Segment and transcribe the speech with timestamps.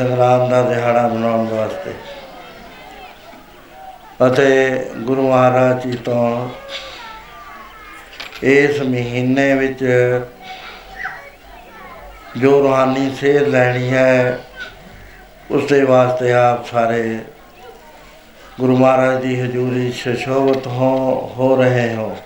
[0.00, 1.94] ਸੰਗਰਾਮ ਦਾ ਦਿਹਾੜਾ ਮਨਾਉਣ ਵਾਸਤੇ।
[4.26, 4.46] ਅਤੇ
[4.96, 6.48] ਗੁਰੂ ਮਹਾਰਾਜ ਜੀ ਤੋਂ
[8.42, 9.84] ਇਸ ਮਹੀਨੇ ਵਿੱਚ
[12.36, 14.38] ਜੋ ਰੋਹਾਨੀ ਸੇਧ ਲੈਣੀ ਹੈ,
[15.50, 17.18] ਉਸ ਦੇ ਵਾਸਤੇ ਆਪ ਸਾਰੇ
[18.60, 20.90] ਗੁਰੂ ਮਹਾਰਾਜ ਦੀ ਹਜ਼ੂਰੀ ਸ਼ਸ਼ੋਭਤ ਹੋ
[21.36, 22.16] ਹੋ ਰਹੇ ਹੋ।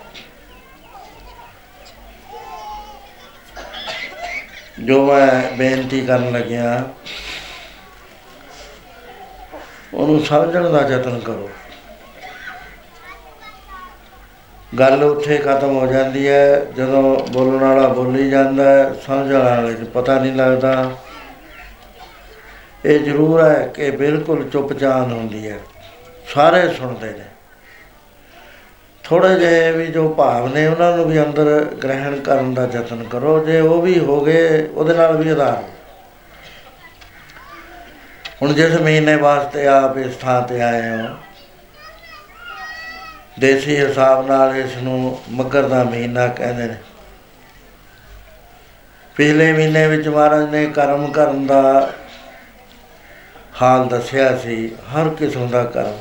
[4.81, 6.85] ਜੋ ਮੈਂ ਬੇਨਤੀ ਕਰਨ ਲੱਗਿਆ
[10.05, 11.51] ਉਹਨੂੰ ਸਮਝਣ ਦਾ ਯਤਨ ਕਰੋ।
[14.79, 19.87] ਗੱਲ ਉੱਥੇ ਖਤਮ ਹੋ ਜਾਂਦੀ ਹੈ, ਜਦੋਂ ਬੋਲਣ ਵਾਲਾ ਬੋਲੀ ਜਾਂਦਾ ਹੈ, ਸਮਝਣ ਵਾਲੇ ਨੂੰ
[19.87, 20.91] ਪਤਾ ਨਹੀਂ ਲੱਗਦਾ।
[22.85, 25.59] ਇਹ ਜ਼ਰੂਰ ਹੈ ਕਿ ਬਿਲਕੁਲ ਚੁੱਪਚਾਪ ਹੁੰਦੀ ਹੈ।
[26.35, 27.25] ਸਾਰੇ ਸੁਣਦੇ ਨੇ।
[29.05, 33.45] ਥੋੜੇ ਜਿਹੇ ਵੀ ਜੋ ਭਾਵ ਨੇ, ਉਹਨਾਂ ਨੂੰ ਵੀ ਅੰਦਰ ਗ੍ਰਹਿਣ ਕਰਨ ਦਾ ਯਤਨ ਕਰੋ।
[33.45, 35.74] ਜੇ ਉਹ ਵੀ ਹੋ ਗਏ, ਉਹਦੇ ਨਾਲ ਵੀ ਆਧਾਰ
[38.45, 41.07] ਹੁਣ ਜਿਸ ਮਹੀਨੇ ਵਾਸਤੇ ਆਪ ਇਸ ਥਾਂ ਤੇ ਆਏ ਹੋ,
[43.41, 46.77] ਦੇਸੀ ਹਿਸਾਬ ਨਾਲ ਇਸ ਨੂੰ ਮੱਗਰ ਦਾ ਮਹੀਨਾ ਕਹਿੰਦੇ ਨੇ।
[49.17, 51.63] ਪਿਛਲੇ ਮਹੀਨੇ ਵਿੱਚ ਮਹਾਰਾਜ ਨੇ ਕਰਮ ਕਰਨ ਦਾ
[53.63, 55.99] ਹਾਲ ਦੱਸਿਆ ਸੀ, ਹਰ ਕਿਸਮ ਦਾ ਕਰਮ।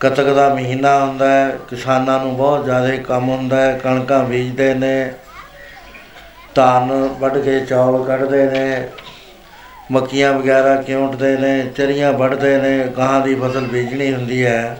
[0.00, 5.12] ਕਤਕ ਦਾ ਮਹੀਨਾ ਹੁੰਦਾ ਹੈ, ਕਿਸਾਨਾਂ ਨੂੰ ਬਹੁਤ ਜ਼ਿਆਦਾ ਕੰਮ ਹੁੰਦਾ ਹੈ, ਕਣਕਾਂ ਬੀਜਦੇ ਨੇ,
[6.54, 8.88] ਧਾਨ ਵੱਢ ਕੇ ਚੌਲ ਕੱਢਦੇ ਨੇ
[9.92, 14.78] ਮੱਕੀਆਂ ਵਗੈਰਾ ਕਿਉਂਟਦੇ ਨੇ ਚਰੀਆਂ ਵੱਢਦੇ ਨੇ ਗਾਂ ਦੀ ਫਸਲ ਬੀਜਣੀ ਹੁੰਦੀ ਹੈ।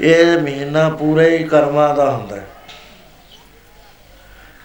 [0.00, 2.46] ਇਹ ਮਹੀਨਾ ਪੂਰੇ ਹੀ ਕਰਮਾਂ ਦਾ ਹੁੰਦਾ ਹੈ।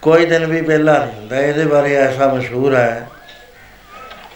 [0.01, 3.09] ਕੋਈ ਦਿਨ ਵੀ ਪਹਿਲਾ ਨਹੀਂ ਹੁੰਦਾ। ਇਹਦੇ ਬਾਰੇ ਐਸਾ ਮਸ਼ਹੂਰ ਹੈ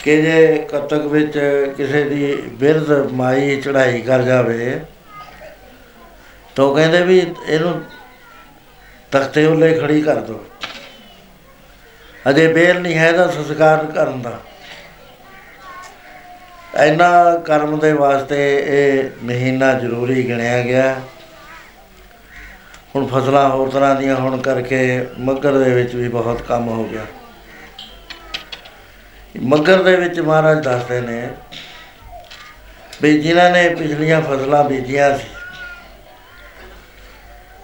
[0.03, 1.39] ਕਿ ਜੇ ਕਤਕ ਵਿੱਚ
[1.77, 4.79] ਕਿਸੇ ਦੀ ਬਿਰਧ ਮਾਈ ਚੜਾਈ ਕਰ ਜਾਵੇ,
[6.55, 7.17] ਤਾਂ ਉਹ ਕਹਿੰਦੇ ਵੀ
[7.47, 7.81] ਇਹਨੂੰ
[9.11, 10.45] ਤਖਤੇ ਉੱਲੇ ਖੜੀ ਕਰ ਦੋ
[12.29, 14.39] ਅਜੇ ਬੇਲ ਨਹੀਂ ਹੈ ਦਾ ਸੰਸਕਾਰ ਕਰਨ ਦਾ।
[16.83, 18.37] ਇੰਨਾ ਕਰਮ ਦੇ ਵਾਸਤੇ
[18.67, 20.93] ਇਹ ਮਹੀਨਾ ਜ਼ਰੂਰੀ ਗਿਣਿਆ ਗਿਆ।
[22.95, 27.05] ਹੁਣ ਫਸਲਾਂ ਹੋਰ ਤਰ੍ਹਾਂ ਦੀਆਂ ਹੋਣ ਕਰਕੇ ਮੱਗਰ ਦੇ ਵਿੱਚ ਵੀ ਬਹੁਤ ਕੰਮ ਹੋ ਗਿਆ।
[29.35, 31.29] ਮੱਗਰ ਦੇ ਵਿੱਚ ਮਹਾਰਾਜ ਦੱਸਦੇ ਨੇ
[33.01, 35.27] ਵੀ ਜਿਨ੍ਹਾਂ ਨੇ ਪਿਛਲੀਆਂ ਫਸਲਾਂ ਬੀਜੀਆਂ ਸੀ,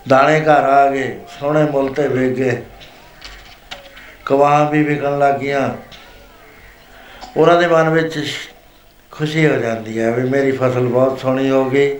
[0.09, 2.61] ਦਾਣੇ ਘਰ ਆ ਗਏ, ਸੋਹਣੇ ਮੁੱਲ ਤੇ ਵੇਚ ਗਏ।
[4.29, 5.69] ਕਵਾਂ ਵੀ ਵਿਕਣ ਲੱਗੀਆਂ
[7.37, 8.19] ਉਹਨਾਂ ਦੇ ਮਨ ਵਿੱਚ
[9.11, 11.99] ਖੁਸ਼ੀ ਹੋ ਜਾਂਦੀ ਹੈ ਵੀ ਮੇਰੀ ਫਸਲ ਬਹੁਤ ਸੋਹਣੀ ਹੋ ਗਈ।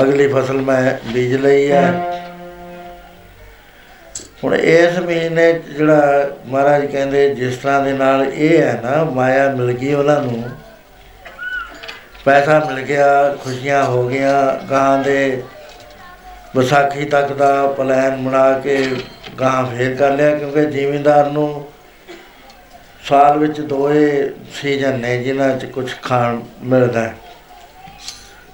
[0.00, 1.92] ਅਗਲੀ ਫਸਲ ਮੈਂ ਬੀਜ ਲਈ ਹੈ।
[4.44, 9.50] ਹੁਣ ਇਸ ਮਹੀਨੇ 'ਚ ਜਿਹੜਾ ਮਹਾਰਾਜ ਕਹਿੰਦੇ ਜਿਸ ਤਰ੍ਹਾਂ ਦੇ ਨਾਲ ਇਹ ਹੈ ਨਾ, ਮਾਇਆ
[9.50, 10.50] ਮਿਲ ਗਈ ਉਹਨਾਂ ਨੂੰ।
[12.24, 15.42] ਪੈਸਾ ਮਿਲ ਗਿਆ, ਖੁਸ਼ੀਆਂ ਹੋ ਗਈਆਂ, ਗਾਂ ਦੇ
[16.56, 18.96] ਵਿਸਾਖੀ ਤੱਕ ਦਾ ਪਲਾਨ ਬਣਾ ਕੇ
[19.40, 21.66] ਗਾਂ ਫੇਰ ਕਰ ਲਿਆ ਕਿਉਂਕਿ ਜ਼ਿਮੀਂਦਾਰ ਨੂੰ
[23.08, 27.14] ਸਾਲ ਵਿੱਚ ਦੋਏ ਸੀਜ਼ਨ ਨੇ ਜਿਨ੍ਹਾਂ 'ਚ ਕੁਝ ਖਾਣ ਮਿਲਦਾ ਹੈ।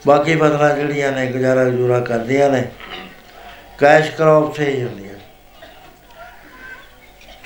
[0.06, 2.62] ਬਾਕੀ ਫਸਲਾਂ ਜਿਹੜੀਆਂ ਨੇ, ਗੁਜ਼ਾਰਾ ਗੁਜ਼ੂਰਾ ਕਰਦੀਆਂ ਨੇ
[3.79, 5.15] ਕੈਸ਼ ਕ੍ਰੌਪ ਸੇ ਹੀ ਹੁੰਦੀਆਂ।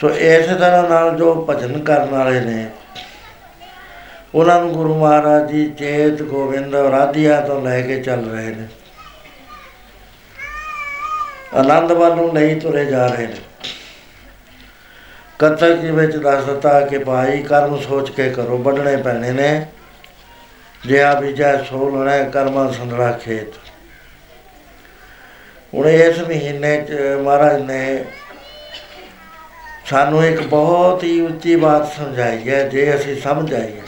[0.01, 2.67] ਸੋ ਇਸੇ ਤਰ੍ਹਾਂ ਨਾਲ ਜੋ ਭਜਨ ਕਰਨ ਵਾਲੇ ਨੇ,
[4.35, 8.67] ਉਹਨਾਂ ਨੂੰ ਗੁਰੂ ਮਹਾਰਾਜ ਜੀ ਚੇਤ ਗੋਬਿੰਦ ਰਾਧਿਆ ਤੋਂ ਲੈ ਕੇ ਚੱਲ ਰਹੇ ਨੇ।
[11.55, 13.41] ਆਨੰਦ ਵੱਲ ਨੂੰ ਨਹੀਂ ਤੁਰੇ ਜਾ ਰਹੇ ਨੇ।
[15.39, 19.67] ਕਤਕ ਜੀ ਵਿੱਚ ਦੱਸ ਦਿੱਤਾ ਕਿ ਭਾਈ, ਕਰਮ ਸੋਚ ਕੇ ਕਰੋ, ਵੱਢਣੇ ਪੈਣੇ ਨੇ।
[20.87, 23.55] ਜੇ ਆ ਬੀਜਾ ਸੋ ਲੈਣਾ, ਕਰਮਾਂ ਸੰਦੜਾ ਖੇਤ।
[25.75, 28.05] ਹੁਣ ਇਸ ਮਹੀਨੇ ਚ ਮਹਾਰਾਜ ਨੇ
[29.87, 33.81] ਸਾਨੂੰ ਇੱਕ ਬਹੁਤ ਹੀ ਉੱਚੀ ਬਾਤ ਸਮਝਾਈ ਹੈ, ਜੇ ਅਸੀਂ ਸਮਝ ਆਈਏ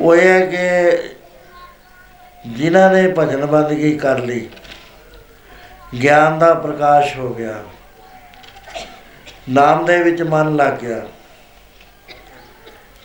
[0.00, 1.08] ਉਹ ਇਹ ਹੈ ਕਿ
[2.48, 4.48] ਜਿਨ੍ਹਾਂ ਨੇ ਭਜਨ ਬੰਦਗੀ ਕਰ ਲਈ
[6.02, 7.62] ਗਿਆਨ ਦਾ ਪ੍ਰਕਾਸ਼ ਹੋ ਗਿਆ।
[9.50, 11.02] ਨਾਮ ਦੇ ਵਿੱਚ ਮਨ ਲੱਗ ਗਿਆ।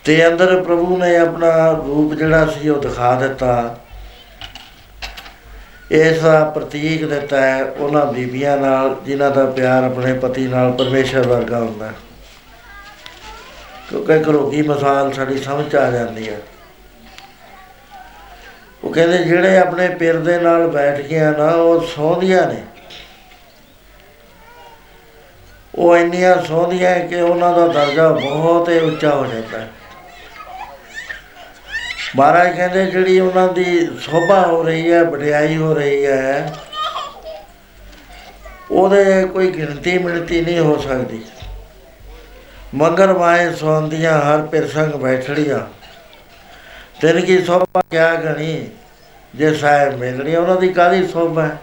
[0.03, 3.79] ਤੇ ਅੰਦਰ ਪ੍ਰਭੂ ਨੇ ਆਪਣਾ ਰੂਪ ਜਿਹੜਾ ਸੀ ਉਹ ਦਿਖਾ ਦਿੱਤਾ।
[5.91, 11.27] ਇਸ ਦਾ ਪ੍ਰਤੀਕ ਦਿੱਤਾ ਹੈ ਉਹਨਾਂ ਬੀਬੀਆਂ ਨਾਲ, ਜਿਨ੍ਹਾਂ ਦਾ ਪਿਆਰ ਆਪਣੇ ਪਤੀ ਨਾਲ ਪਰਮੇਸ਼ਰ
[11.27, 11.93] ਵਰਗਾ ਹੁੰਦਾ ਹੈ।
[13.89, 16.39] ਕਿਉਂਕਿ ਘਰੋਗੀ ਮਿਸਾਲ ਸਾਡੀ ਸਮਝ 'ਚ ਆ ਜਾਂਦੀ ਹੈ।
[18.83, 22.63] ਉਹ ਕਹਿੰਦੇ ਜਿਹੜੇ ਆਪਣੇ ਪਿਰ ਦੇ ਨਾਲ ਬੈਠ ਗਿਆ ਨਾ, ਉਹ ਸੌਂਦੀਆਂ ਨੇ।
[25.75, 29.67] ਉਹ ਇੰਨੀਆਂ ਸੋਹਣੀਆਂ ਕਿ ਉਹਨਾਂ ਦਾ ਦਰਜਾ ਬਹੁਤ ਹੀ ਉੱਚਾ ਹੋ ਜਾਂਦਾ ਹੈ।
[32.15, 36.53] ਮਹਾਰਾਜ ਕਹਿੰਦੇ ਜਿਹੜੀ ਉਹਨਾਂ ਦੀ ਸੋਭਾ ਹੋ ਰਹੀ ਹੈ, ਵਡਿਆਈ ਹੋ ਰਹੀ ਹੈ,
[38.72, 41.22] ਉਹਦੇ ਕੋਈ ਗਿਣਤੀ ਮਿਣਤੀ ਨਹੀਂ ਹੋ ਸਕਦੀ।
[42.75, 45.60] ਮਗਰ ਮਾਏ ਸੌਂਦੀਆਂ, ਹਰ ਪਿਰਸੰਗ ਬੈਠੜੀਆਂ।
[47.01, 48.67] ਤੇਰੀ ਕੀ ਸੋਭਾ ਕਿਆ ਗਣੀ,
[49.36, 51.58] ਜੇ ਸਾਹਿਬ ਮਿਲਣੀ, ਉਹਨਾਂ ਦੀ ਕਾਦੀ ਸੋਭਾ ਹੈ?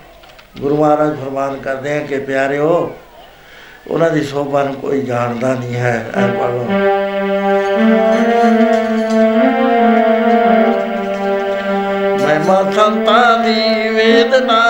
[0.61, 2.95] ਗੁਰੂ ਮਹਾਰਾਜ ਫਰਮਾਨ ਕਰਦੇ ਆ ਕਿ ਪਿਆਰਿਓ
[3.86, 6.64] ਉਹਨਾਂ ਦੀ ਸੋਭਾ ਨੂੰ ਕੋਈ ਜਾਣਦਾ ਨਹੀਂ ਹੈ, ਐ ਪੜੋ
[12.18, 14.60] ਮਹਿਮਾ ਸੰਤਾਂ ਦੀ ਵੇਦ ਨਾ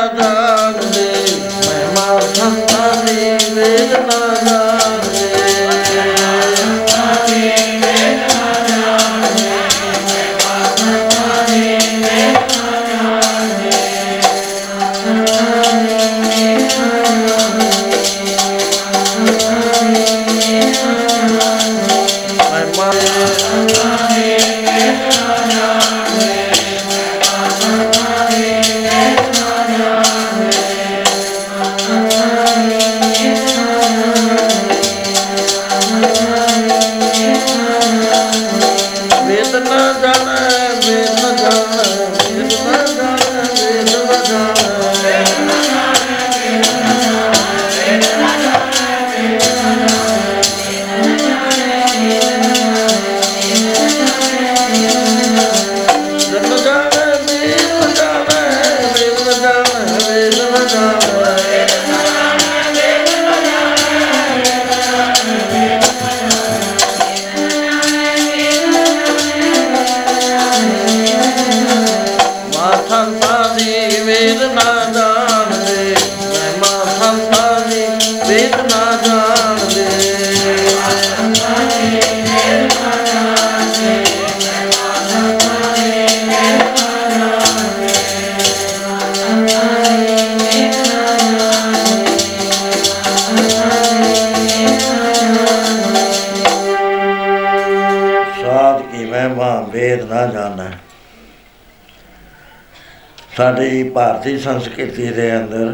[103.42, 105.72] ਸਾਡੀ ਭਾਰਤੀ ਸੰਸਕ੍ਰਿਤੀ ਦੇ ਅੰਦਰ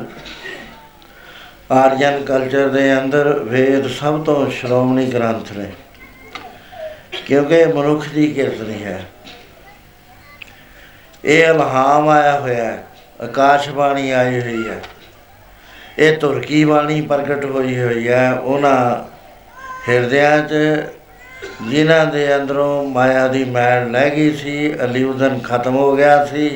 [1.70, 5.66] ਆਰੀਅਨ ਕਲਚਰ ਦੇ ਅੰਦਰ ਵੇਦ ਸਭ ਤੋਂ ਸ਼੍ਰੋਮਣੀ ਗ੍ਰੰਥ ਨੇ,
[7.26, 9.00] ਕਿਉਂਕਿ ਇਹ ਮਨੁੱਖ ਦੀ ਕਿਰਤ ਨਹੀਂ ਹੈ।
[11.24, 12.84] ਇਹ ਇਲਹਾਮ ਆਇਆ ਹੋਇਆ ਹੈ
[13.20, 14.80] ਆਕਾਸ਼ਬਾਣੀ ਆਈ ਹੋਈ ਹੈ,
[15.98, 19.04] ਇਹ ਤੁਰਕੀ ਬਾਣੀ ਪ੍ਰਗਟ ਹੋਈ ਹੋਈ ਹੈ, ਉਹਨਾਂ
[19.88, 20.54] ਹਿਰਦਿਆਂ 'ਚ
[21.62, 26.50] ਜਿਨ੍ਹਾਂ ਦੇ ਅੰਦਰੋਂ ਮਾਇਆ ਦੀ ਮੈਲ ਲੈ ਗਈ ਸੀ ਇਲੂਜ਼ਨ ਖਤਮ ਹੋ ਗਿਆ ਸੀ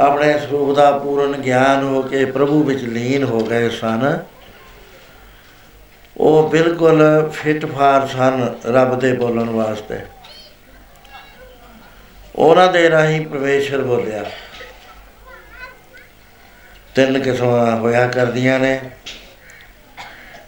[0.00, 4.18] ਆਪਣੇ ਸਰੂਪ ਦਾ ਪੂਰਨ ਗਿਆਨ ਹੋ ਕੇ ਪ੍ਰਭੂ ਵਿੱਚ ਲੀਨ ਹੋ ਗਏ ਸਨ।
[6.16, 9.98] ਉਹ ਬਿਲਕੁਲ ਫਿਟ ਫਾਰ ਸਨ ਰੱਬ ਦੇ ਬੋਲਣ ਵਾਸਤੇ।
[12.36, 14.24] ਉਹਨਾਂ ਦੇ ਰਾਹੀਂ ਪਰਮੇਸ਼ਰ ਬੋਲਿਆ।
[16.94, 18.80] ਤਿੰਨ ਕਿਸਮਾਂ ਹੋਇਆ ਕਰਦੀਆਂ ਨੇ।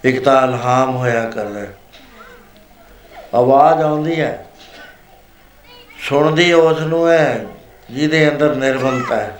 [0.04, 1.66] ਇੱਕ ਤਾਂ ਇਲਹਾਮ ਹੋਇਆ ਕਰਦਾ।
[3.34, 4.46] ਆਵਾਜ਼ ਆਉਂਦੀ ਹੈ।
[6.08, 7.46] ਸੁਣਦੀ ਉਸ ਨੂੰ ਹੈ,
[7.90, 9.38] ਜਿਹਦੇ ਅੰਦਰ ਨਿਰਮਲਤਾ ਹੈ।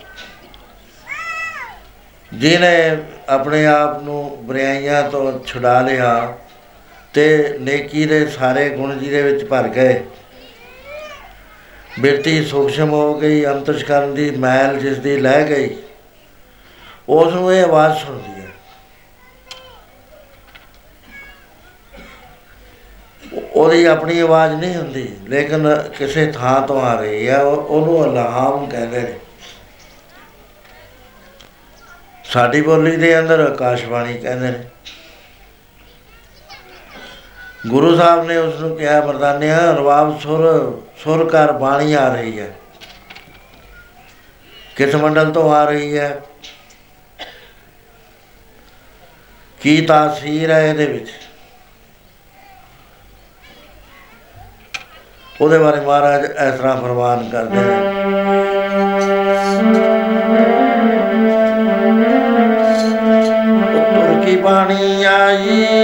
[2.35, 6.39] ਜਿਹਨੇ ਆਪਣੇ ਆਪ ਨੂੰ ਬੁਰਾਈਆਂ ਤੋਂ ਛੁਡਾ ਲਿਆ
[7.15, 10.05] ਤੇ ਨੇਕੀ ਦੇ ਸਾਰੇ ਗੁਣ ਜਿਹਦੇ ਵਿੱਚ ਭਰ ਗਏ।
[12.01, 15.77] ਬਿਰਤੀ ਸੂਖਸ਼ਮ ਹੋ ਗਈ ਅੰਤਸ਼ਕਰਨ ਦੀ ਮੈਲ ਜਿਸ ਦੀ ਲੈ ਗਈ,
[17.09, 18.49] ਉਸ ਨੂੰ ਇਹ ਆਵਾਜ਼ ਸੁਣਦੀ ਹੈ।
[23.53, 28.67] ਉਹਦੀ ਆਪਣੀ ਆਵਾਜ਼ ਨਹੀਂ ਹੁੰਦੀ, ਲੇਕਿਨ ਕਿਸੇ ਥਾਂ ਤੋਂ ਆ ਰਹੀ ਹੈ, ਉਹ- ਉਹਨੂੰ ਇਲਹਾਮ
[28.67, 29.15] ਕਹਿੰਦੇ ਨੇ।
[32.33, 34.65] ਸਾਡੀ ਬੋਲੀ ਦੇ ਅੰਦਰ ਆਕਾਸ਼ਬਾਣੀ ਕਹਿੰਦੇ ਨੇ।
[37.67, 40.47] ਗੁਰੂ ਸਾਹਿਬ ਨੇ ਉਸ ਨੂੰ ਕਿਹਾ, ਮਰਦਾਨਿਆ, ਰਵਾਬ ਸੁਰ
[40.97, 42.55] ਸੁਰ ਕਰ ਬਾਣੀ ਆ ਰਹੀ ਹੈ।
[44.77, 46.21] ਕਿਸ ਮੰਡਲ ਤੋਂ ਆ ਰਹੀ ਹੈ?
[49.61, 51.11] ਕੀ ਤਾਸੀਰ ਹੈ ਇਹਦੇ ਵਿੱਚ?
[55.41, 58.92] ਉਹਦੇ ਬਾਰੇ ਮਹਾਰਾਜ ਇਸ ਤਰ੍ਹਾਂ ਫਰਮਾਨ ਕਰਦੇ ਨੇ।
[64.43, 65.82] ਤੁਰਕੀ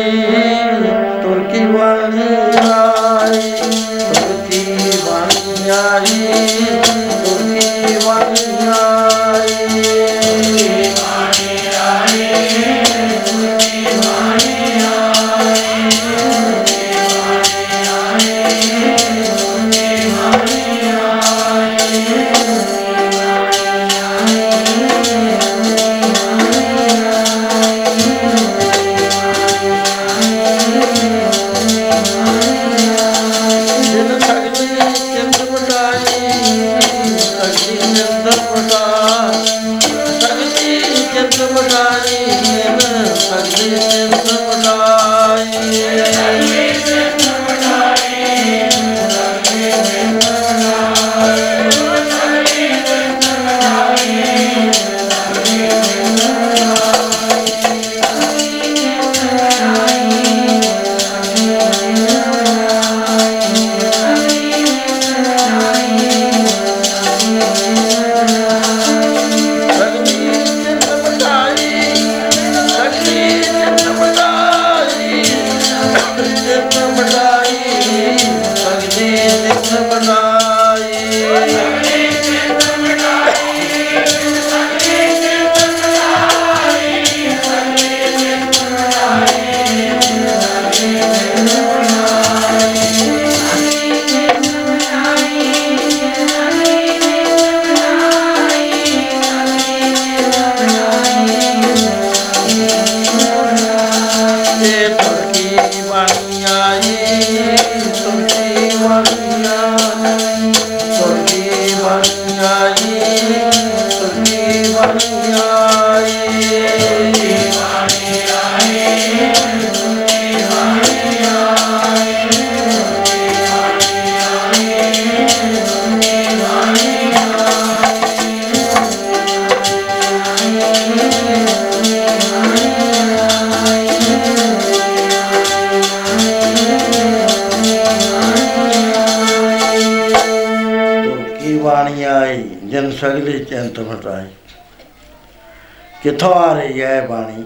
[146.03, 147.45] ਕਿੱਥੋਂ ਆ ਰਹੀ ਹੈ ਇਹ ਬਾਣੀ?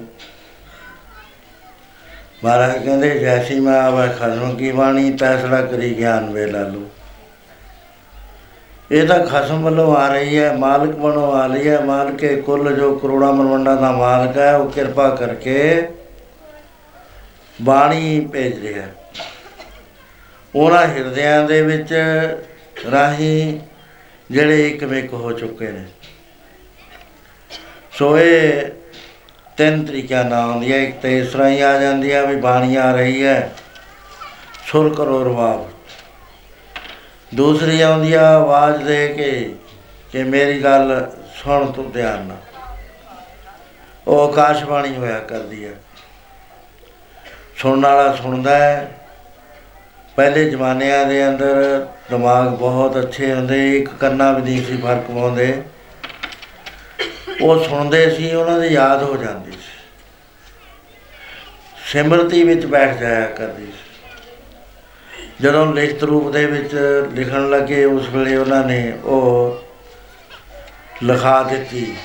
[2.45, 6.91] ਮਹਾਰਾਜ ਕਹਿੰਦੇ, ਜੈਸੀ ਮੈਂ ਆਵੇ ਖਸਮ ਕੀ ਬਾਣੀ, ਤੈਸੜਾ ਕਰੀ ਗਿਆਨ ਵੇ ਲਾਲੂ
[8.91, 12.77] ਇਹ ਤਾਂ ਖਸਮ ਵੱਲੋਂ ਆ ਰਹੀ ਹੈ, ਮਾਲਕ ਵੱਲੋਂ ਆ ਰਹੀ ਹੈ, ਮਾਲਕ ਕੇ ਕੁੱਲ
[12.77, 15.89] ਜੋ ਕਰੋੜਾ ਮਰਵੰਡਾ ਦਾ ਮਾਲਕ ਹੈ, ਉਹ ਕਿਰਪਾ ਕਰਕੇ
[17.63, 18.95] ਬਾਣੀ ਭੇਜ ਰਿਹਾ। ਹੈ।
[20.55, 21.95] ਉਹਨਾਂ ਹਿਰਦਿਆਂ ਦੇ ਵਿੱਚ
[22.91, 23.61] ਰਾਹੀਂ
[24.31, 25.85] ਜਿਹੜੇ ਇੱਕ ਮਿਕ ਹੋ ਚੁੱਕੇ ਨੇ।
[27.93, 28.63] ਸੋ ਇਹ
[29.57, 32.77] ਤਿੰਨ ਤਰੀਕਿਆਂ ਨਾਲ ਆਉਂਦੀ ਹੈ ਇੱਕ ਤੇ ਇਸ ਤਰ੍ਹਾਂ ਹੀ ਆ ਜਾਂਦੀ ਹੈ ਵੀ ਬਾਣੀ
[32.77, 33.53] ਆ ਰਹੀ ਹੈ।
[34.67, 35.71] ਸੁਰ ਕਰੋ ਰਵਾਬ।
[37.35, 39.55] ਦੂਸਰੀ ਆਉਂਦੀ ਆ ਆਵਾਜ਼ ਦੇ ਕੇ
[40.13, 42.37] ਕਿ ਮੇਰੀ ਗੱਲ ਸੁਣ ਤੂੰ ਧਿਆਨ ਨਾਲ।
[44.07, 45.73] ਉਹ ਆਕਾਸ਼ਬਾਣੀ ਹੋਇਆ ਕਰਦੀ ਹੈ।
[47.57, 48.91] ਸੁਣਨ ਵਾਲਾ ਸੁਣਦਾ ਹੈ।
[50.17, 55.63] ਪਹਿਲੇ ਜ਼ਮਾਨਿਆਂ ਦੇ ਅੰਦਰ ਦਿਮਾਗ ਬਹੁਤ ਅੱਛੇ ਹੁੰਦੇ, ਇੱਕ ਕੰਨਾ ਵੀ ਨਹੀਂ ਸੀ ਫ਼ਰਕ ਪਾਉਂਦੇ।
[57.43, 59.81] ਉਹ ਸੁਣਦੇ ਸੀ, ਉਹਨਾਂ ਦੀ ਯਾਦ ਹੋ ਜਾਂਦੀ ਸੀ।
[61.87, 63.91] ਸਿਮਰਤੀ ਵਿੱਚ ਬੈਠ ਜਾਇਆ ਕਰਦੀ ਸੀ।
[65.41, 66.75] ਜਦੋਂ ਲਿਖਤ ਰੂਪ ਦੇ ਵਿੱਚ
[67.13, 69.59] ਲਿਖਣ ਲੱਗੇ, ਉਸ ਵੇਲੇ ਉਹਨਾਂ ਨੇ ਉਹ
[71.03, 71.97] ਲਿਖਾ ਦਿੱਤੀ।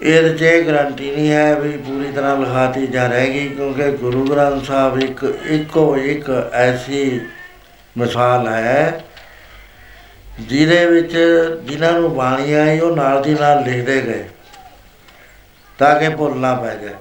[0.00, 4.98] ਇਹ ਜੇ ਗਰੰਟੀ ਨਹੀਂ ਹੈ ਵੀ ਪੂਰੀ ਤਰ੍ਹਾਂ ਲਿਖਾਤੀ ਜਾ ਰਹੇਗੀ, ਕਿਉਂਕਿ ਗੁਰੂ ਗ੍ਰੰਥ ਸਾਹਿਬ
[4.98, 7.20] ਇੱਕ ਇੱਕੋ ਇੱਕ ਐਸੀ
[7.96, 9.04] ਮਿਸਾਲ ਹੈ
[10.40, 11.12] ਜਿਹਦੇ ਵਿੱਚ
[11.64, 14.28] ਜਿਨ੍ਹਾਂ ਨੂੰ ਬਾਣੀ ਆਈ, ਉਹ ਨਾਲ ਦੀ ਨਾਲ ਲਿਖਦੇ ਗਏ
[15.78, 16.94] ਤਾਂ ਕਿ ਭੁੱਲ ਨਾ ਪੈ ਜਾਏ।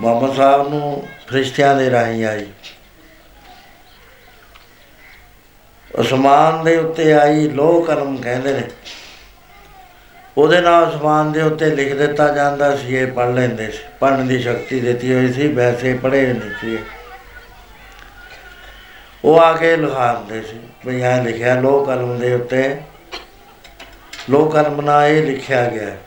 [0.00, 2.46] ਮੁਹੰਮਦ ਸਾਹਿਬ ਨੂੰ ਫਰਿਸ਼ਤਿਆਂ ਦੇ ਰਾਹੀਂ ਆਈ।
[6.00, 8.62] ਅਸਮਾਨ ਦੇ ਉੱਤੇ ਆਈ, ਲੋਹ ਕਲਮ ਕਹਿੰਦੇ ਨੇ।
[10.36, 14.42] ਉਹਦੇ ਨਾਲ ਅਸਮਾਨ ਦੇ ਉੱਤੇ ਲਿਖ ਦਿੱਤਾ ਜਾਂਦਾ ਸੀ, ਇਹ ਪੜ੍ਹ ਲੈਂਦੇ ਸੀ, ਪੜ੍ਹਨ ਦੀ
[14.42, 16.78] ਸ਼ਕਤੀ ਦਿੱਤੀ ਹੋਈ ਸੀ, ਵੈਸੇ ਪੜ੍ਹੇ ਨਹੀਂ ਸੀ।
[19.24, 22.76] ਉਹ ਆ ਕੇ ਲਿਖਾਉਂਦੇ ਸੀ ਵੀ ਐਂ ਲਿਖਿਆ, ਲੋਹ ਕਲਮ ਦੇ ਉੱਤੇ,
[24.30, 25.98] ਲੋਹ ਕਲਮ ਨਾਲ ਇਹ ਲਿਖਿਆ ਗਿਆ ਹੈ।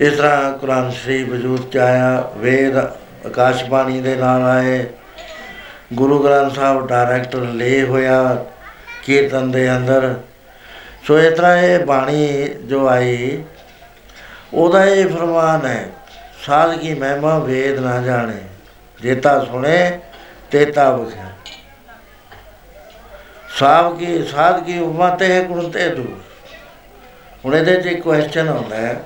[0.00, 4.84] ਇਸ ਤਰ੍ਹਾਂ ਕੁਰਾਨ ਸ਼ਰੀਫ ਵਜੂਦ ਚ ਆਇਆ, ਵੇਦ ਆਕਾਸ਼ਬਾਣੀ ਦੇ ਨਾਲ ਆਏ,
[5.92, 8.44] ਗੁਰੂ ਗ੍ਰੰਥ ਸਾਹਿਬ ਡਾਇਰੈਕਟਰ ਲੈ ਹੋਇਆ,
[9.04, 10.14] ਕੀਰਤਨ ਦੇ ਅੰਦਰ
[11.06, 13.42] ਸੋ ਇਸ ਤਰ੍ਹਾਂ ਇਹ ਬਾਣੀ ਜੋ ਆਈ,
[14.54, 15.88] ਉਹਦਾ ਇਹ ਫਰਮਾਨ ਹੈ,
[16.46, 18.40] ਸਾਧ ਕੀ ਮਹਿਮਾ ਵੇਦ ਨਾ ਜਾਣੇ
[19.02, 19.98] ਜੇਤਾ ਸੁਣੇ
[20.52, 21.30] ਤੇਤਾ ਬਖਿਆ
[23.58, 26.18] ਸਾਧ ਕੀ ਸਾਧ ਕੀ ਉਮਾ ਤੇ ਗੁਣ ਤੇ ਦੂਰ।
[27.44, 29.00] ਹੁਣ ਇਹਦੇ 'ਚ ਇੱਕ ਕੁਐਸਚਨ ਆਉਂਦਾ ਹੈ,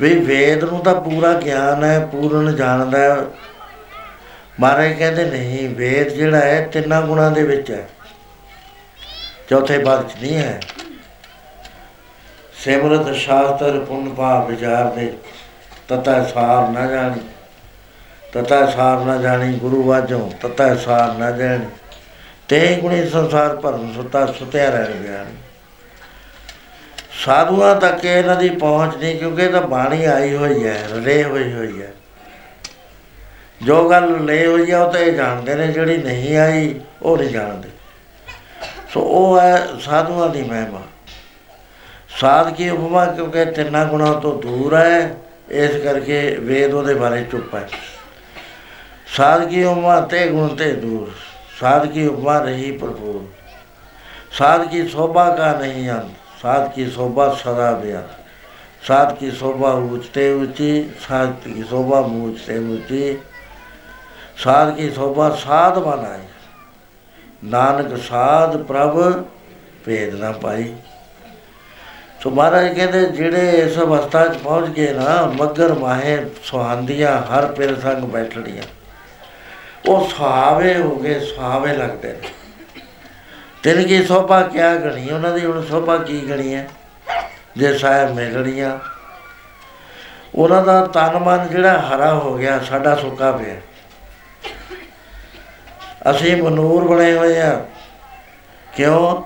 [0.00, 3.16] ਵੀ ਵੇਦ ਨੂੰ ਤਾਂ ਪੂਰਾ ਗਿਆਨ ਹੈ, ਪੂਰਨ ਜਾਣਦਾ ਹੈ।
[4.60, 7.86] ਮਹਾਰਾਜ ਕਹਿੰਦੇ ਨਹੀਂ, ਵੇਦ ਜਿਹੜਾ ਹੈ ਤਿੰਨਾਂ ਗੁਣਾਂ ਦੇ ਵਿੱਚ ਹੈ।
[9.50, 10.60] ਚੌਥੇ ਭਾਗ ਚ ਨਹੀਂ ਹੈ।
[12.54, 15.12] ਸਿਮਰਤ ਸ਼ਾਸਤਰ ਪੁੰਨ ਭਾਵ ਵਿਚਾਰ ਦੇ,
[15.88, 17.20] ਤਤਾ ਸਾਰ ਨਾ ਜਾਣੀ।
[18.36, 21.64] ਤਤਾ ਸਾਰ ਨਾ ਜਾਣੀ ਗੁਰੂ ਵਾਜੋਂ, ਤਤਾ ਸਾਰ ਨਾ ਜਾਣੀ
[22.48, 25.24] ਤੇ ਗੁਣੀ ਸੰਸਾਰ ਭਰਮ ਸੁਤਾ, ਸੁਤਿਆ ਰਹਿ ਗਿਆ
[27.24, 31.52] ਸਾਧੂਆਂ ਤੱਕ ਇਹਨਾਂ ਦੀ ਪਹੁੰਚ ਨਹੀਂ, ਕਿਉਂਕਿ ਇਹ ਤਾਂ ਬਾਣੀ ਆਈ ਹੋਈ ਹੈ ਰਲੇ ਹੋਈ
[31.52, 31.92] ਹੋਈ ਹੈ।
[33.62, 37.30] ਜੋ ਗੱਲ ਲੈ ਹੋਈ ਹੈ ਉਹ ਤਾਂ ਇਹ ਜਾਣਦੇ ਨੇ, ਜਿਹੜੀ ਨਹੀਂ ਆਈ, ਉਹ ਨਹੀਂ
[37.30, 37.68] ਜਾਣਦੇ।
[38.94, 40.82] ਸੋ ਉਹ ਹੈ ਸਾਧੂਆਂ ਦੀ ਮਹਿਮਾ।
[42.20, 43.06] ਸਾਧ ਕੀ ਉਪਮਾ?
[43.06, 45.14] ਕਿਉਂਕਿ ਤਿੰਨਾਂ ਗੁਣਾਂ ਤੋਂ ਦੂਰ ਹੈ,
[45.50, 47.68] ਇਸ ਕਰਕੇ ਵੇਦ ਉਹਦੇ ਬਾਰੇ ਚੁੱਪ ਹੈ।
[49.06, 51.10] ਸਾਦਗੀ ਉਮਾ ਤੇ ਗੁਣ ਤੇ ਦੂਰ,
[51.60, 53.24] ਸਾਦਗੀ ਉਮਾ ਰਹੀ ਭਰਪੂਰ।
[54.32, 58.02] ਸਾਦਗੀ ਸੋਭਾ ਕਾ ਨਹੀਂ ਅੰਤ ਸਾਦਗੀ ਸੋਭਾ ਸਦਾ ਬਿਆ
[58.82, 63.16] ਸਾਦਗੀ ਸੋਭਾ ਉੱਚਤੇ ਉੱਚੀ ਸਾਦਗੀ ਸੋਭਾ ਮੂਚਤੇ ਮੂਚੀ।
[64.36, 66.26] ਸਾਦਗੀ ਸੋਭਾ ਸਾਧ ਬਨਾਈ
[67.44, 69.24] ਨਾਨਕ ਸਾਧ ਪ੍ਰਭ
[69.84, 70.74] ਭੇਦ ਨਾ ਪਾਈ।
[72.22, 77.80] ਸੋ ਮਹਾਰਾਜ ਕਹਿੰਦੇ, ਜਿਹੜੇ ਇਸ ਅਵਸਥਾ 'ਚ ਪਹੁੰਚ ਗਏ ਨਾ, ਮੱਗਰ ਮਾਹੇ ਸੁਹਾਂਦੀਆਂ ਹਰ ਪੇਰ
[77.80, 78.62] ਸੰਗ ਬੈਠੜੀਆਂ
[79.88, 82.28] ਉਹ ਸੁਹਾਵੇ ਹੋ ਗਏ, ਸੁਹਾਵੇ ਲੱਗਦੇ ਨੇ।
[83.62, 86.68] ਤਿੰਨ ਕੀ ਸੋਭਾ ਕਿਆ ਗਣੀ, ਉਹਨਾਂ ਦੀ ਹੁਣ ਸੋਭਾ ਕੀ ਗਣੀ ਹੈ?
[87.56, 88.78] ਜੇ ਸਾਹਿਬ ਮਿਲਣੀਆਂ।
[90.34, 93.54] ਉਹਨਾਂ ਦਾ ਤਨ ਮਨ ਜਿਹੜਾ ਹਰਾ ਹੋ ਗਿਆ, ਸਾਡਾ ਸੁੱਕਾ ਪਿਆ।
[96.10, 97.64] ਅਸੀਂ ਮਨੂਰ ਬਣੇ ਹੋਏ ਆ
[98.76, 99.22] ਕਿਉਂ?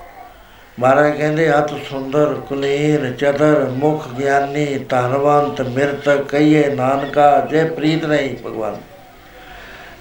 [0.80, 8.36] ਮਹਾਰਾਜ ਕਹਿੰਦੇ, ਅਤ ਸੁੰਦਰ, ਕੁਲੀਨ ਚਦਰ ਮੁਖ ਗਿਆਨੀ, ਧਨਵੰਤ, ਮਿਰਤ ਕਈਏ ਨਾਨਕਾ, ਜੇ ਪ੍ਰੀਤ ਨਹੀਂ
[8.36, 8.76] ਭਗਵਾਨ।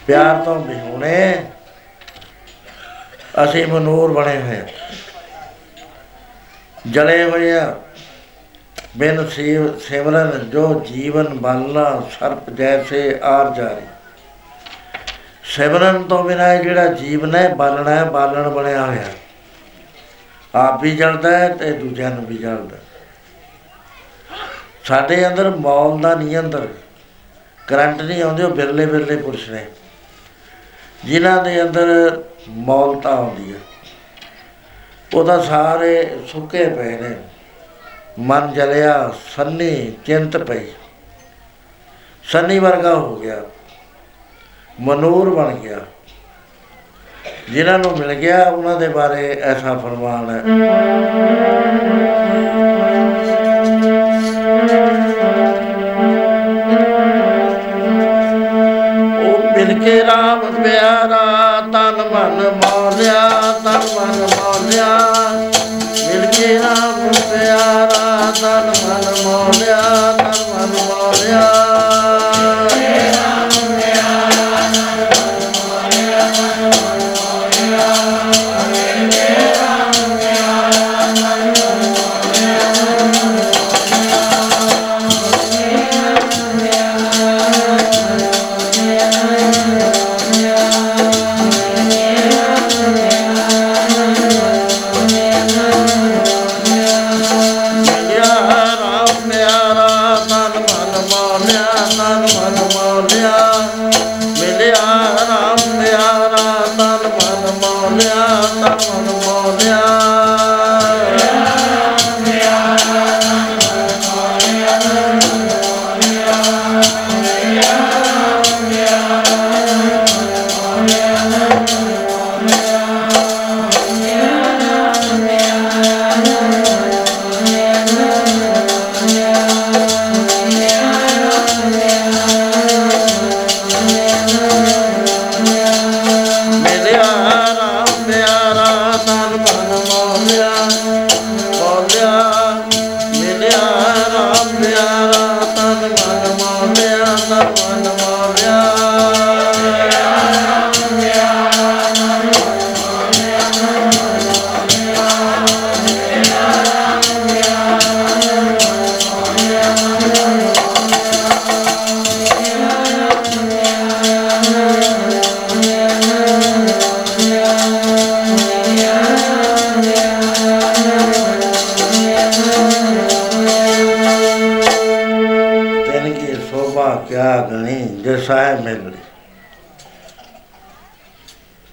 [0.10, 1.46] ਪਿਆਰ ਤੋਂ ਬਿਹੁਣੇ
[3.44, 4.66] ਅਸੀਂ ਮਨੂਰ ਬਣੇ ਹੋਏ ਆ।
[6.92, 7.76] ਜਲੇ ਹੋਏ ਆ।
[8.98, 13.86] ਬਿਨ ਸੇਵ ਸਿਮਰਨ ਜੋ ਜੀਵਨ ਬਾਲਣਾ ਸਰਪ ਜੈਸੇ ਆਰ ਜਾਰੀ।
[15.44, 19.08] ਸਿਮਰਨ ਤੋਂ ਬਿਨਾਂ ਇਹ ਜਿਹੜਾ ਜੀਵਨ ਹੈ ਬਾਲਣਾ ਹੈ ਬਾਲਣ ਬਣਿਆ ਹੋਇਆ।
[20.56, 22.78] ਆਪ ਵੀ ਜਲਦਾ ਹੈ ਤੇ ਦੂਜਿਆਂ ਨੂੰ ਵੀ ਜਲਦਾ
[24.84, 26.68] ਸਾਡੇ ਅੰਦਰ ਮੌਲ ਦਾ ਨਹੀਂ ਅੰਦਰ।
[27.68, 29.66] ਕਰੰਟ ਨਹੀਂ ਆਉਂਦੇ, ਉਹ ਬਿਰਲੇ ਬਿਰਲੇ ਪੁਰਸ਼ ਨੇ।
[31.06, 33.60] ਜਿਨ੍ਹਾਂ ਦੇ ਅੰਦਰ ਮੌਲਤਾ ਆਉਂਦੀ ਹੈ
[35.14, 37.16] ਉਹਦਾ ਸਾਰੇ ਸੁੱਕੇ ਪਏ ਨੇ।
[38.20, 40.66] ਮਨ ਜਲਿਆ, ਸੰਨੀ ਚਿੰਤ ਪਈ।
[42.24, 43.42] ਸੰਨੀ ਵਰਗਾ ਹੋ ਗਿਆ।
[44.82, 45.78] ਮਨੂਰ ਬਣ ਗਿਆ।
[47.50, 50.42] ਜਿਨ੍ਹਾਂ ਨੂੰ ਮਿਲ ਗਿਆ, ਉਹਨਾਂ ਦੇ ਬਾਰੇ ਐਸਾ ਫਰਮਾਨ ਹੈ।
[59.80, 63.30] ਉਹ ਮਿਲ ਕੇ ਰਾਮ ਪਿਆਰਾ, ਤਨ ਮਨ ਮੌਲਿਆ
[63.64, 64.88] ਤਨ ਮਨ ਮੌਲਿਆ
[66.10, 69.82] ਮਿਲ ਕੇ ਰਾਮ ਪਿਆਰਾ, ਤਨ ਮਨ ਮੌਲਿਆ
[70.18, 71.69] ਤਨ ਮਨ ਮੌਲਿਆ ਮਿਲਿਆ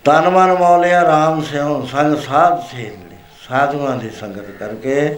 [0.06, 3.16] ਤਨ ਮਨ ਮੌਲਿਆ RAM ਸਿਉ ਸੰਗ ਸਾਧ ਸੇਲੀ
[3.46, 5.16] ਸਾਧੂਆਂ ਦੀ ਸੰਗਤ ਕਰਕੇ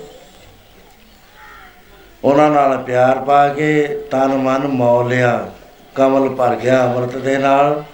[2.24, 5.51] ਉਹਨਾਂ ਨਾਲ ਪਿਆਰ ਪਾ ਕੇ ਤਨ ਮਨ ਮੌਲਿਆ
[5.94, 7.85] ਕਮਲ ਭਰ ਗਿਆ ਅੰਮ੍ਰਿਤ ਦੇ ਨਾਲ।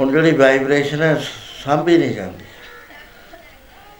[0.00, 1.14] ਹੁਣ ਜਿਹੜੀ ਵਾਈਬ੍ਰੇਸ਼ਨ ਹੈ
[1.64, 2.44] ਸਾਂਭੀ ਨਹੀਂ ਜਾਂਦੀ।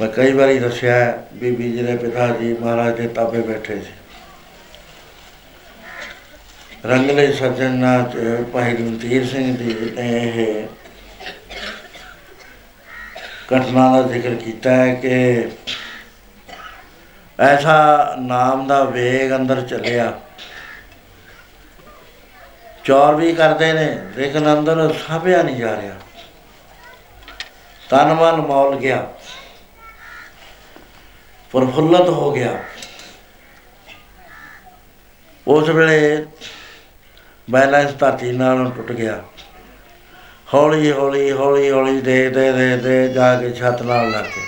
[0.00, 3.92] ਮੈਂ ਕਈ ਵਾਰੀ ਦੱਸਿਆ ਹੈ, ਬੀਬੀ ਜੀ ਦੇ ਪਿਤਾ ਜੀ ਮਹਾਰਾਜ ਦੇ ਤਾਬੇ ਬੈਠੇ ਸੀ।
[6.84, 8.16] ਰੰਗਲੇ ਸੱਜਣ ਨਾਥ
[8.52, 10.66] ਭਾਈ ਗੁਰਤੀਰ ਸਿੰਘ ਜੀ ਨੇ ਇਹ
[13.56, 15.48] ਘਟਨਾ ਦਾ ਜ਼ਿਕਰ ਕੀਤਾ ਹੈ ਕਿ
[17.40, 20.20] ਐਸਾ ਨਾਮ ਦਾ ਵੇਗ ਅੰਦਰ ਚੱਲਿਆ।
[22.84, 25.94] ਚੌਰ ਵੀ ਕਰਦੇ ਨੇ, ਲੇਕਿਨ ਅੰਦਰ ਸਾਭਿਆ ਨਹੀਂ ਜਾ ਰਿਹਾ।
[27.90, 29.12] ਤਨ ਮਨ ਮੌਲ ਗਿਆ।
[31.52, 32.64] ਪ੍ਰਫੁੱਲਤ ਹੋ ਗਿਆ।
[35.48, 36.26] ਉਸ ਵੇਲੇ
[37.50, 39.24] ਬੈਲੈਂਸ ਧਰਤੀ ਨਾਲ ਟੁੱਟ ਗਿਆ।
[40.54, 44.42] ਹੌਲੀ ਹੌਲੀ ਹੌਲੀ ਹੌਲੀ ਦੇ ਦੇ ਦੇ ਦੇ ਜਾ ਕੇ ਛੱਤ ਨਾਲ ਲੱਗ ਗਏ।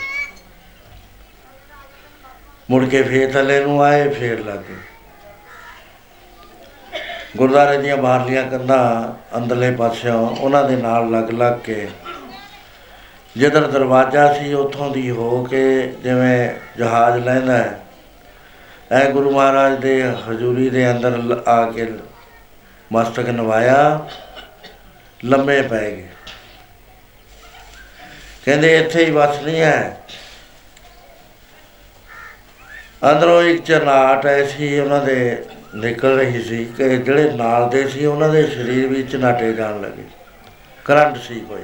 [2.70, 4.74] ਮੁੜ ਕੇ ਫੇਰ ਥੱਲੇ ਨੂੰ ਆਏ, ਫੇਰ ਲੱਗ ਗਏ।
[7.36, 11.88] ਗੁਰਦਾਰੇ ਦੀਆਂ ਬਾਹਰਲੀਆਂ ਕੰਧਾਂ ਅੰਦਰਲੇ ਪਾਸਿਓਂ ਉਹਨਾਂ ਦੇ ਨਾਲ ਲੱਗ ਲੱਗ ਕੇ
[13.36, 17.80] ਜਿੱਧਰ ਦਰਵਾਜ਼ਾ ਸੀ, ਉੱਥੋਂ ਦੀ ਹੋ ਕੇ ਜਿਵੇਂ ਜਹਾਜ਼ ਲੈਂਦਾ ਹੈ
[18.92, 21.92] ਐ ਗੁਰੂ ਮਹਾਰਾਜ ਦੇ ਹਜ਼ੂਰੀ ਦੇ ਅੰਦਰ ਲ- ਆ ਕੇ
[22.92, 24.06] ਮਸਤਕ ਨਵਾਇਆ।
[25.24, 26.08] ਲੰਮੇ ਪੈ ਗਏ।
[28.46, 30.00] ਕਹਿੰਦੇ ਇੱਥੇ ਹੀ ਬਸ ਨਹੀਂ ਹੈ।
[33.10, 38.28] ਅੰਦਰੋਂ ਇੱਕ ਚਨਾਟ ਐਸੀ ਉਹਨਾਂ ਦੇ ਨਿਕਲ ਰਹੀ ਸੀ ਕਿ ਜਿਹੜੇ ਨਾਲ ਦੇ ਸੀ, ਉਹਨਾਂ
[38.28, 40.02] ਦੇ ਸਰੀਰ ਵਿੱਚ ਨਾਟੇ ਜਾਣ ਲੱਗੇ।
[40.84, 41.62] ਕਰੰਟ ਸੀ ਕੋਈ।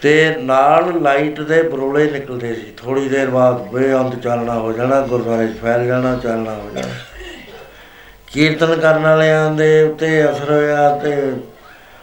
[0.00, 5.48] ਤੇ ਨਾਲ ਲਾਈਟ ਦੇ ਬਰੋਲੇ ਨਿਕਲਦੇ ਸੀ। ਥੋੜੀ ਦੇਰ ਬਾਅਦ ਬੇਅੰਤ ਚੱਲਣਾ ਹੋ ਜਾਣਾ, ਗੁਰਦੁਆਰੇ
[5.48, 6.94] 'ਚ ਫੈਲ ਜਾਣਾ ਚੱਲਣਾ ਹੋ ਜਾਣਾ।
[8.26, 11.32] ਕੀਰਤਨ ਕਰਨ ਵਾਲਿਆਂ ਦੇ ਉੱਤੇ ਅਸਰ ਹੋਇਆ ਤੇ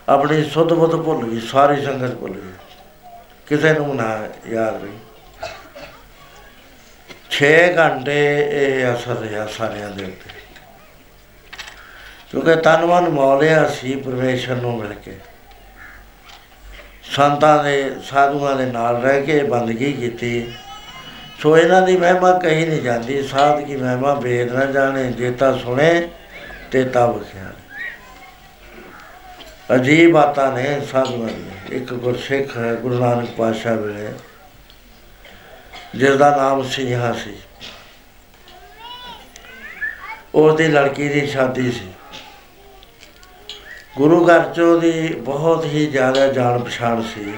[0.10, 2.54] ਆਪਣੀ ਸੁੱਧ ਬੁੱਧ ਭੁੱਲ ਗਈ, ਸਾਰੀ ਸੰਗਤ ਭੁੱਲ ਗਈ।
[3.48, 4.98] ਕਿਸੇ ਨੂੰ ਨਾ ਯਾਦ ਰਹੀ।
[7.32, 10.30] 6 ਘੰਟੇ ਇਹ ਅਸਰ ਰਿਹਾ ਸਾਰਿਆਂ ਦੇ ਉੱਤੇ।
[12.32, 15.16] ਕਿਉਂਕਿ ਤਨ ਮਨ ਮੌਲਿਆ ਸੀ ਪਰਮੇਸ਼ਰ ਨੂੰ ਮਿਲ ਕੇ।
[17.04, 20.54] ਸੰਤਾਂ ਦੇ, ਸਾਧੂਆਂ ਦੇ ਨਾਲ ਰਹਿ ਕੇ ਬੰਦਗੀ ਕੀਤੀ।
[21.40, 26.10] ਸੋ ਇਹਨਾਂ ਦੀ ਮਹਿਮਾ ਕਹੀ ਨਹੀਂ ਜਾਂਦੀ, ਸਾਧ ਕੀ ਮਹਿਮਾ ਵੇਦ ਨਾ ਜਾਣੇ ਜੇਤਾ ਸੁਣੇ
[26.72, 27.54] ਤੇ ਤਬ ਖਿਆਲ।
[29.76, 34.14] ਅਜੀਬ ਬਾਤਾਂ ਨੇ ਸਾਧੂਆਂ ਦੀਆਂ ਇੱਕ ਗੁਰਸਿੱਖ ਹੈ, ਗੁਰੂ ਨਾਨਕ ਪਾਤਸ਼ਾਹ ਵੇਲੇ
[35.96, 37.38] ਜਿਸ ਦਾ ਨਾਮ ਸਿੰਘਾ ਸੀ।
[40.36, 41.88] ਉਹਦੀ ਲੜਕੀ ਦੀ ਸ਼ਾਦੀ ਸੀ।
[43.98, 47.34] ਗੁਰੂ ਘਰ ਚ ਉਹਦੀ ਬਹੁਤ ਹੀ ਜ਼ਿਆਦਾ ਜਾਣ ਪਛਾਣ ਸੀ।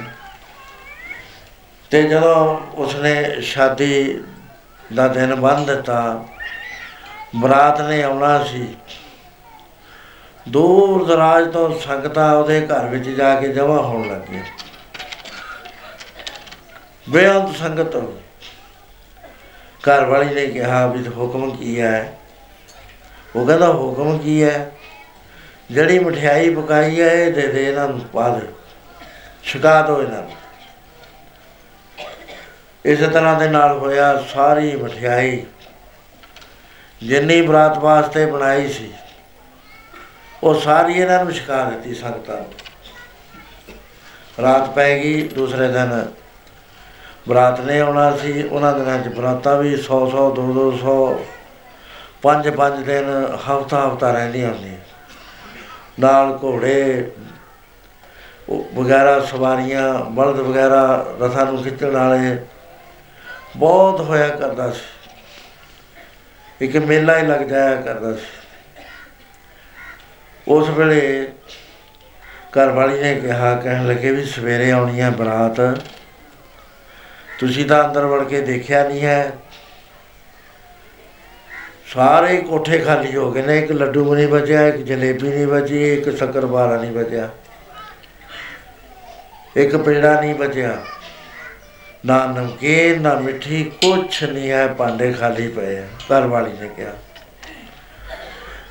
[1.90, 4.24] ਤੇ ਜਦੋਂ ਉਸਨੇ ਸ਼ਾਦੀ
[4.96, 6.26] ਦਾ ਦਿਨ ਬੰਨ ਦਿੱਤਾ,
[7.36, 8.68] ਬਰਾਤ ਨੇ ਆਉਣਾ ਸੀ
[10.52, 14.44] ਦੂਰ ਦਰਾਜ ਤੋਂ ਸੰਗਤਾਂ ਉਹਦੇ ਘਰ ਵਿੱਚ ਜਾ ਕੇ ਜਮ੍ਹਾਂ ਹੋਣ ਲੱਗੀਆਂ।
[17.10, 17.96] ਬੇਅੰਤ ਸੰਗਤ
[19.88, 22.18] ਘਰ ਵਾਲੀ ਨੇ ਕਿਹਾ ਵੀ ਹੁਕਮ ਕੀ ਹੈ?
[23.36, 24.72] ਉਹ ਕਹਿੰਦਾ, ਹੁਕਮ ਕੀ ਹੈ?
[25.72, 28.48] ਜਿਹੜੀ ਮਠਿਆਈ ਪਕਾਈ ਹੈ, ਇਹ ਦੇ ਦੇ ਇਹਨਾਂ ਨੂੰ, ਪਾ ਦੇ।
[29.44, 30.32] ਛਕਾ ਦੋ ਇਹਨਾਂ ਨੂੰ।
[32.86, 35.46] ਇਸੇ ਤਰ੍ਹਾਂ ਦੇ ਨਾਲ ਹੋਇਆ, ਸਾਰੀ ਮਠਿਆਈ
[37.04, 38.94] ਜਿੰਨੀ ਬਰਾਤ ਵਾਸਤੇ ਬਣਾਈ ਸੀ
[40.44, 42.46] ਉਹ ਸਾਰੀ ਇਹਨਾਂ ਨੂੰ ਛਕਾ ਦਿੱਤੀ ਸੰਗਤਾਂ ਨੂੰ।
[44.42, 46.06] ਰਾਤ ਪੈ ਗਈ, ਦੂਸਰੇ ਦਿਨ
[47.30, 51.26] ਬਰਾਤ ਨੇ ਆਉਣਾ ਸੀ, ਉਹਨਾਂ ਦਿਨਾਂ 'ਚ ਬਰਾਤਾਂ ਵੀ 100 100 2 200
[52.22, 54.78] ਪੰਜ ਪੰਜ ਦਿਨ ਹਫਤਾ ਹਫਤਾ ਰਹਿੰਦੀਆਂ ਹੁੰਦੀਆਂ।
[56.00, 57.12] ਨਾਲ ਘੋੜੇ
[58.50, 62.46] ਉਹ ਵਗੈਰਾ ਸਵਾਰੀਆਂ, ਬਲਦ ਵਗੈਰਾ ਰਥਾਂ ਨੂੰ ਖਿੱਚਣ ਵਾਲੇ
[63.56, 64.82] ਬਹੁਤ ਹੋਇਆ ਕਰਦਾ ਸੀ।
[66.66, 68.41] ਇੱਕ ਮੇਲਾ ਹੀ ਲੱਗ ਜਾਇਆ ਕਰਦਾ ਸੀ।
[70.52, 71.28] ਉਸ ਵੇਲੇ
[72.50, 75.80] ਘਰ ਵਾਲੀ ਨੇ ਕਿਹਾ, ਕਹਿਣ ਲੱਗੇ ਵੀ ਸਵੇਰੇ ਆਉਣੀ ਹੈ ਬਰਾਤ।
[77.40, 79.32] ਤੁਸੀਂ ਤਾਂ ਅੰਦਰ ਵੜ ਕੇ ਦੇਖਿਆ ਨਹੀਂ ਹੈ।
[81.94, 85.94] ਸਾਰੇ ਕੋਠੇ ਖਾਲੀ ਹੋ ਗਏ ਨੇ, ਇੱਕ ਲੱਡੂ ਵੀ ਨਹੀਂ ਬਚਿਆ, ਇੱਕ ਜਲੇਬੀ ਨਹੀਂ ਬਚੀ,
[85.94, 87.30] ਇੱਕ ਸ਼ੱਕਰਪਾਰਾ ਨਹੀਂ ਬਚਿਆ।
[89.56, 90.78] ਇੱਕ ਪੇੜਾ ਨਹੀਂ ਬਚਿਆ।
[92.06, 96.92] ਨਾ ਨਮਕੀਨ, ਨਾ ਮਿੱਠੀ, ਕੁਛ ਨਹੀਂ ਹੈ, ਭਾਂਡੇ ਖਾਲੀ ਪਏ ਆ, ਘਰ ਵਾਲੀ ਨੇ ਕਿਹਾ।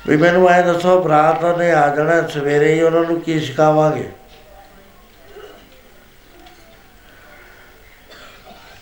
[0.07, 4.09] ਵੀ ਮੈਨੂੰ ਐ ਦੱਸੋ ਬਰਾਤ ਨੇ ਆ ਜਾਣਾ, ਸਵੇਰੇ ਹੀ ਉਹਨਾਂ ਨੂੰ ਕੀ ਸਿਖਾਵਾਂਗੇ?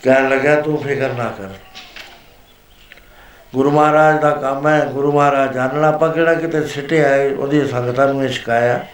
[0.03, 1.49] ਕਹਿਣ ਲੱਗਾ ਤੂੰ ਫਿਕਰ ਨਾ ਕਰ।
[3.53, 8.13] ਗੁਰੂ ਮਹਾਰਾਜ ਦਾ ਕੰਮ ਹੈ, ਗੁਰੂ ਮਹਾਰਾਜ ਜਾਣਨਾ, ਆਪਾਂ ਕਿਹੜਾ ਕਿਤੇ ਸਿੱਟਿਆ ਹੈ ਉਹਦੀ ਸੰਗਤਾਂ
[8.13, 8.85] ਨੂੰ ਇਹ ਸਿਖਾਇਆ।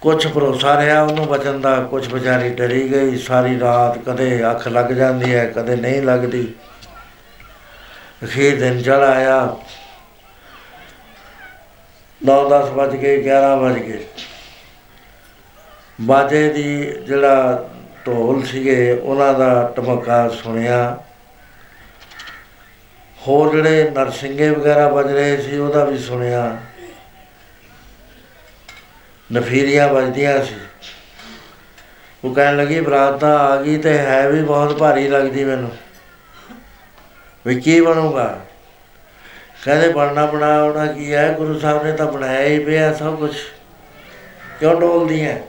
[0.00, 4.90] ਕੁਝ ਭਰੋਸਾ ਰਿਹਾ ਉਹਨੂੰ ਬਚਨ ਦਾ ਕੁਝ ਵਿਚਾਰੀ ਡਰੀ ਗਈ, ਸਾਰੀ ਰਾਤ ਕਦੇ ਅੱਖ ਲੱਗ
[4.90, 6.54] ਜਾਂਦੀ ਹੈ, ਕਦੇ ਨਹੀਂ ਲੱਗਦੀ।
[8.26, 9.56] ਅਖੀਰ ਦਿਨ ਚੜ ਆਇਆ।
[12.24, 14.06] 9-10 ਵੱਜ ਗਏ 11 ਵੱਜ ਗਏ।
[16.00, 17.68] ਬਾਜੇ ਦੀ ਜਿਹੜਾ
[18.06, 20.98] ਢੋਲ ਸੀਗੇ, ਉਹਨਾਂ ਦਾ ਟਮਕਾ ਸੁਣਿਆ।
[23.28, 26.56] ਹੋਰ ਜਿਹੜੇ ਨਰਸਿੰਗੇ ਵਗੈਰਾ ਵੱਜ ਰਹੇ ਸੀ, ਉਹਦਾ ਵੀ ਸੁਣਿਆ।
[29.32, 30.54] ਨਫੀਰੀਆਂ ਵੱਜਦੀਆਂ ਸੀ।
[32.24, 35.70] ਉਹ ਕਹਿਣ ਲੱਗੀ, ਬਰਾਤ ਤਾਂ ਆ ਗਈ ਤੇ ਹੈ ਵੀ ਬਹੁਤ ਭਾਰੀ ਲੱਗਦੀ ਮੈਨੂੰ।
[37.46, 38.38] ਵੀ ਕੀ ਬਣੂਗਾ?
[39.64, 41.32] ਕਹਿੰਦੇ ਬਣਨਾ ਬਣਾਉਣਾ ਕੀ ਹੈ?
[41.32, 43.36] ਗੁਰੂ ਸਾਹਿਬ ਨੇ ਤਾਂ ਬਣਾਇਆ ਹੀ ਪਿਆ ਸਭ ਕੁਝ
[44.60, 45.42] ਕਿਉਂ ਡੋਲਦੀ ਹੈ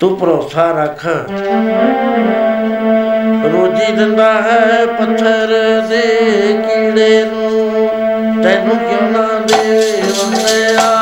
[0.00, 1.06] ਤੂੰ ਭਰੋਸਾ ਰੱਖ।
[3.52, 5.48] ਰੋਜੀ ਦਿੰਦਾ ਹੈ ਪੱਥਰ
[5.88, 6.02] ਦੇ
[6.68, 7.88] ਕੀੜੇ ਨੂੰ।
[8.42, 10.97] ਤੈਨੂੰ ਕਿਉਂ ਨਾ ਦੇ ਵੰਦਿਆ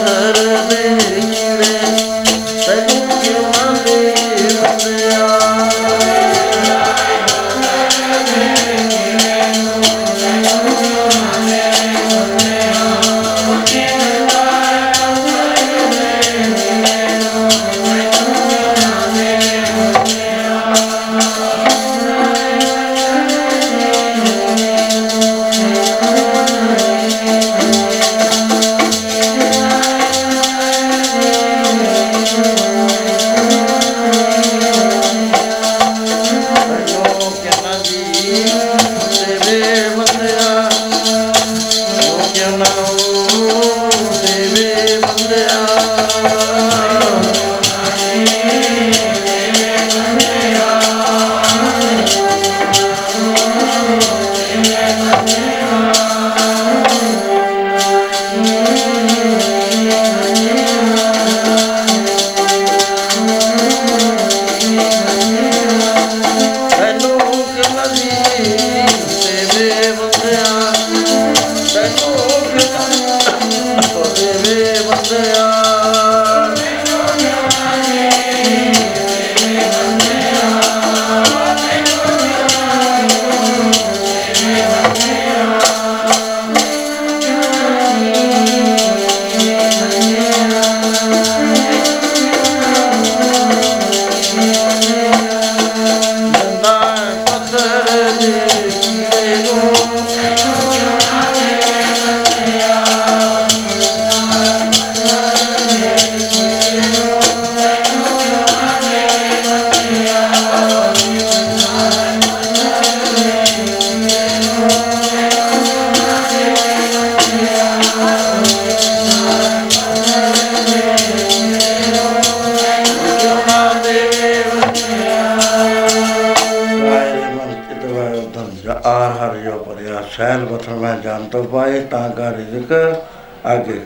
[0.00, 0.34] Yar
[0.70, 1.89] bekle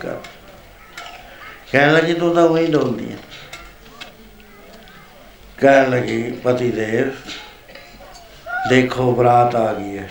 [0.04, 0.16] ਕਰ
[1.72, 3.16] ਕਹਿਣ ਲੱਗੀ, ਤੂੰ ਤਾਂ ਉਹੀ ਡੋਲਦੀ ਹੈ
[5.56, 7.10] ਕਹਿਣ ਲੱਗੀ, ਪਤੀ ਦੇਵ
[8.68, 10.10] ਦੇਖੋ, ਬਰਾਤ ਆ ਗਈ ਹੈ।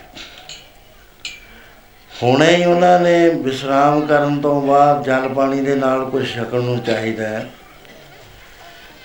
[2.24, 6.80] ਹੁਣੇ ਹੀ ਉਹਨਾਂ ਨੇ ਵਿਸ਼ਰਾਮ ਕਰਨ ਤੋਂ ਬਾਅਦ ਜਲ ਪਾਣੀ ਦੇ ਨਾਲ ਕੁਝ ਛਕਣ ਨੂੰ
[6.80, 7.50] ਚਾਹੀਦਾ ਹੈ।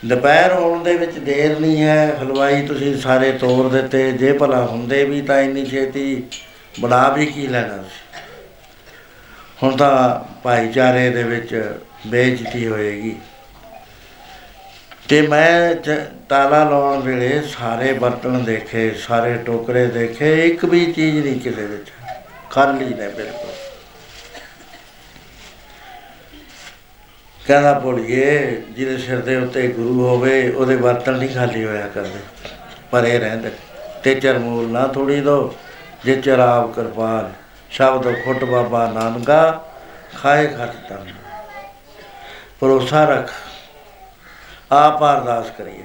[0.07, 5.05] ਦੁਪਹਿਰ ਹੋਣ ਦੇ ਵਿੱਚ ਦੇਰ ਨਹੀਂ ਹੈ। ਹਲਵਾਈ, ਤੁਸੀਂ ਸਾਰੇ ਤੋੜ ਦਿੱਤੇ। ਜੇ ਭਲਾ ਹੁੰਦੇ
[5.05, 6.22] ਵੀ ਤਾਂ ਇੰਨੀ ਛੇਤੀ
[6.81, 8.07] ਬਣਾ ਵੀ ਕੀ ਲੈਣਾ ਸੀ
[9.62, 13.16] ਹੁਣ ਤਾਂ ਭਾਈਚਾਰੇ ਦੇ ਵਿੱਚ ਬੇਇੱਜ਼ਤੀ ਹੋਏਗੀ।
[15.08, 21.26] ਤੇ ਮੈਂ ਜ- ਤਾਲਾ ਲਾਉਣ ਵੇਲੇ ਸਾਰੇ ਬਰਤਨ ਦੇਖੇ, ਸਾਰੇ ਟੋਕਰੇ ਦੇਖੇ, ਇੱਕ ਵੀ ਚੀਜ਼
[21.26, 21.92] ਨਹੀਂ ਕਿਸੇ ਵਿੱਚ।
[22.50, 23.50] ਖਾਲੀ ਨੇ ਬਿਲਕੁਲ।
[27.46, 32.46] ਕਹਿੰਦਾ, ਭੁੱਲੀਏ, ਜਿਹਦੇ ਸਿਰ ਦੇ ਉੱਤੇ ਗੁਰੂ ਹੋਵੇ, ਉਹਦੇ ਬਰਤਨ ਨਹੀਂ ਖਾਲੀ ਹੋਇਆ ਕਰਦੇ।
[32.90, 33.50] ਭਰੇ ਰਹਿੰਦੇ।
[34.04, 35.54] ਤੇ ਚਰਮੂਲ ਨਾ ਥੋੜੀ ਦੋ,
[36.04, 37.32] ਜੇ ਚਰਾਬ ਕਿਰਪਾਲ
[37.70, 39.64] ਸ਼ਬਦ ਖੁੱਟ ਬਾਬਾ ਨਾਨਕਾ
[40.16, 41.12] ਖਾਏ ਖਟ ਤਨ।
[42.61, 43.31] ਭਰੋਸਾ ਰੱਖ
[44.72, 45.83] ਆਪ ਅਰਦਾਸ ਕਰੀਏ।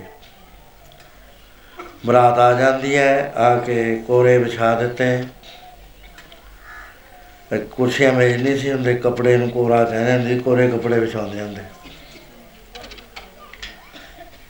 [2.06, 5.24] ਬਰਾਤ ਆ ਜਾਂਦੀ ਹੈ ਆ ਕੇ ਕੋਰੇ ਵਿਛਾ ਦਿੱਤੇ।
[7.50, 11.42] ਤੇ ਕੁਰਸੀਆਂ ਮੇਜ਼ ਨਹੀਂ ਸੀ ਹੁੰਦੇ ਕੱਪੜੇ ਨੂੰ ਕੋਰਾ ਕਹਿੰਦੇ ਹੁੰਦੇ ਸੀ, ਕੋਰੇ ਕੱਪੜੇ ਵਿਛਾਉਂਦੇ
[11.42, 11.62] ਹੁੰਦੇ।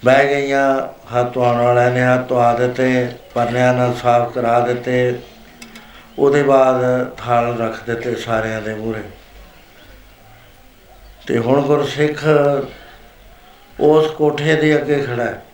[0.05, 5.19] ਬਹਿ ਗਈਆਂ ਹੱਥ ਧੋਣ ਵਾਲਿਆਂ ਨੇ ਹੱਥ ਧਵਾ ਦਿੱਤੇ ਪਰਨਿਆਂ ਨਾਲ ਸਾਫ਼ ਕਰਾ ਦਿੱਤੇ।
[6.19, 9.03] ਉਹਦੇ ਬਾਅਦ ਥਾਲ ਰੱਖ ਦਿੱਤੇ ਸਾਰਿਆਂ ਦੇ ਮੂਹਰੇ।
[11.27, 12.25] ਤੇ ਹੁਣ ਗੁਰਸਿੱਖ
[13.79, 15.45] ਉਸ ਕੋਠੇ ਦੇ ਅੱਗੇ ਖੜਾ ਹੈ।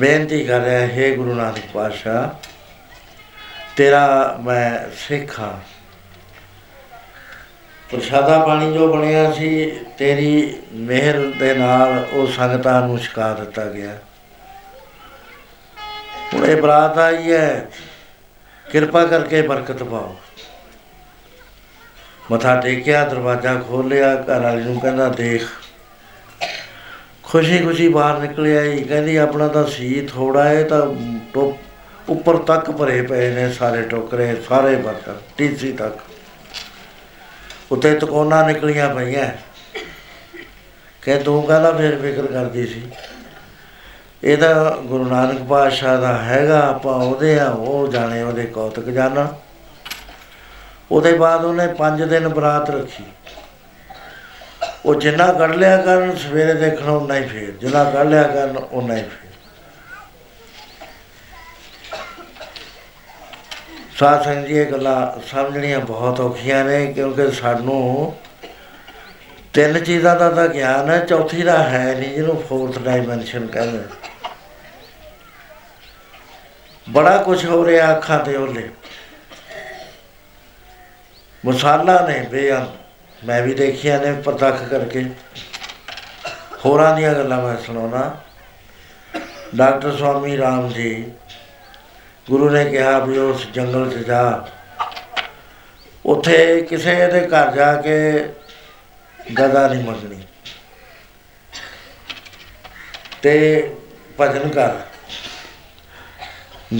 [0.00, 2.28] ਬੇਨਤੀ ਕਰ ਰਿਹਾ, ਹੈ ਗੁਰੂ ਨਾਨਕ ਪਾਤਸ਼ਾਹ,
[3.76, 5.58] ਤੇਰਾ ਮੈਂ ਸਿੱਖ ਹਾਂ।
[7.90, 13.98] ਪ੍ਰਸ਼ਾਦਾ ਪਾਣੀ ਜੋ ਬਣਿਆ ਸੀ, ਤੇਰੀ ਮਿਹਰ ਦੇ ਨਾਲ ਉਹ ਸੰਗਤਾਂ ਨੂੰ ਛਕਾ ਦਿੱਤਾ ਗਿਆ।
[16.34, 17.66] ਹੁਣ ਇਹ ਬਰਾਤ ਆਈ ਹੈ।
[18.72, 20.16] ਕਿਰਪਾ ਕਰਕੇ ਬਰਕਤ ਪਾਓ।
[22.30, 25.46] ਮੱਥਾ ਟੇਕਿਆ, ਦਰਵਾਜ਼ਾ ਖੋਲਿਆ ਘਰ ਵਾਲੀ ਨੂੰ ਕਹਿੰਦਾ, ਦੇਖ
[27.22, 30.86] ਖੁਸ਼ੀ ਖੁਸ਼ੀ ਬਾਹਰ ਨਿਕਲਿਆ ਹੀ ਕਹਿੰਦੀ, ਆਪਣਾ ਤਾਂ ਸੀ ਥੋੜਾ ਹੈ ਤਾਂ
[31.34, 31.58] ਟੋ
[32.08, 35.98] ਉੱਪਰ ਤੱਕ ਭਰੇ ਪਏ ਨੇ ਸਾਰੇ ਟੋਕਰੇ, ਸਾਰੇ ਬਰਤਨ ਟੀਸੀ ਤੱਕ।
[37.72, 39.28] ਉੱਤੇ ਤਕੋਨਾ ਨਿਕਲੀਆਂ ਪਈਆਂ।
[41.02, 42.90] ਕਿ ਤੂੰ ਕਹਿੰਦਾ ਫਿਰ ਫਿਕਰ ਕਰਦੀ ਸੀ?
[44.24, 49.34] ਇਹਦਾ ਗੁਰੂ ਨਾਨਕ ਪਾਤਸ਼ਾਹ ਦਾ ਹੈਗਾ, ਆਪਾਂ ਉਹਦੇ ਆ, ਉਹ ਜਾਣੇ ਉਹਦੇ ਕੌਤਕ ਜਾਣਾ
[50.90, 53.04] ਉਹਦੇ ਬਾਅਦ ਉਹਨੇ 5 ਦਿਨ ਬਰਾਤ ਰੱਖੀ।
[54.86, 58.96] ਉਹ ਜਿੰਨਾ ਕੱਢ ਲਿਆ ਕਰਨ, ਸਵੇਰੇ ਦੇਖਣਾ ਉਨਾ ਹੀ ਫੇਰ। ਜਿੰਨਾ ਕੱਢ ਲਿਆ ਕਰਨ ਉਨਾ
[58.96, 59.28] ਹੀ ਫੇਰ।
[63.98, 68.14] ਸਾਧ ਸੰਗਤ ਜੀ, ਇਹ ਗੱਲਾਂ ਸਮਝਣੀਆਂ ਬਹੁਤ ਔਖੀਆਂ ਨੇ, ਕਿਉਂਕਿ ਸਾਨੂੰ
[69.52, 73.99] ਤਿੰਨ ਚੀਜ਼ਾਂ ਦਾ ਤਾਂ ਗਿਆਨ ਹੈ, ਚੌਥੀ ਦਾ ਹੈ ਨਹੀਂ, ਜਿਹਨੂੰ ਫੋਰਥ ਡਾਈਮੈਂਸ਼ਨ ਕਹਿੰਦੇ।
[76.90, 78.70] ਬੜਾ ਕੁਝ ਹੋ ਰਿਹਾ ਅੱਖਾਂ ਤੇ ਉਹਲੇ।
[81.46, 82.68] ਮਸਾਲਾ ਨੇ ਬੇਅੰਤ,
[83.24, 85.10] ਮੈਂ ਵੀ ਦੇਖਿਆ ਨੇ ਪ੍ਰਤੱਖ ਕਰਕੇ।
[86.64, 88.20] ਹੋਰਾਂ ਦੀਆਂ ਗੱਲਾਂ ਮੈਂ ਸੁਣਾਉਣਾ।
[89.56, 91.12] ਡਾਕਟਰ ਸਵਾਮੀ ਰਾਮ ਜੀ,
[92.30, 94.48] ਗੁਰੂ ਨੇ ਕਿਹਾ ਵੀ ਉਸ ਜੰਗਲ 'ਚ ਜਾ।
[96.06, 98.28] ਉੱਥੇ ਕਿਸੇ ਦੇ ਘਰ ਜਾ ਕੇ
[99.40, 100.22] ਗਦਾ ਨਹੀਂ ਮੰਗਣੀ।
[103.22, 103.74] ਤੇ
[104.20, 104.70] ਭਜਨ ਕਰ।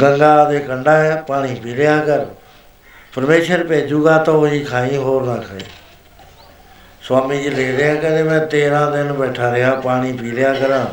[0.00, 2.26] ਗੰਗਾ ਦੇ ਕੰਢਾ ਹੈ, ਪਾਣੀ ਪੀ ਲਿਆ ਕਰ।
[3.14, 5.60] ਪਰਮੇਸ਼ਰ ਭੇਜੂਗਾ ਤਾਂ ਉਹੀ ਖਾਈ, ਹੋਰ ਨਾ ਖਾਈ।
[7.02, 10.86] ਸਵਾਮੀ ਜੀ ਲਿਖ ਰਿਹਾ ਕਹਿੰਦੇ ਮੈਂ 13 ਦਿਨ ਬੈਠਾ ਰਿਹਾ, ਪਾਣੀ ਪੀ ਲਿਆ ਕਰਾਂ।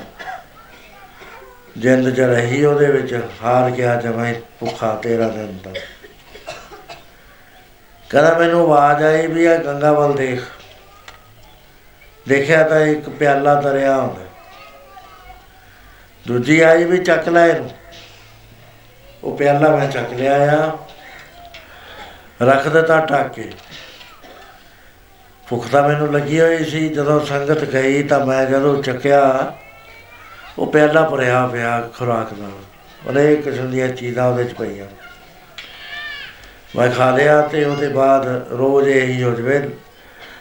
[1.78, 5.78] ਜਿੰਦ ਚ ਰਹੀ ਉਹਦੇ ਵਿੱਚ, ਹਾਰ ਗਿਆ ਜਮਾਈ ਭੁੱਖਾ 13 ਦਿਨ ਤੱਕ।
[8.10, 10.42] ਕਹਿੰਦਾ ਮੈਨੂੰ ਆਵਾਜ਼ ਆਈ ਵੀ ਆ ਗੰਗਾ ਵੱਲ ਦੇਖ।
[12.28, 14.26] ਦੇਖਿਆ ਤਾਂ ਇੱਕ ਪਿਆਲਾ ਦਰਿਆ ਹੁੰਦਾ
[16.28, 17.70] ਦੂਜੀ ਆਈ ਵੀ ਚੱਕ ਲੈ ਇਹਨੂੰ।
[19.24, 20.78] ਉਹ ਪਿਆਲਾ ਮੈਂ ਚੱਕ ਲਿਆ ਆ।
[22.42, 23.52] ਰੱਖ ਦਿੱਤਾ ਟੱਕ। ਕੇ
[25.50, 29.54] ਭੁੱਖ ਤਾਂ ਮੈਨੂੰ ਲੱਗੀ ਹੋਈ ਸੀ। ਜਦੋਂ ਸੰਗਤ ਗਈ ਤਾਂ ਮੈਂ ਜਦੋਂ ਚੱਕਿਆ,
[30.60, 32.52] ਉਹ ਪਿਆਲਾ ਭਰਿਆ ਪਿਆ ਖੁਰਾਕ ਨਾਲ।
[33.10, 34.86] ਅਨੇਕ ਕਿਸਮ ਦੀਆਂ ਚੀਜ਼ਾਂ ਉਹਦੇ ਚ ਪਈਆਂ।
[36.76, 39.70] ਮੈਂ ਖਾ ਲਿਆ ਤੇ ਉਹਦੇ ਬਾਅਦ ਰੋਜ਼ ਇਹੀ ਹੋ ਜਵੇ।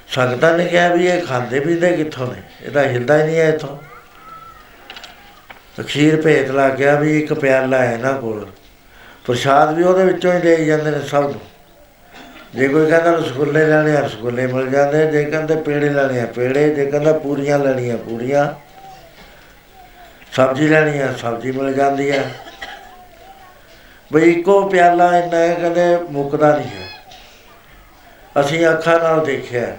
[0.09, 2.43] ਸੰਗਤਾਂ ਨੇ ਕਿਹਾ ਵੀ ਇਹ ਖਾਂਦੇ ਪੀਂਦੇ ਕਿੱਥੋਂ ਨੇ?
[2.63, 3.79] ਇਹ ਤਾਂ ਹਿਲਦਾ ਹੀ ਨਹੀਂ ਹੈ ਇੱਥੋਂ।
[5.81, 8.47] ਅਖੀਰ ਭੇਤ ਲੱਗ ਗਿਆ ਵੀ ਇੱਕ ਪਿਆਲਾ ਹੈ ਨਾ ਕੋਲ।
[9.27, 11.41] ਪ੍ਰਸ਼ਾਦ ਵੀ ਉਹਦੇ ਵਿੱਚੋਂ ਹੀ ਲੈ ਜਾਂਦੇ ਨੇ ਸਭ ਨੂੰ।
[12.55, 16.75] ਜੇ ਕੋਈ ਕਹਿੰਦਾ ਰਸਗੁੱਲੇ ਲੈਣੇ ਆ, ਰਸਗੁੱਲੇ ਮਿਲ ਜਾਂਦੇ। ਜੇ ਕਹਿੰਦੇ ਪੇੜੇ ਲੈਣੇ ਆ, ਪੇੜੇ।
[16.75, 18.55] ਜੇ ਕਹਿੰਦਾ ਪੂਰੀਆਂ ਲੈਣੀਆਂ, ਪੂਰੀਆਂ।
[20.33, 22.25] ਸਬਜ਼ੀ ਲੈਣੀ ਆ, ਸਬਜ਼ੀ ਮਿਲ ਜਾਂਦੀ ਆ।
[24.13, 26.89] ਬਈ ਇੱਕੋ ਪਿਆਲਾ ਇੰਨਾ ਹੈ, ਕਹਿੰਦੇ ਮੁੱਕਦਾ ਨਹੀਂ ਹੈ।
[28.41, 29.77] ਅਸੀਂ ਅੱਖਾਂ ਨਾਲ ਦੇਖਿਆ।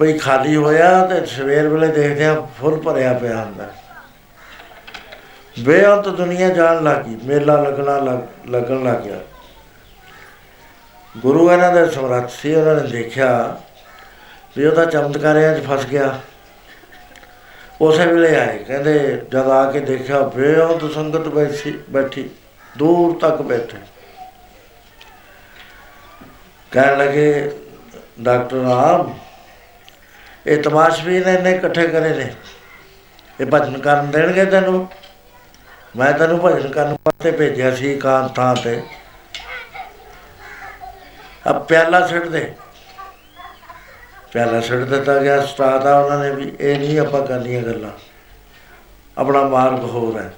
[0.00, 3.68] ਬਈ ਖਾਲੀ ਹੋਇਆ ਤੇ ਸਵੇਰ ਵੇਲੇ ਦੇਖਦੇ ਆ ਫੁੱਲ ਭਰਿਆ ਪਿਆ ਹੁੰਦਾ।
[5.58, 9.20] ਬੇਅੰਤ ਦੁਨੀਆ ਜਾਣ ਲੱਗੀ, ਮੇਲਾ ਲੱਗਣਾ ਲੱਗ- ਲੱਗਣ ਲੱਗ ਗਿਆ।
[11.18, 13.60] ਗੁਰੂ ਇਹਨਾਂ ਦੇ ਸਮਰੱਥ ਸੀ, ਉਹਨਾਂ ਨੇ ਦੇਖਿਆ
[14.56, 16.20] ਵੀ ਉਹਦਾ ਚਮਤਕਾਰਿਆਂ 'ਚ ਫਸ ਗਿਆ।
[17.80, 22.30] ਉਸੇ ਵੇਲੇ ਆਏ, ਕਹਿੰਦੇ ਜਦ ਆ ਕੇ ਦੇਖਿਆ ਬੇਅੰਤ ਸੰਗਤ ਬੈਠੀ ਬੈਠੀ,
[22.78, 23.78] ਦੂਰ ਤੱਕ ਬੈਠੇ।
[26.70, 27.50] ਕਹਿਣ ਲੱਗੇ,
[28.20, 29.18] ਡਾਕਟਰ ਰਾਮ,
[30.46, 32.34] ਇਹ ਤਮਾਸ਼ਬੀਨ ਨੇ ਇੰਨੇ ਇਕੱਠੇ ਕਰੇ ਨੇ।
[33.40, 34.88] ਇਹ ਭਜਨ ਕਰਨ ਦੇਣਗੇ ਤੈਨੂੰ?
[35.96, 38.82] ਮੈਂ ਤੈਨੂੰ ਭਜਨ ਕਰਨ ਵਾਸਤੇ ਭੇਜਿਆ ਸੀ ਕਾਂ ਥਾਂ ਤੇ।
[41.48, 42.52] ਆ ਪਿਆਲਾ ਛੱਡ ਦੇ।
[44.32, 47.90] ਪਿਆਲਾ ਛੱਡ ਦਿੱਤਾ ਗਿਆ ਸਟਾਰਟ ਆ, ਉਹਨਾਂ ਨੇ ਵੀ ਇਹ ਨਹੀਂ ਆਪਾਂ ਕਰਨੀਆਂ ਗੱਲਾਂ।
[49.18, 50.34] ਆਪਣਾ ਮਾਰਗ ਹੋਰ ਹੈ।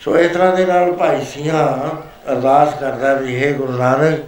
[0.00, 1.88] ਸੋ ਇਸ ਤਰ੍ਹਾਂ ਦੇ ਨਾਲ ਭਾਈ ਸਿੰਘਾਂ
[2.32, 4.20] ਅਰਦਾਸ ਕਰਦਾ ਵੀ ਇਹ ਗੁਰੂ ਨਾਨਕ,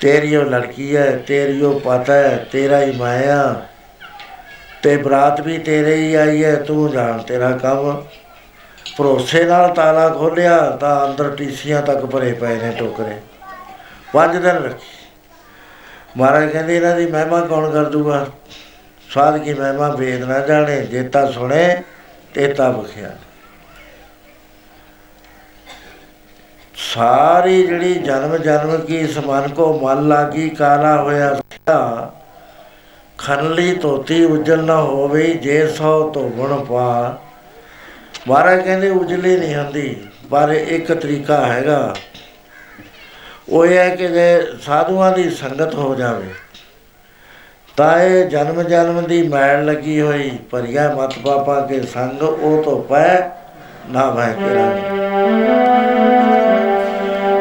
[0.00, 3.66] ਤੇਰੀ ਉਹ ਲੜਕੀ ਹੈ, ਤੇਰੀ ਉਹ ਪਤਾ ਹੈ, ਤੇਰਾ ਹੀ ਮਾਇਆ,
[4.82, 8.04] ਤੇ ਬਰਾਤ ਵੀ ਤੇਰੇ ਹੀ ਆਈ ਹੈ, ਤੂੰ ਜਾਣ ਤੇਰਾ ਕੰਮ।
[8.96, 13.16] ਭਰੋਸੇ ਨਾਲ ਤਾਲਾ ਖੋਲਿਆ ਤਾਂ ਅੰਦਰ ਟੀਸੀਆਂ ਤੱਕ ਭਰੇ ਪਏ ਨੇ ਟੋਕਰੇ।
[14.12, 14.88] ਪੰਜ ਦਿਨ ਰੱਖੀ।
[16.16, 18.26] ਮਹਾਰਾਜ ਕਹਿੰਦੇ, ਇਹਨਾਂ ਦੀ ਮਹਿਮਾ ਕੌਣ ਕਰ ਦੂਗਾ?
[19.10, 21.82] ਸਾਧ ਕੀ ਮਹਿਮਾ ਵੇਦ ਨਾ ਜਾਣੇ ਜੇਤਾ ਸੁਣੇ
[22.34, 23.10] ਤੇਤਾ ਬਖਿਆ
[26.74, 32.10] ਸਾਰੀ ਜਿਹੜੀ ਜਨਮ ਜਨਮ ਕੀ ਇਸ ਮਨ ਕੋ ਮਨ ਲਾਗੀ, ਕਾਲਾ ਹੋਇਆ ਸਿਆ
[33.18, 37.18] ਖਨਲੀ ਤੋਤੀ ਉਜਲ ਨਾ ਹੋਵੇ, ਜੇ ਸੋ ਤੋਂ ਗੁਣ ਪਾ
[38.28, 39.96] ਮਹਾਰਾਜ ਕਹਿੰਦੇ, ਉਜਲੀ ਨਹੀਂ ਹੁੰਦੀ
[40.30, 41.94] ਪਰ ਇੱਕ ਤਰੀਕਾ ਹੈਗਾ।
[43.48, 46.28] ਉਹ ਇਹ ਹੈ ਕਿ ਜੇ ਸਾਧੂਆਂ ਦੀ ਸੰਗਤ ਹੋ ਜਾਵੇ,
[47.76, 52.82] ਤਾਂ ਇਹ ਜਨਮ ਜਨਮ ਦੀ ਮੈਲ ਲੱਗੀ ਹੋਈ ਭਰੀਆ ਮਤ ਪਾਪਾ ਕੇ ਸੰਗ ਉਹ ਤੋਂ
[52.84, 53.30] ਪੈ
[53.90, 54.68] ਨਾ ਮੈਂ ਤੇਰਾ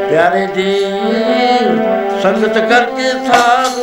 [0.10, 0.80] ਪਿਆਰੇ ਜੀ,
[2.22, 3.79] ਸੰਗਤ ਕਰਕੇ ਸਾਧੂਆਂ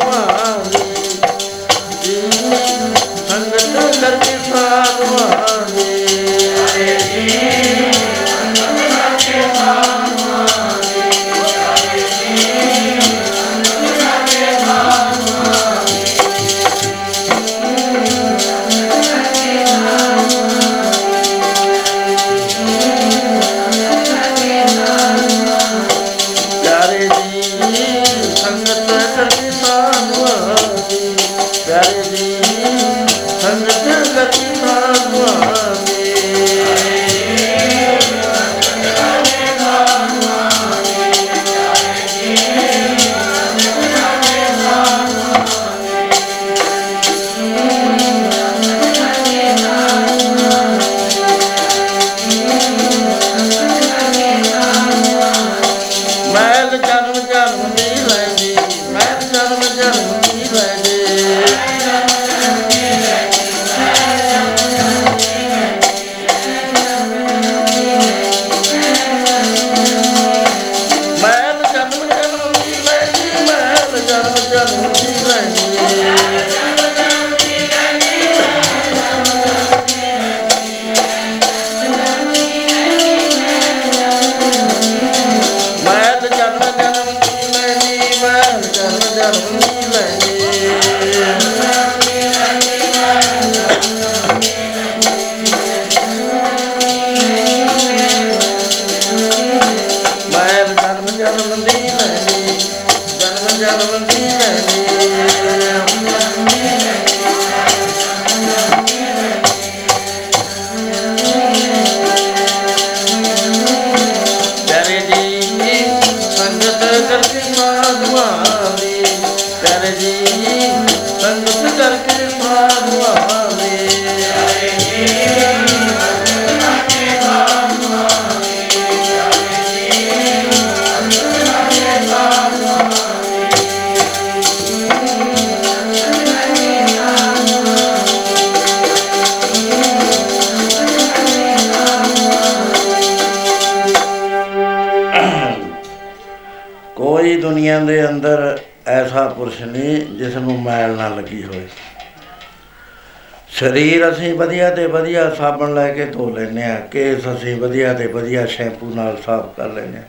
[153.58, 158.06] ਸਰੀਰ ਅਸੀਂ ਵਧੀਆ ਤੇ ਵਧੀਆ ਸਾਬਣ ਲੈ ਕੇ ਧੋ ਲੈਂਦੇ ਆ ਕੇਸ ਅਸੀਂ ਵਧੀਆ ਤੇ
[158.06, 160.02] ਵਧੀਆ ਸ਼ੈਂਪੂ ਨਾਲ ਸਾਫ਼ ਕਰ ਲੈਂਦੇ ਆ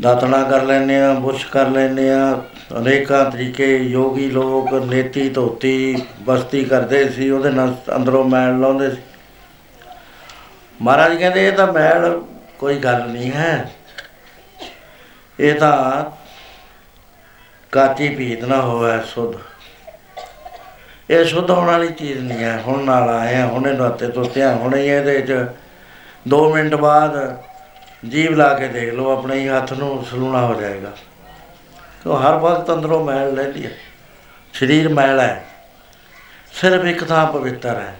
[0.00, 2.42] ਦਾਤਣਾ ਕਰ ਲੈਂਦੇ ਆ ਬੁਰਸ਼ ਕਰ ਲੈਂਦੇ ਆ
[2.78, 9.02] ਅਨੇਕਾਂ ਤਰੀਕੇ, ਯੋਗੀ ਲੋਕ ਨੇਤੀ ਧੋਤੀ, ਬਸਤੀ ਕਰਦੇ ਸੀ, ਉਹਦੇ ਨਾਲ ਅੰਦਰੋਂ ਮੈਲ ਲਾਉਂਦੇ ਸੀ।
[10.82, 12.22] ਮਹਾਰਾਜ ਕਹਿੰਦੇ, ਇਹ ਤਾਂ ਮੈਲ
[12.58, 13.70] ਕੋਈ ਗੱਲ ਨਹੀਂ ਹੈ।
[15.40, 16.04] ਇਹ ਤਾਂ
[17.72, 19.36] ਕਾਤੀ ਭੀਤ ਨਾ ਹੋਵੇ, ਸੁਧ।
[21.10, 24.58] ਇਹ ਸ਼ੁੱਧ ਹੋਣ ਵਾਲੀ ਚੀਜ਼ ਨਹੀਂ ਹੈ। ਹੁਣ ਨਾਲ ਆਏ ਆ ਹੁਣੇ ਨਾਤੇ ਤੋਂ ਧਿਆਨ
[24.58, 25.46] ਹੁਣੇ ਹੀ ਇਹਦੇ ਚ
[26.28, 27.42] 2 ਮਿੰਟ ਬਾਅਦ
[28.08, 30.90] ਜੀਵ ਲਾ ਕੇ ਦੇਖ ਲਓ, ਆਪਣੇ ਹੀ ਹੱਥ ਨੂੰ ਸਲੂਣਾ ਹੋ ਜਾਏਗਾ।
[32.02, 32.16] ਕਿਉਂ?
[32.16, 33.70] ਹਰ ਵਕਤ ਅੰਦਰੋਂ ਮੈਲ ਲੈ ਲਿਆ
[34.52, 35.44] ਸਰੀਰ ਮੈਲ ਹੈ।
[36.52, 37.94] ਸਿਰਫ ਇੱਕ ਥਾਂ ਪਵਿੱਤਰ ਹੈ।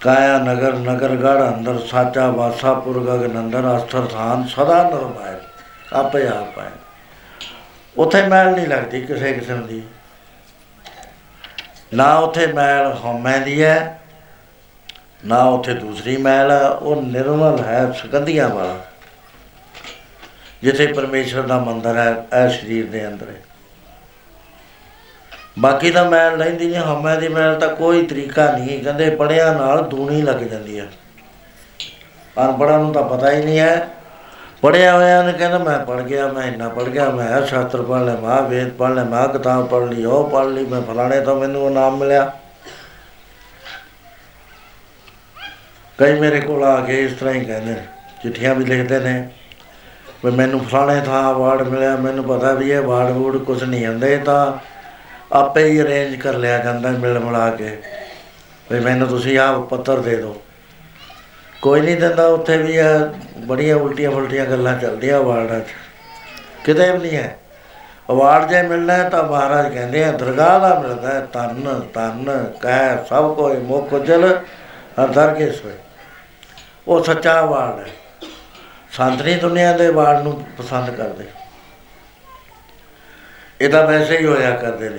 [0.00, 5.40] ਕਾਇਆ ਨਗਰ ਨਗਰਗੜ ਅੰਦਰ ਸਾਚਾ ਵਾਸਾ, ਪੁਰਗਗ, ਨੰਦਰ, ਅਸਥਰ, ਥਾਨ, ਸਦਾ ਨਿਰਮੈਲ
[5.92, 6.72] ਆਪੇ ਆਪ ਹੈ।
[7.98, 9.82] ਉਥੇ ਮੈਲ ਨਹੀਂ ਲੱਗਦੀ ਕਿਸੇ ਕਿਸਮ ਦੀ।
[11.96, 14.00] ਨਾ ਉਥੇ ਮੈਲ ਹਉਮੈ ਦੀ ਹੈ,
[15.24, 18.84] ਨਾ ਉਥੇ ਦੂਸਰੀ ਮੈਲ ਹੈ, ਉਹ ਨਿਰਮਲ ਹੈ ਸੁਗੰਧੀਆਂ ਵਾਲਾ।
[20.62, 23.42] ਜਿੱਥੇ ਪਰਮੇਸ਼ਰ ਦਾ ਮੰਦਰ ਹੈ, ਇਹ ਸਰੀਰ ਦੇ ਅੰਦਰ ਹੈ।
[25.58, 29.88] ਬਾਕੀ ਤਾਂ ਮੈਲ ਲੈਂਦੀ ਨਹੀਂ, ਹਉਮੈ ਦੀ ਮੈਲ ਤਾਂ ਕੋਈ ਤਰੀਕਾ ਨਹੀਂ ਕਹਿੰਦੇ ਪੜਿਆ ਨਾਲ
[29.88, 30.86] ਦੂਣੀ ਲੱਗ ਜਾਂਦੀ ਹੈ।
[32.44, 33.88] ਅਨਪੜ੍ਹਾਂ ਨੂੰ ਤਾਂ ਪਤਾ ਹੀ ਨਹੀਂ ਹੈ।
[34.62, 38.04] ਪੜਿਆ ਹੋਇਆ ਨੇ ਕਹਿੰਦਾ, ਮੈਂ ਪੜ ਗਿਆ, ਮੈਂ ਇੰਨਾ ਪੜ ਗਿਆ, ਮੈਂ ਇਹ ਸ਼ਾਸਤਰ ਪੜ੍ਹ
[38.04, 40.80] ਲਿਆ, ਮੈਂ ਆਹ ਵੇਦ ਪੜ੍ਹ ਲਿਆ, ਮੈਂ ਆਹ ਕਿਤਾਬ ਪੜ੍ਹ ਲਈ, ਉਹ ਪੜ੍ਹ ਲਈ, ਮੈਂ
[40.82, 42.30] ਫਲਾਣੇ ਤੋਂ ਮੈਨੂੰ ਉਹ ਨਾਮ ਮਿਲਿਆ।
[45.98, 47.82] ਕਈ ਮੇਰੇ ਕੋਲ ਆ ਕੇ ਇਸ ਤਰ੍ਹਾਂ ਹੀ ਕਹਿੰਦੇ ਨੇ,
[48.22, 49.28] ਚਿੱਠੀਆਂ ਵੀ ਲਿਖਦੇ ਨੇ,
[50.24, 54.16] ਵੀ ਮੈਨੂੰ ਫਲਾਣੇ ਥਾਂ ਅਵਾਰਡ ਮਿਲਿਆ, ਮੈਨੂੰ ਪਤਾ ਵੀ ਇਹ ਅਵਾਰਡ ਵੂਡ ਕੁਝ ਨਹੀਂ ਹੁੰਦੇ
[54.18, 54.52] ਤਾਂ
[55.32, 57.76] ਆਪੇ ਹੀ ਅਰੇਂਜ ਕਰ ਲਿਆ ਜਾਂਦਾ ਮਿਲ ਮਿਲਾ ਕੇ,
[58.72, 60.36] ਵੀ ਮੈਨੂੰ ਤੁਸੀਂ ਆਹ ਪੱਤਰ ਦੇ ਦਿਓ।
[61.62, 65.64] ਕੋਈ ਨਹੀਂ ਦਿੰਦਾ, ਉੱਥੇ ਵੀ ਆ ਬੜੀਆਂ ਉਲਟੀਆਂ ਫੁਲਟੀਆਂ ਗੱਲਾਂ ਚੱਲਦੀਆਂ ਅਵਾਰਡਾਂ 'ਚ।
[66.64, 67.38] ਕਿਤੇ ਵੀ ਨਹੀਂ ਹੈ।
[68.10, 73.04] ਅਵਾਰਡ ਜੇ ਮਿਲਣਾ ਹੈ ਤਾਂ ਮਹਾਰਾਜ ਕਹਿੰਦੇ ਆ, ਦਰਗਾਹ ਦਾ ਮਿਲਦਾ ਹੈ ਤਨ ਤਨ ਕਹਿ
[73.08, 74.40] ਸਭ ਕੋਈ ਮੁਖ ਉਜਲ,
[75.04, 75.72] ਅਦਰ ਕੇ ਸੋਏ।
[76.88, 77.92] ਉਹ ਸੱਚਾ ਅਵਾਰਡ ਹੈ।
[78.92, 81.24] ਸੰਤਰੀ ਦੁਨੀਆ ਦੇ ਅਵਾਰਡ ਨੂੰ ਪਸੰਦ ਕਰਦੇ।
[83.60, 84.98] ਇਹ ਤਾਂ ਵੈਸੇ ਹੀ ਹੋਇਆ ਕਰਦੇ ਨੇ।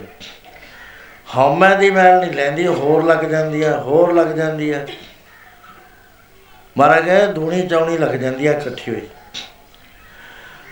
[1.37, 4.87] ਹਉਮੈ ਦੀ ਮੈਲ ਨਹੀਂ ਲੈਂਦੀ, ਹੋਰ ਲੱਗ ਜਾਂਦੀ ਹੈ, ਹੋਰ ਲੱਗ ਜਾਂਦੀ ਹੈ।
[6.77, 9.07] ਮਾਰਾ ਗਏ ਦੂਣੀ ਚੌਣੀ ਲੱਗ ਜਾਂਦੀ ਹੈ ਇਕੱਠੀ ਹੋਈ।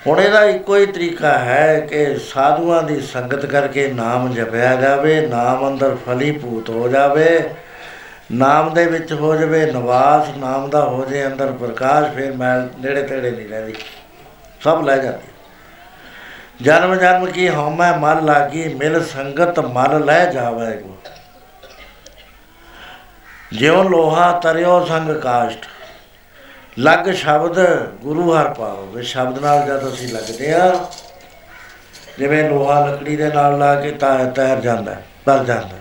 [0.07, 5.67] ਹੁਣ ਇਹਦਾ ਇੱਕੋ ਹੀ ਤਰੀਕਾ ਹੈ ਕਿ ਸਾਧੂਆਂ ਦੀ ਸੰਗਤ ਕਰਕੇ ਨਾਮ ਜਪਿਆ ਜਾਵੇ, ਨਾਮ
[5.67, 7.49] ਅੰਦਰ ਫਲੀਭੂਤ ਹੋ ਜਾਵੇ,
[8.31, 13.03] ਨਾਮ ਦੇ ਵਿੱਚ ਹੋ ਜਾਵੇ ਨਿਵਾਸ, ਨਾਮ ਦਾ ਹੋ ਜੇ ਅੰਦਰ ਪ੍ਰਕਾਸ਼, ਫਿਰ ਮੈਲ ਨੇੜੇ
[13.03, 13.75] ਤੇੜੇ ਨਹੀਂ ਰਹਿੰਦੀ।
[14.63, 15.33] ਸਭ ਲੈ ਜਾਂਦੀ।
[16.61, 20.97] ਜਨਮ ਜਨਮ ਕੀ ਹਉਮੈ ਮਨ ਲਾਗੀ, ਮਿਲ ਸੰਗਤ ਮਨ ਲੈ ਜਾਵੇਗੋ
[23.53, 25.65] ਜਿਉ ਲੋਹਾ ਤਰਿਓ ਸੰਗ ਕਾਸ਼ਟ।
[26.77, 27.59] ਲੱਗ ਸ਼ਬਦ
[28.01, 30.89] ਗੁਰੂ ਹਰ ਪਾਵੋ ਵੀ ਸ਼ਬਦ ਨਾਲ ਜਦ ਅਸੀਂ ਲੱਗਦੇ ਆ
[32.17, 34.95] ਜਿਵੇਂ ਲੋਹਾ ਲੱਕੜੀ ਦੇ ਨਾਲ ਲਾ ਕੇ ਤਾਂ ਤੈਰ ਜਾਂਦਾ
[35.25, 35.77] ਤਰ ਜਾਂਦਾ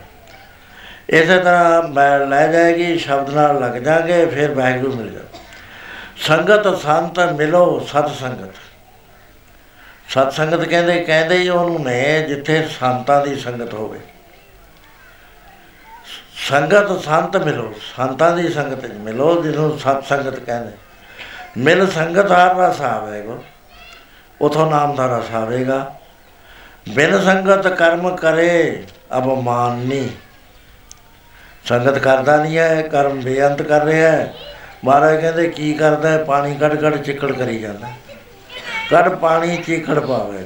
[1.11, 5.20] ਇਸੇ ਤਰ੍ਹਾਂ ਮੈਲ ਲੈ ਜਾਏਗੀ, ਸ਼ਬਦ ਨਾਲ ਲੱਗ ਜਾਗੇ ਫਿਰ ਵਾਹਿਗੁਰੂ ਮਿਲ ਜਾ
[6.26, 8.55] ਸੰਗਤ ਸੰਤ ਮਿਲੋ ਸਤ ਸੰਗਤ।
[10.09, 14.01] ਸਤ ਸੰਗਤ ਕਹਿੰਦੇ ਕਹਿੰਦੇ ਹੀ ਉਹਨੂੰ ਨੇ ਜਿੱਥੇ ਸੰਤਾਂ ਦੀ ਸੰਗਤ ਹੋਵੇ।
[16.49, 20.72] ਸੰਗਤ ਸੰਤ ਮਿਲੋ, ਸੰਤਾਂ ਦੀ ਸੰਗਤ 'ਚ ਮਿਲੋ, ਜਿਹਨੂੰ ਸਤ ਸੰਗਤ ਕਹਿੰਦੇ।
[21.57, 23.39] ਮਿਲ ਸੰਗਤ ਹਰ ਰਸ ਆਵੇਗਾ,
[24.41, 25.95] ਉਥੋਂ ਨਾਮ ਦਾ ਰਸ ਆਵੇਗਾ।
[26.89, 28.85] ਬਿਨ ਸੰਗਤ ਕਰਮ ਕਰੇ
[29.19, 30.09] ਅਬਮਾਨੀ
[31.65, 34.35] ਸੰਗਤ ਕਰਦਾ ਨਹੀਂ ਹੈ, ਕਰਮ ਬੇਅੰਤ ਕਰ ਰਿਹਾ ਹੈ।
[34.85, 36.25] ਮਹਾਰਾਜ ਕਹਿੰਦੇ, ਕੀ ਕਰਦਾ ਹੈ?
[36.25, 37.89] ਪਾਣੀ ਕੱਢ ਕੱਢ ਚਿੱਕੜ ਕਰੀ ਜਾਂਦਾ।
[38.91, 40.45] ਕੱਢ ਪਾਣੀ ਚਿੱਕੜ ਪਾਵੇ।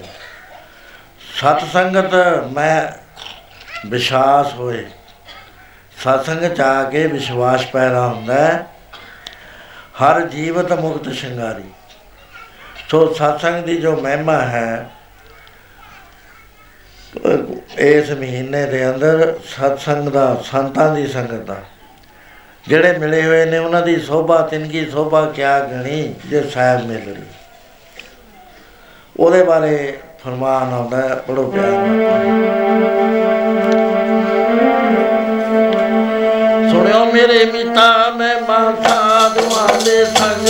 [1.41, 2.15] ਸਤ ਸੰਗਤ
[2.53, 4.87] ਮੈਂ ਵਿਸ਼ਵਾਸ ਹੋਏ।
[5.99, 8.67] ਸਤਸੰਗ ਚ ਆ ਕੇ ਵਿਸ਼ਵਾਸ ਪੈਦਾ ਹੁੰਦਾ ਹੈ।
[10.03, 11.70] ਹਰ ਜੀਵਤ ਮੁਕਤ ਸ਼ਿੰਗਾਰੀ।
[12.88, 14.90] ਸੋ ਸਤਸੰਗ ਦੀ ਜੋ ਮਹਿਮਾ ਹੈ,
[17.78, 21.57] ਇਸ ਮਹੀਨੇ ਦੇ ਅੰਦਰ ਸਤਸੰਗ ਦਾ, ਸੰਤਾਂ ਦੀ ਸੰਗਤ ਦਾ।
[22.68, 27.22] ਜਿਹੜੇ ਮਿਲੇ ਹੋਏ ਨੇ, ਉਹਨਾਂ ਦੀ ਸੋਭਾ, ਤਿੰਨਗੀ ਸੋਭਾ ਕਿਆ ਗਣੀ, ਜੇ ਸਾਹਿਬ ਮਿਲ ਰਹੀ।
[29.16, 32.07] ਉਹਦੇ ਬਾਰੇ ਫਰਮਾਨ ਆਉਂਦਾ ਹੈ ਪੜੋ ਪਿਆਰ ਨਾਲ।
[36.70, 39.08] ਸੁਣਿਓ ਮੇਰੇ ਮਿੱਤਾ ਮੈਂ ਮਾਤਾ ਦੁਆ
[39.67, 40.49] ਦੇ ਸੰਗ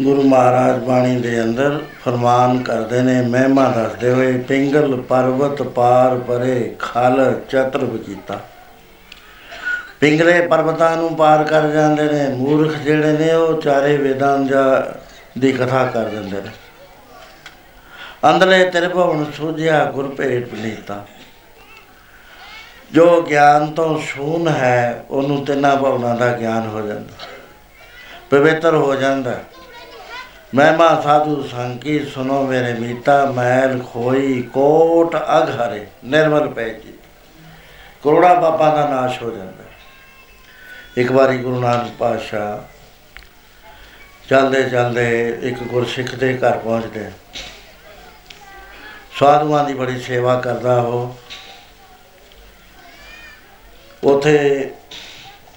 [0.00, 6.76] ਗੁਰੂ ਮਹਾਰਾਜ ਬਾਣੀ ਦੇ ਅੰਦਰ ਫਰਮਾਨ ਕਰਦੇ ਨੇ, ਮਹਿਮਾ ਦੱਸਦੇ ਹੋਏ, ਪਿੰਗਲ ਪਰਬਤ ਪਾਰ ਪਰੇ
[6.78, 8.40] ਖਲ ਚਤਰਬ ਕੀਤਾ।
[10.00, 14.94] ਪਿੰਗਲੇ ਪਰਬਤਾਂ ਨੂੰ ਪਾਰ ਕਰ ਜਾਂਦੇ ਨੇ, ਮੂਰਖ ਜਿਹੜੇ ਨੇ ਉਹ ਚਾਰੇ ਵੇਦਾਂ ਦਾ
[15.38, 16.50] ਦੀ ਕਥਾ ਕਰ ਦਿੰਦੇ ਨੇ।
[18.30, 21.06] ਅੰਦਲੇ ਤ੍ਰਿਭਵਨ ਸੂਝਿਆ ਗੁਰ ਭੇਟ ਪਨੀਤਾ।
[22.92, 27.24] ਜੋ ਗਿਆਨ ਤੋਂ ਸ਼ੂਨ ਹੈ, ਉਹਨੂੰ ਤਿੰਨਾਂ ਭਵਨਾਂ ਦਾ ਗਿਆਨ ਹੋ ਜਾਂਦਾ।
[28.30, 29.34] ਪਵਿੱਤਰ ਹੋ ਜਾਂਦਾ।
[30.56, 36.92] ਮਹਿਮਾ ਸਾਧੂ ਸੰਕੀ ਸੁਨੋ ਮੇਰੇ ਮੀਤਾ ਮੈਲ ਖੋਈ ਕੋਟ ਅਗ ਹਰੇ, ਨਿਰਮਲ ਪੈ ਜੀ
[38.04, 39.64] ਕਰੋੜਾ ਪਾਪਾਂ ਦਾ ਨਾਸ਼ ਹੋ ਜਾਂਦਾ।
[40.96, 42.58] ਇੱਕ ਵਾਰੀ ਗੁਰੂ ਨਾਨਕ ਪਾਤਸ਼ਾਹ
[44.28, 47.10] ਚੱਲਦੇ ਚੱਲਦੇ ਇੱਕ ਗੁਰਸਿੱਖ ਦੇ ਘਰ ਪਹੁੰਚਦੇ।
[49.18, 51.16] ਸਾਧੂਆਂ ਦੀ ਬੜੀ ਸੇਵਾ ਕਰਦਾ ਉਹ।
[54.04, 54.70] ਉਥੇ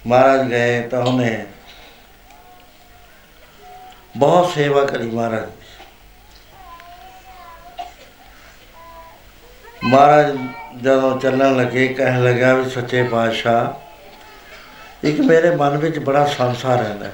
[0.07, 1.45] ਮਹਾਰਾਜ ਗਏ ਤਾਂ ਉਹਨੇ
[4.17, 5.51] ਬਹੁਤ ਸੇਵਾ ਕਰੀ ਮਹਾਰਾਜ ਦੀ।
[9.83, 10.37] ਮਹਾਰਾਜ
[10.83, 17.05] ਜਦੋਂ ਚੱਲਣ ਲੱਗੇ, ਕਹਿਣ ਲੱਗਾ ਵੀ ਸੱਚੇ ਪਾਤਸ਼ਾਹ, ਇੱਕ ਮੇਰੇ ਮਨ ਵਿੱਚ ਬੜਾ ਸੰਸਾ ਰਹਿੰਦਾ
[17.05, 17.11] ਹੈ।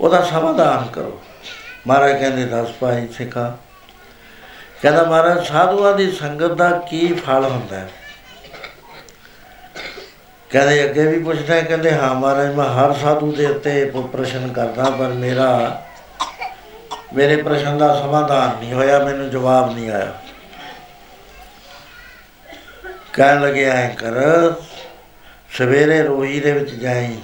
[0.00, 1.20] ਉਹਦਾ ਸਮਾਧਾਨ ਕਰੋ
[1.86, 3.58] ਮਹਾਰਾਜ ਕਹਿੰਦੇ, ਦੱਸ ਭਾਈ ਸਿੱਖਾ,
[4.82, 7.88] ਕਹਿੰਦਾ ਮਹਾਰਾਜ, ਸਾਧੂਆਂ ਦੀ ਸੰਗਤ ਦਾ ਕੀ ਫਲ ਹੁੰਦਾ ਹੈ
[10.52, 14.52] ਕਹਿੰਦੇ ਅੱਗੇ ਵੀ ਪੁੱਛਦਾ ਹੈ, ਕਹਿੰਦੇ ਹਾਂ ਮਹਾਰਾਜ, ਮੈਂ ਹਰ ਸਾਧੂ ਦੇ ਉੱਤੇ ਪ- ਪ੍ਰਸ਼ਨ
[14.52, 15.82] ਕਰਦਾ, ਪਰ ਮੇਰਾ,
[17.14, 20.12] ਮੇਰੇ ਪ੍ਰਸ਼ਨ ਦਾ ਸਮਾਧਾਨ ਨਹੀਂ ਹੋਇਆ, ਮੈਨੂੰ ਜਵਾਬ ਨਹੀਂ ਆਇਆ।
[23.12, 24.12] ਕਹਿਣ ਲੱਗੇ, ਐ ਕਰ,
[25.50, 27.18] ਸਵੇਰੇ ਰੋਹੀ ਦੇ ਵਿੱਚ ਜਾਈ।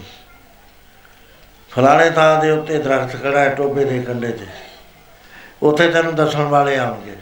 [1.70, 4.46] ਫਲਾਣੇ ਥਾਂ ਦੇ ਉੱਤੇ ਦਰਖਤ ਖੜਾ ਹੈ ਟੋਬੇ ਦੇ ਕੰਢੇ ਤੇ।
[5.62, 7.16] ਉੱਥੇ ਤੈਨੂੰ ਦੱਸਣ ਵਾਲੇ ਆਉਣਗੇ।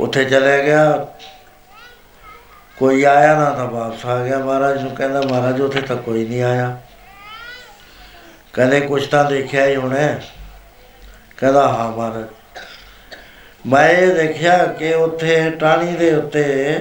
[0.00, 1.06] ਉੱਥੇ ਚਲੇ ਗਿਆ
[2.78, 6.42] ਕੋਈ ਆਇਆ ਨਾ ਤਾਂ ਵਾਪਸ ਆ ਗਿਆ ਮਹਾਰਾਜ ਨੂੰ ਕਹਿੰਦਾ, ਮਹਾਰਾਜ, ਉੱਥੇ ਤਾਂ ਕੋਈ ਨਹੀਂ
[6.42, 6.80] ਆਇਆ।
[8.52, 10.24] ਕਹਿੰਦੇ, ਕੁਛ ਤਾਂ ਦੇਖਿਆ ਹੀ ਹੋਣਾ ਹੈ।
[11.36, 12.24] ਕਹਿੰਦਾ, ਹਾਂ ਮਹਾਰਾਜ।
[13.66, 16.78] ਮੈਂ ਇਹ ਦੇਖਿਆ ਕਿ ਉੱਥੇ ਟਾਹਣੀ ਦੇ ਉੱਤੇ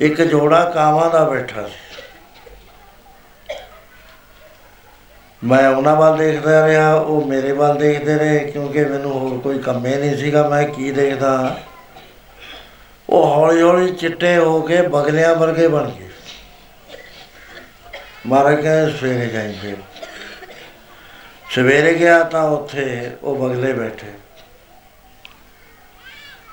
[0.00, 2.02] ਇੱਕ ਜੋੜਾ ਕਾਵਾਂ ਦਾ ਬੈਠਾ ਸੀ।
[5.44, 9.86] ਮੈਂ ਉਹਨਾਂ ਵੱਲ ਦੇਖਦਾ ਰਿਹਾ, ਉਹ ਮੇਰੇ ਵੱਲ ਦੇਖਦੇ ਰਹੇ, ਕਿਉਂਕਿ ਮੈਨੂੰ ਹੋਰ ਕੋਈ ਕੰਮ
[9.86, 11.58] ਹੀ ਨਹੀਂ ਸੀਗਾ। ਮੈਂ ਕੀ ਦੇਖਦਾ?
[13.10, 16.08] ਉਹ ਹੌਲੀ ਹੌਲੀ ਚਿੱਟੇ ਹੋ ਕੇ ਬਗਲਿਆਂ ਵਰਗੇ ਬਣ ਗਏ।
[18.26, 19.76] ਮਹਾਰਾਜ ਕਹਿੰਦੇ, ਸਵੇਰੇ ਜਾਈਂ ਫਿਰ।
[21.50, 24.06] ਸਵੇਰੇ ਗਿਆ ਤਾਂ ਉੱਥੇ ਉਹ ਬਗਲੇ ਬੈਠੇ।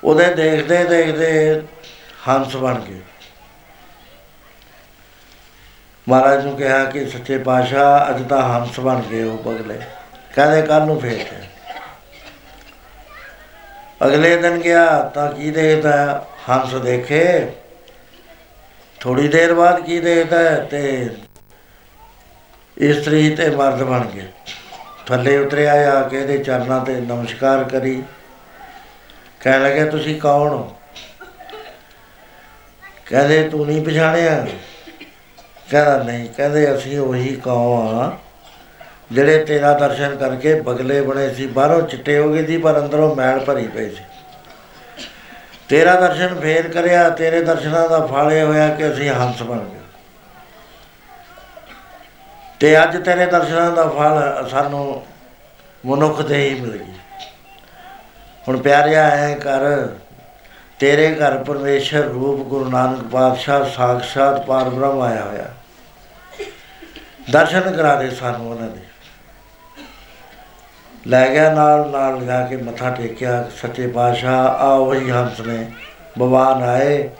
[0.04, 1.62] ਉਹਦੇ ਦੇਖਦੇ ਦੇਖਦੇ
[2.28, 3.00] ਹੰਸ ਬਣ ਗਏ।
[6.08, 9.80] ਮਹਾਰਾਜ ਨੂੰ ਕਿਹਾ ਕਿ ਸੱਚੇ ਪਾਤਸ਼ਾਹ, ਅੱਜ ਤਾਂ ਹੰਸ ਬਣ ਗਏ ਉਹ ਬਗਲੇ।
[10.34, 11.53] ਕਹਿੰਦੇ ਕੱਲ ਨੂੰ ਫੇਰ ਤੇ
[14.04, 16.26] ਅਗਲੇ ਦਿਨ ਗਿਆ ਤਾਂ ਕੀ ਦੇਖਦਾ?
[16.50, 17.46] ਹੰਸ ਦੇਖੇ।
[19.00, 21.10] ਥੋੜੀ ਦੇਰ ਬਾਅਦ ਕੀ ਦੇਖਦਾ ਹੈ ਤੇ
[22.78, 24.28] ਇਸਤਰੀ ਤੇ ਮਰਦ ਬਣ ਗਏ।
[25.06, 28.02] ਥੱਲੇ ਉਤਰਿਆ ਆ ਕੇ ਇਹਦੇ ਚਰਨਾਂ ਤੇ ਨਮਸਕਾਰ ਕਰੀ।
[29.40, 30.76] ਕਹਿਣ ਲੱਗੇ, ਤੁਸੀਂ ਕੌਣ ਹੋ?
[33.06, 34.46] ਕਹਿੰਦੇ, ਤੂੰ ਨਹੀਂ ਪਛਾਣਿਆ?
[35.70, 38.18] ਕਹਿੰਦਾ, ਨਹੀਂ। ਕਹਿੰਦੇ, ਅਸੀਂ ਉਹੀ ਕੌਮ ਆ।
[39.12, 43.38] ਜਿਹੜੇ ਤੇਰਾ ਦਰਸ਼ਨ ਕਰਕੇ ਬਗਲੇ ਬਣੇ ਸੀ, ਬਾਹਰੋਂ ਚਿੱਟੇ ਹੋ ਗਏ ਸੀ, ਪਰ ਅੰਦਰੋਂ ਮੈਲ
[43.38, 44.04] ਭਰੀ ਪਈ ਸੀ।
[45.68, 49.80] ਤੇਰਾ ਦਰਸ਼ਨ ਫੇਰ ਕਰਿਆ, ਤੇਰੇ ਦਰਸ਼ਨਾਂ ਦਾ ਫਲ ਇਹ ਹੋਇਆ ਕਿ ਅਸੀਂ ਹੰਸ ਬਣ ਗਏ।
[52.60, 55.02] ਤੇ ਅੱਜ ਤੇਰੇ ਦਰਸ਼ਨਾਂ ਦਾ ਫਲ ਸਾਨੂੰ
[55.86, 56.92] ਮਨੁੱਖ ਦੇ ਹੀ ਮਿਲ ਗਈ
[58.48, 59.88] ਹੁਣ ਪਿਆਰਿਆ, ਐ ਕਰ,
[60.78, 65.50] ਤੇਰੇ ਘਰ ਪਰਮੇਸ਼ਰ ਰੂਪ ਗੁਰੂ ਨਾਨਕ ਪਾਤਸ਼ਾਹ ਸਾਖਸ਼ਾਤ ਪਾਰਬ੍ਰਹਮ ਆਇਆ ਹੋਇਆ।
[67.30, 68.80] ਦਰਸ਼ਨ ਕਰਾ ਦੇ ਸਾਨੂੰ ਉਹਨਾਂ ਦੇ।
[71.06, 75.72] ਲੈ ਗਿਆ ਨਾਲ ਨਾਲ ਲਗਾ ਕੇ ਮੱਥਾ ਟੇਕਿਆ, ਸੱਚੇ ਪਾਤਸ਼ਾਹ ਆ ਉਹੀ ਹੰਸ ਨੇ
[76.18, 77.10] ਭਗਵਾਨ ਆਏ,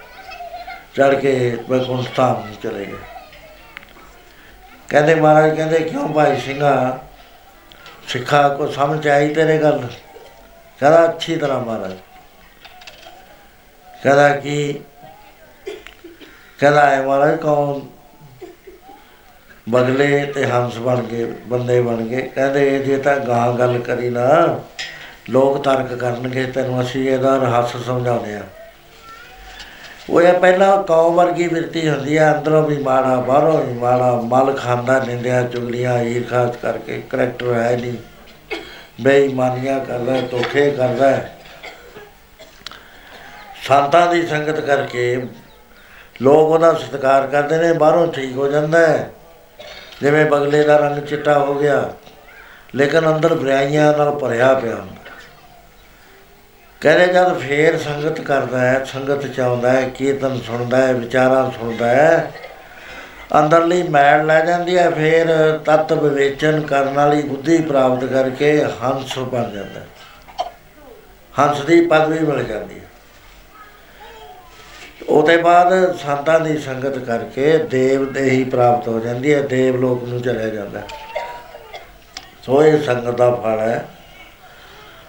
[0.94, 2.98] ਚੜ ਕੇ ਬੈਕੁੰਠ ਧਾਮ ਨੂੰ ਚਲੇ ਗਏ।
[4.88, 6.98] ਕਹਿੰਦੇ ਮਹਾਰਾਜ, ਕਹਿੰਦੇ ਕਿਉਂ ਭਾਈ ਸਿੰਘਾ,
[8.08, 9.88] ਸਿੱਖਾ ਕੋ ਸਮਝ ਆਈ ਤੇਰੇ ਗੱਲ?
[10.80, 11.92] ਕਹਿੰਦਾ ਅੱਛੀ ਤਰ੍ਹਾਂ ਮਹਾਰਾਜ।
[14.02, 14.80] ਕਹਿੰਦਾ ਕਿ,
[16.58, 17.80] ਕਹਿੰਦਾ ਹੈ ਮਹਾਰਾਜ, ਕੌਣ
[19.68, 24.10] ਬਗਲੇ ਤੇ ਹੰਸ ਬਣ ਗਏ ਬੰਦੇ ਬਣ ਗਏ ਕਹਿੰਦੇ ਇਹ ਜੇ ਤਾਂ ਗਾਂ ਗੱਲ ਕਰੀ
[24.10, 24.60] ਨਾ
[25.30, 28.42] ਲੋਕ ਤਰਕ ਕਰਨਗੇ ਤੈਨੂੰ ਅਸੀਂ ਇਹਦਾ ਰਹੱਸ ਸਮਝਾਉਂਦੇ ਆ
[30.10, 34.52] ਉਹ ਇਹ ਪਹਿਲਾਂ ਕੌਮ ਵਰਗੀ ਬਿਰਤੀ ਹੁੰਦੀ ਆ ਅੰਦਰੋਂ ਵੀ ਮਾੜਾ ਬਾਹਰੋਂ ਵੀ ਮਾੜਾ ਮਲ
[34.52, 37.96] ਖਾਂਦਾ ਨਿੰਦਿਆ ਚੁਗਲੀਆਂ ਈਰਖਾ ਕਰਕੇ ਕਰੈਕਟਰ ਹੈ ਨਹੀਂ।
[39.00, 41.38] ਬੇਈਮਾਨੀਆਂ ਕਰਦਾ ਹੈ, ਧੋਖੇ ਕਰਦਾ। ਹੈ
[43.68, 45.26] ਸੰਤਾਂ ਦੀ ਸੰਗਤ ਕਰਕੇ
[46.22, 49.10] ਲੋਕ ਉਹਦਾ ਸਤਿਕਾਰ ਕਰਦੇ ਨੇ ਬਾਹਰੋਂ ਠੀਕ ਹੋ ਜਾਂਦਾ ਹੈ।
[50.02, 51.92] ਜਿਵੇਂ ਬਗਲੇ ਦਾ ਰੰਗ ਚਿੱਟਾ ਹੋ ਗਿਆ,
[52.74, 55.02] ਲੇਕਿਨ ਅੰਦਰ ਬੁਰਾਈਆਂ ਨਾਲ ਭਰਿਆ ਪਿਆ ਹੁੰਦਾ
[56.82, 61.86] ਕਹਿੰਦੇ ਜਦ ਫੇਰ ਸੰਗਤ ਕਰਦਾ ਹੈ, ਸੰਗਤ ਚ ਆਉਂਦਾ ਹੈ, ਕੀਰਤਨ ਸੁਣਦਾ ਹੈ, ਵਿਚਾਰਾਂ ਸੁਣਦਾ
[61.86, 62.32] ਹੈ,
[63.38, 65.26] ਅੰਦਰਲੀ ਮੈਲ ਲੈ ਜਾਂਦੀ ਹੈ, ਫੇਰ
[65.66, 68.50] ਤਤ ਵਿਵੇਚਨ ਕਰਨ ਵਾਲੀ ਬੁੱਧੀ ਪ੍ਰਾਪਤ ਕਰਕੇ
[68.82, 69.86] ਹੰਸ ਬਣ ਜਾਂਦਾ ਹੈ।
[71.34, 72.83] ਹੰਸ ਦੀ ਪਦਵੀ ਮਿਲ ਜਾਂਦੀ ਹੈ
[75.08, 80.22] ਉਹਦੇ ਬਾਅਦ ਸੰਤਾਂ ਦੀ ਸੰਗਤ ਕਰਕੇ ਦੇਵ ਦੇਹੀ ਪ੍ਰਾਪਤ ਹੋ ਜਾਂਦੀ ਹੈ, ਦੇਵ ਲੋਕ ਨੂੰ
[80.22, 80.86] ਚਲਿਆ ਜਾਂਦਾ ਹੈ।
[82.42, 83.88] ਸੋ ਇਹ ਸੰਗਤ ਦਾ ਫਲ ਹੈ।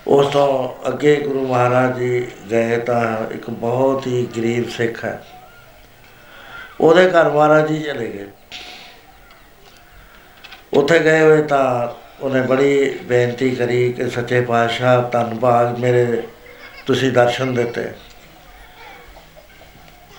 [0.07, 5.23] ਉਸ ਤੋਂ ਅੱਗੇ ਗੁਰੂ ਮਹਾਰਾਜ ਜੀ ਗਏ ਤਾਂ ਇੱਕ ਬਹੁਤ ਹੀ ਗਰੀਬ ਸਿੱਖ ਹੈ।
[6.81, 8.27] ਉਹਦੇ ਘਰ ਮਹਾਰਾਜ ਜੀ ਚਲੇ ਗਏ।
[10.73, 11.87] ਉੱਥੇ ਗਏ ਹੋਏ ਤਾਂ
[12.23, 16.23] ਉਹਨੇ ਬੜੀ ਬੇਨਤੀ ਕਰੀ ਕਿ ਸੱਚੇ ਪਾਤਸ਼ਾਹ, ਧੰਨਵਾਦ ਮੇਰੇ
[16.85, 17.89] ਤੁਸੀਂ ਦਰਸ਼ਨ ਦਿੱਤੇ।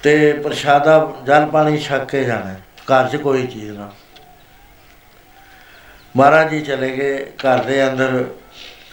[0.06, 3.92] ਤੇ ਪ੍ਰਸ਼ਾਦਾ ਜਲ ਪਾਣੀ ਛਕ ਕੇ ਜਾਣਾ ਹੈ, ਘਰ 'ਚ ਕੋਈ ਚੀਜ਼ ਨਾ।
[6.16, 8.24] ਮਹਾਰਾਜ ਜੀ ਚਲੇ ਗਏ ਘਰ ਦੇ ਅੰਦਰ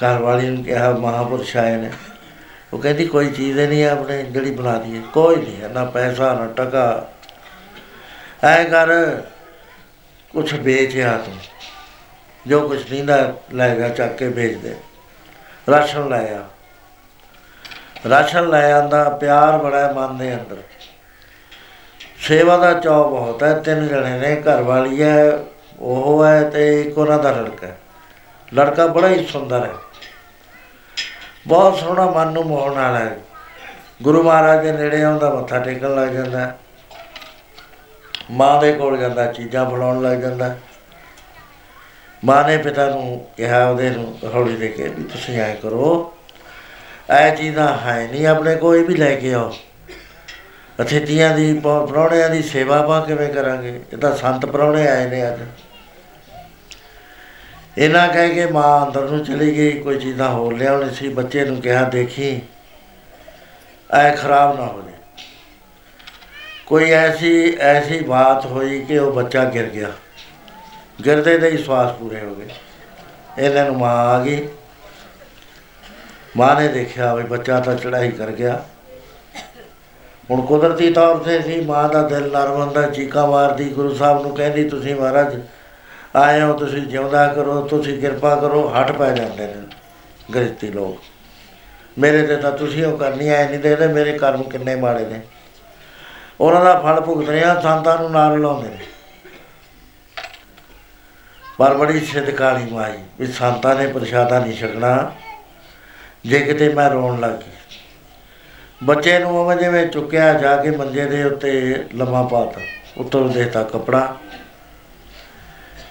[0.04, 1.92] ਘਰ ਵਾਲੀ ਨੂੰ ਕਿਹਾ ਮਹਾਪੁਰਸ਼ ਆਏ ਨੇ।
[2.74, 5.86] ਉਹ ਕਹਿੰਦੀ ਕੋਈ ਚੀਜ਼ ਹੀ ਨਹੀਂ ਹੈ ਆਪਣੇ ਜਿਹੜੀ ਬਣਾ ਦਈਏ। ਕੋਈ ਨਹੀਂ ਹੈ ਨਾ
[5.86, 7.10] ਪੈਸਾ ਨਾ ਟਕਾ।
[8.44, 9.22] ਐ ਕਰ
[10.30, 11.36] ਕੁਛ ਵੇਚਿਆ ਤੂੰ।
[12.48, 14.76] ਜੋ ਕੁਛ ਨੀਂਦਾ ਲੈ ਗਿਆ ਚੱਕ ਕੇ ਵੇਚ ਦੇ।
[15.72, 16.50] ਰਾਸ਼ਨ ਲਾਇਆ
[18.10, 20.58] ਰਾਸ਼ਨ ਲੈ ਆਂਦਾ ਪਿਆਰ ਬੜਾ ਹੈ ਮਨ ਦੇ ਅੰਦਰ।
[22.24, 25.40] ਸੇਵਾ ਦਾ ਚਾਅ ਬਹੁਤ ਹੈ, ਤਿੰਨ ਜਣੇ ਨੇ, ਘਰ ਵਾਲੀ ਹੈ,
[25.80, 27.78] ਉਹ ਹੈ ਤੇ ਇੱਕ ਉਹਨਾਂ ਦਾ ਲੜਕਾ ਹੈ
[28.54, 29.72] ਲੜਕਾ ਬੜਾ ਹੀ ਸੁੰਦਰ ਹੈ
[31.48, 33.18] ਬਹੁਤ ਸੋਹਣਾ ਮਨ ਨੂੰ ਮੋਹਣ ਵਾਲਾ ਹੈ
[34.04, 36.58] ਗੁਰੂ ਮਹਾਰਾਜ ਦੇ ਨੇੜੇ ਆਉਂਦਾ, ਮੱਥਾ ਟੇਕਣ ਲੱਗ ਜਾਂਦਾ ਹੈ।
[38.32, 40.60] ਮਾਂ ਦੇ ਕੋਲ ਜਾਂਦਾ, ਚੀਜ਼ਾਂ ਬਣਾਉਣ ਲੱਗ ਜਾਂਦਾ ਹੈ।
[42.26, 46.14] ਮਾਂ ਨੇ ਪਿਤਾ ਨੂੰ ਕਿਹਾ, ਉਹਦੇ ਨੂੰ ਹੌਲੀ ਦੇ ਕੇ ਵੀ ਤੁਸੀਂ ਐ ਕਰੋ
[47.10, 49.54] ਐ ਚੀਜ਼ਾਂ ਹੈ ਨਹੀਂ, ਆਪਣੇ ਕੋਈ ਵੀ ਲੈ ਕੇ ਆਓ
[50.82, 53.82] ਅਤਿਥੀਆਂ ਦੀ, ਪ- ਪ੍ਰਾਹੁਣਿਆਂ ਦੀ ਸੇਵਾ ਆਪਾਂ ਕਿਵੇਂ ਕਰਾਂਗੇ?
[53.94, 55.40] ਇਹ ਤਾਂ ਸੰਤ ਪ੍ਰਾਹੁਣੇ ਆਏ ਨੇ ਅੱਜ।
[57.78, 61.62] ਇਹਨਾਂ ਕਹਿ ਕੇ ਮਾਂ ਅੰਦਰ ਨੂੰ ਚਲੀ ਗਈ, ਕੋਈ ਚੀਜ਼ਾਂ ਹੋਰ ਲਿਆਉਣੀ ਸੀ। ਬੱਚੇ ਨੂੰ
[61.62, 62.42] ਕਿਹਾ, ਦੇਖੀ,
[63.94, 64.94] ਐ ਖਰਾਬ ਨਾ ਹੋ ਜਾਏ
[66.66, 69.92] ਕੋਈ ਐਸੀ ਐਸੀ ਬਾਤ ਹੋਈ ਕਿ ਉਹ ਬੱਚਾ ਗਿਰ ਗਿਆ।
[71.06, 72.50] ਗਿਰਦੇ ਦੇ ਹੀ ਸਵਾਸ ਪੂਰੇ ਹੋ ਗਏ।
[73.40, 74.48] ਇਹਨਾਂ ਨੂੰ ਮਾਂ ਆ ਗਈ।
[76.38, 78.66] ਮਾਂ ਨੇ ਦੇਖਿਆ ਵੀ ਬੱਚਾ ਤਾਂ ਚੜਾਈ ਕਰ ਗਿਆ।
[80.34, 84.36] ਹੁਣ ਕੁਦਰਤੀ ਤੌਰ ਤੇ ਸੀ ਮਾਂ ਦਾ ਦਿਲ ਨਰਮ ਹੁੰਦਾ ਚੀਕਾ ਮਾਰਦੀ ਗੁਰੂ ਸਾਹਿਬ ਨੂੰ
[84.36, 85.40] ਕਹਿੰਦੀ, ਤੁਸੀਂ ਮਹਾਰਾਜ
[86.16, 89.62] ਆਏ ਹੋ, ਤੁਸੀਂ ਜਿਉਂਦਾ ਕਰੋ, ਤੁਸੀਂ ਕਿਰਪਾ ਕਰੋ। ਹਟ ਪੈ ਜਾਂਦੇ ਨੇ
[90.36, 90.98] ਗ੍ਰਸਤੀ ਲੋਕ।
[92.00, 95.22] ਮੇਰੇ ਤੇ ਤਾਂ ਤੁਸੀਂ ਉਹ ਕਰਨੀ ਆਏ, ਨਹੀਂ ਦੇਖਦੇ ਮੇਰੇ ਕਰਮ ਕਿੰਨੇ ਮਾੜੇ ਨੇ।
[96.42, 98.78] ਉਹਨਾਂ ਦਾ ਫਲ ਭੁਗਤਣੇ ਆ, ਸੰਤਾਂ ਨੂੰ ਨਾਲ ਲਾਉਂਦੇ ਨੇ।
[101.58, 105.12] ਪਰ ਬੜੀ ਸਿੱਧਕਾਲੀ ਮਾਈ ਵੀ ਸੰਤਾਂ ਨੇ ਪ੍ਰਸ਼ਾਦਾ ਨਹੀਂ ਛਕਣਾ।
[106.26, 107.53] ਜੇ ਕਿਤੇ ਮੈਂ ਰੋਣ ਲੱਗ ਗਈ
[108.84, 112.62] ਬੱਚੇ ਨੂੰ ਉਹ ਜਿਵੇਂ ਚੁੱਕਿਆ ਜਾ ਕੇ ਮੰਜੇ ਦੇ ਉੱਤੇ ਲੰਮਾ ਪਾਤਾ
[112.98, 114.18] ਉੱਤੋਂ ਦੇਤਾ ਕਪੜਾ।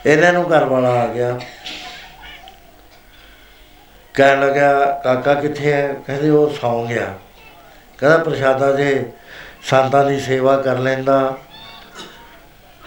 [0.07, 1.40] ਇਹਨਾਂ ਨੂੰ ਘਰ ਵਾਲਾ ਆ ਗਿਆ।
[4.14, 7.14] ਕਹਿਣ ਲੱਗਾ ਕਾਕਾ ਕਿੱਥੇ ਹੈ ਕਹਿੰਦੇ, ਉਹ ਸੌਂ ਗਿਆ।
[7.99, 9.07] ਕਹਿੰਦਾ, ਪ੍ਰਸ਼ਾਦਾ ਜੇ
[9.62, 11.36] ਸੰਤਾਂ ਦੀ ਸੇਵਾ ਕਰ ਲੈਂਦਾ,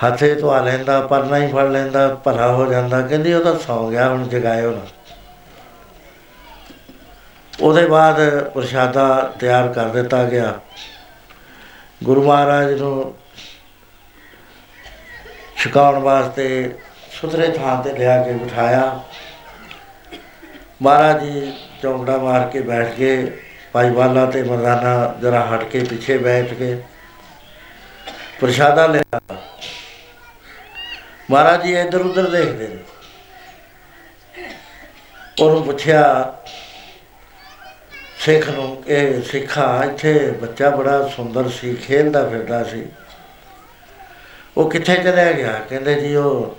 [0.08, 4.10] ਹੱਥੇ ਧਵਾ ਲੈਂਦਾ, ਪਰਨਾ ਹੀ ਫੜ ਲੈਂਦਾ, ਭਲਾ ਹੋ ਜਾਂਦਾ। ਕਹਿੰਦੀ, ਉਹ ਤਾਂ ਸੌਂ ਗਿਆ,
[4.10, 5.05] ਹੁਣ ਜਗਾਇਓ ਨਾ।
[7.62, 10.60] ਉਹਦੇ ਬਾਅਦ ਪ੍ਰਸ਼ਾਦਾ ਤਿਆਰ ਕਰ ਦਿੱਤਾ ਗਿਆ।
[12.04, 13.16] ਗੁਰੂ ਮਹਾਰਾਜ ਨੂੰ
[15.58, 16.76] ਛਕਾਉਣ ਵਾਸਤੇ
[17.12, 19.04] ਸੁਥਰੇ ਥਾਂ ਤੇ ਲਿਆ ਕੇ ਬਿਠਾਇਆ।
[20.82, 23.32] ਮਹਾਰਾਜ ਜੀ ਚੌਂਕੜਾ ਮਾਰ ਕੇ ਬੈਠ ਗਏ।
[23.74, 26.76] ਭਾਈ ਵਾਲਾ ਤੇ ਮਰਦਾਨਾ ਜਰਾ ਹਟ ਕੇ ਪਿੱਛੇ ਬੈਠ ਕੇ
[28.42, 29.20] ਪ੍ਰਸ਼ਾਦਾ ਲਿਆ।
[31.32, 32.78] ਮਹਾਰਾਜ ਜੀ ਇੱਧਰ ਉੱਧਰ ਦੇਖਦੇ ਨੇ।
[35.40, 36.04] ਉਹਨੂੰ ਪੁੱਛਿਆ
[38.20, 42.86] ਸਿੱਖ ਨੂੰ, ਇਹ ਸਿੱਖਾ, ਇੱਥੇ ਬੱਚਾ ਬੜਾ ਸੁੰਦਰ ਸੀ, ਖੇਲਦਾ ਫਿਰਦਾ ਸੀ।
[44.58, 45.60] ਉਹ ਕਿੱਥੇ ਚਲਿਆ ਗਿਆ?
[45.70, 46.58] ਕਹਿੰਦੇ ਜੀ ਉਹ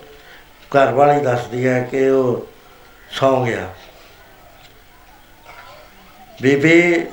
[0.77, 2.47] ਘਰ ਵਾਲੀ ਦੱਸਦੀ ਹੈ ਕਿ ਉਹ
[3.11, 3.69] ਸੌਂ ਗਿਆ।
[6.41, 7.05] ਬੀਬੀ,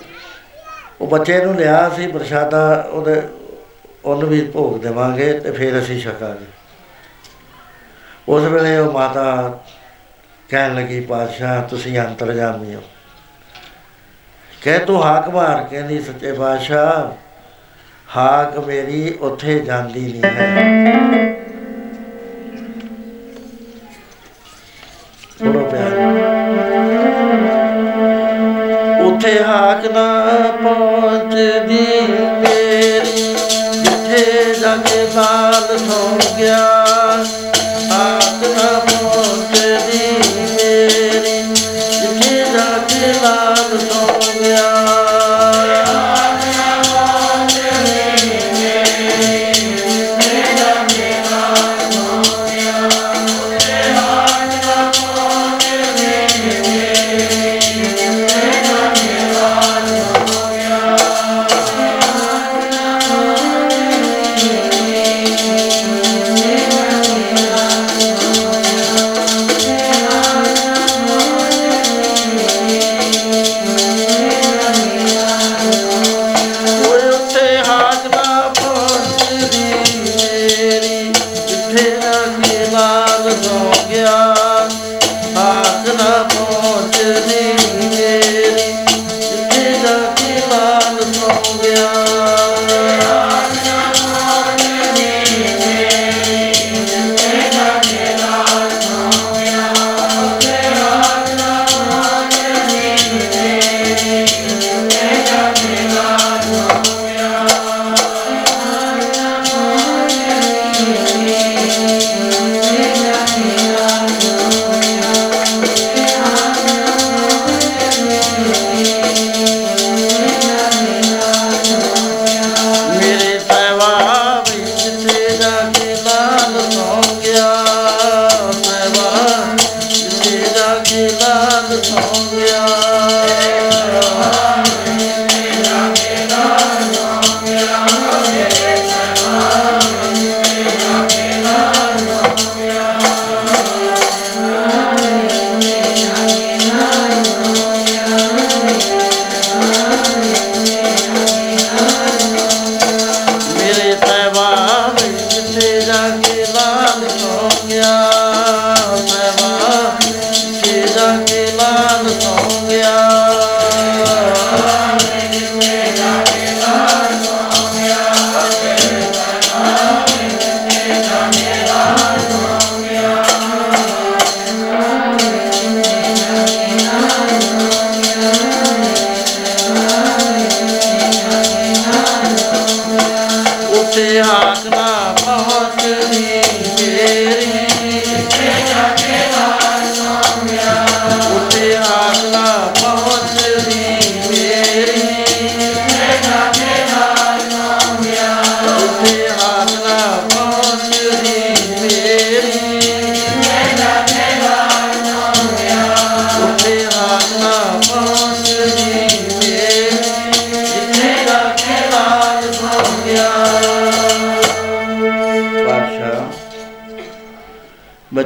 [1.01, 3.22] ਉਹ ਬੱਚੇ ਨੂੰ ਲਿਆ ਸੀ ਪ੍ਰਸ਼ਾਦਾ, ਉਹਦੇ,
[4.05, 6.47] ਉਹਨੂੰ ਵੀ ਭੋਗ ਦੇਵਾਂਗੇ ਤੇ ਫਿਰ ਅਸੀਂ ਛਕਾਂਗੇ।
[8.28, 9.61] ਉਸ ਵੇਲੇ ਉਹ ਮਾਤਾ
[10.49, 12.82] ਕਹਿਣ ਲੱਗੀ, ਪਾਤਸ਼ਾਹ, ਤੁਸੀਂ ਅੰਤਰਜਾਮੀ ਹੋ।
[14.65, 17.11] ਕਹਿ ਤੂੰ ਹਾਕ ਮਾਰ, ਕਹਿੰਦੀ ਸੱਚੇ ਪਾਤਸ਼ਾਹ,
[18.09, 21.35] ਹਾਕ ਮੇਰੀ ਉੱਥੇ ਜਾਂਦੀ ਨਹੀਂ ਹੈ।
[25.43, 25.93] ਬੜੋ ਪਿਆਰ,
[29.03, 30.07] ਉੱਥੇ ਹਾਕ ਨਾ
[30.62, 31.87] ਪਹੁੰਚਦੀ
[32.41, 33.35] ਮੇਰੀ,
[33.75, 36.74] ਜਿੱਥੇ ਜਾ ਕੇ ਬਾਲ ਸੌਂ ਗਿਆ।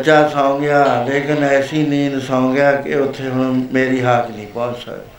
[0.09, 4.76] ਬੱਚਾ ਸੌਂ ਗਿਆ, ਲੇਕਿਨ ਐਸੀ ਨੀਂਦ ਸੌਂ ਗਿਆ ਕਿ ਉੱਥੇ ਹੁਣ ਮੇਰੀ ਹਾਕ ਨਹੀਂ ਪਹੁੰਚ
[4.76, 5.11] ਸਕਦੀ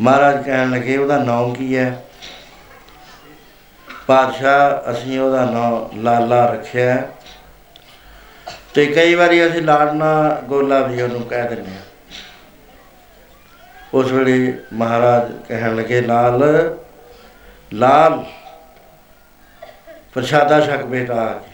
[0.00, 2.04] ਮਹਾਰਾਜ ਕਹਿਣ ਲੱਗੇ, ਉਹਦਾ ਨਾਮ ਕੀ ਹੈ?
[4.06, 7.08] ਪਾਤਸ਼ਾਹ, ਅਸੀਂ ਉਹਦਾ ਨਾਮ ਲਾਲਾ ਰੱਖਿਆ ਹੈ।
[8.74, 11.82] ਤੇ ਕਈ ਵਾਰੀ ਅਸੀਂ ਲਾੜਨਾ ਗੋਲਾ ਵੀ ਉਹਨੂੰ ਕਹਿ ਦਿੰਦੇ ਹਾਂ।
[13.94, 16.42] ਉਸ ਵੇਲੇ ਮਹਾਰਾਜ ਕਹਿਣ ਲੱਗੇ, ਲਾਲ
[17.72, 18.24] ਲਾਲ,
[20.14, 21.53] ਪ੍ਰਸ਼ਾਦਾ ਛਕ ਬੇਟਾ ਆ ਕੇ।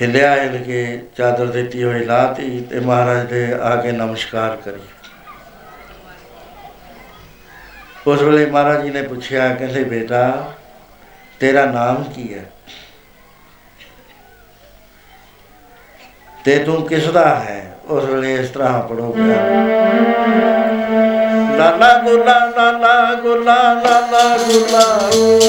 [0.00, 4.80] ਹਿੱਲਿਆ ਹਿੱਲ ਕੇ ਚਾਦਰ ਦਿੱਤੀ ਹੋਈ ਲਾਤੀ ਤੇ ਮਹਾਰਾਜ ਦੇ ਆ ਕੇ ਨਮਸਕਾਰ ਕਰੀ।
[8.06, 10.52] ਉਸ ਵੇਲੇ ਮਹਾਰਾਜ ਜੀ ਨੇ ਪੁੱਛਿਆ ਕਹਿੰਦੇ ਬੇਟਾ
[11.40, 12.44] ਤੇਰਾ ਨਾਮ ਕੀ ਹੈ?
[16.44, 17.76] ਤੇ ਤੂੰ ਕਿਸ ਦਾ ਹੈ?
[17.86, 19.14] ਉਸ ਵੇਲੇ ਇਸ ਤਰ੍ਹਾਂ ਪੜੋ
[21.58, 25.40] ਲਾਲਾ ਗੁਲਾ ਲਾਲਾ ਗੁਲਾ ਲਾਲਾ ਗੁਲਾ ਓ,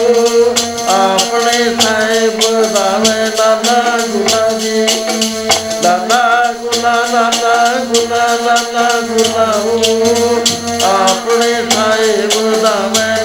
[0.90, 2.40] ਆਪਣੇ ਸਾਹਿਬ
[2.74, 4.88] ਦਾਵੇ ਲਾਲਾ ਗੁਲਾ ਜੀ।
[5.84, 10.42] ਲਾਲਾ ਗੁਲਾ ਲਾਲਾ ਗੁਲਾ ਲਾਲਾ ਗੁਲਾ ਓ,
[10.84, 13.23] ਆਪਣੇ ਸਾਹਿਬ ਦਾਵੇ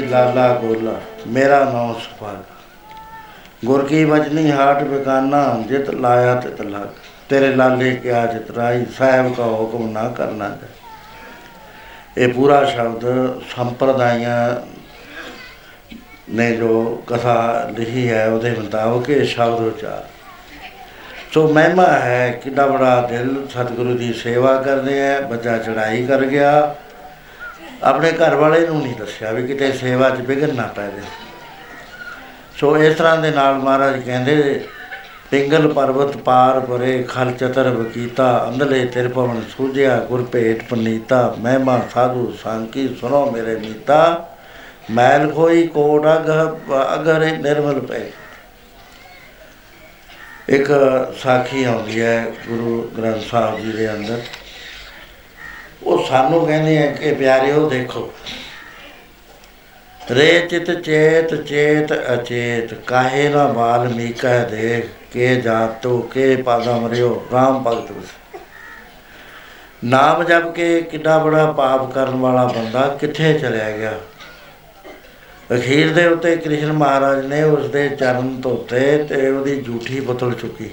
[0.00, 0.94] ਖਰੀਦੀ ਲਾਲਾ ਗੋਲਾ,
[1.26, 6.88] ਮੇਰਾ ਨਾਮ ਸੁਭਾਗ ਗੁਰ ਕੀ ਵਜਨੀ ਹਾਟ ਬਿਕਾਨਾ ਜਿਤ ਲਾਇਆ ਤਿਤ ਲਗ।
[7.28, 10.68] ਤੇਰੇ ਲਾਲੇ ਕਿਆ ਜਿਤ ਰਾਈ ਸਾਹਿਬ ਕਾ ਹੁਕਮ ਨਾ ਕਰਨਾ ਹੈ
[12.18, 13.04] ਇਹ ਪੂਰਾ ਸ਼ਬਦ
[13.56, 14.38] ਸੰਪਰਦਾਇਆਂ
[16.30, 20.04] ਨੇ ਜੋ ਕਥਾ ਲਿਖੀ ਹੈ, ਉਹਦੇ ਮੁਤਾਬਕ ਇਹ ਸ਼ਬਦ ਉਚਾਰ।
[21.32, 26.74] ਸੋ ਮਹਿਮਾ ਹੈ ਕਿੰਨਾ ਬੜਾ ਦਿਲ ਸਤਿਗੁਰੂ ਦੀ ਸੇਵਾ ਕਰਦੇ ਆ ਬੱਚਾ ਚੜਾਈ ਕਰ ਗਿਆ।
[27.82, 31.02] ਆਪਣੇ ਘਰ ਵਾਲੇ ਨੂੰ ਨਹੀਂ ਦੱਸਿਆ ਵੀ ਕਿਤੇ ਸੇਵਾ 'ਚ ਵਿਘਨ ਨਾ ਪੈ ਜਾਏ
[32.58, 34.64] ਸੋ ਇਸ ਤਰ੍ਹਾਂ ਦੇ ਨਾਲ ਮਹਾਰਾਜ ਕਹਿੰਦੇ,
[35.30, 41.80] ਪਿੰਗਲ ਪਰਬਤ ਪਾਰ ਪਰੇ, ਖਲ ਚਤਰ ਬਕੀਤਾ, ਅੰਧਲੇ ਤਿਰ ਪਵਨ ਸੂਝਿਆ, ਗੁਰ ਭੇਟ ਪਨੀਤਾ, ਮਹਿਮਾ
[41.94, 44.26] ਸਾਧੂ ਸਾਂਕੀ ਸੁਨੋ ਮੇਰੇ ਮੀਤਾ,
[44.90, 46.30] ਮੈਲ ਕੋਈ ਕੋਟ ਅਗ,
[46.94, 48.10] ਅਗਰੇ ਨਿਰਮਲ ਪਏ
[50.48, 50.70] ਇੱਕ
[51.22, 54.20] ਸਾਖੀ ਆਉਂਦੀ ਹੈ ਗੁਰੂ ਗ੍ਰੰਥ ਸਾਹਿਬ ਜੀ ਦੇ ਅੰਦਰ।
[55.82, 58.12] ਉਹ ਸਾਨੂੰ ਕਹਿੰਦੇ ਆ ਕਿ ਪਿਆਰਿਓ ਦੇਖੋ।
[60.10, 67.26] ਰੇ ਚਿਤ, ਚੇਤ ਚੇਤ ਅਚੇਤ, ਕਾਹੇ ਨਾ ਬਾਲ ਮੀਕਾ ਦੇਖ ਕੇ ਜਾਤੋ, ਕੇ ਪਾਦਮ ਰਿਓ
[67.32, 68.08] RAM ਭਗਤ ਉਸ
[69.84, 73.98] ਨਾਮ ਜਪ ਕੇ ਕਿੰਨਾ ਬੜਾ ਪਾਪ ਕਰਨ ਵਾਲਾ ਬੰਦਾ ਕਿੱਥੇ ਚਲਿਆ ਗਿਆ?
[75.54, 80.70] ਅਖੀਰ ਦੇ ਉੱਤੇ ਕ੍ਰਿਸ਼ਨ ਮਹਾਰਾਜ ਨੇ ਉਸ ਦੇ ਚਰਨ ਧੋਤੇ ਤੇ ਉਹਦੀ ਝੂਠੀ ਬੋਤਲ ਚੁੱਕੀ।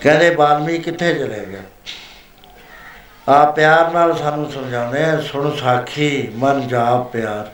[0.00, 1.60] ਕਹਿੰਦੇ ਬਾਲਮੀ ਕਿੱਥੇ ਚਲੇ ਗਿਆ?
[3.30, 7.50] ਆ ਪਿਆਰ ਨਾਲ ਸਾਨੂੰ ਸਮਝਾਉਂਦੇ ਆ, ਸੁਣ ਸਾਖੀ, ਮਨ ਜਾਪ, ਪਿਆਰ।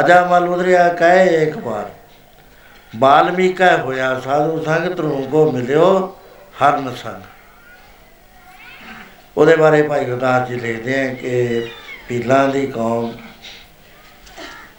[0.00, 1.90] ਅਜਾ ਮਲ ਉਦਰਿਆ ਕਹੇ ਇੱਕ ਵਾਰ,
[2.96, 6.16] ਬਾਲਮੀਕਾ ਹੋਇਆ ਸਾਧੂ ਸੰਗ ਤਰੁੰਗੋ ਮਿਲਿਓ
[6.62, 7.22] ਹਰਨ ਸੰਗ।
[9.36, 11.68] ਉਹਦੇ ਬਾਰੇ ਭਾਈ ਗੁਰਦਾਸ ਜੀ ਲਿਖਦੇ ਆ ਕਿ
[12.08, 13.12] ਪੀਲਾਂ ਦੀ ਕੌਮ,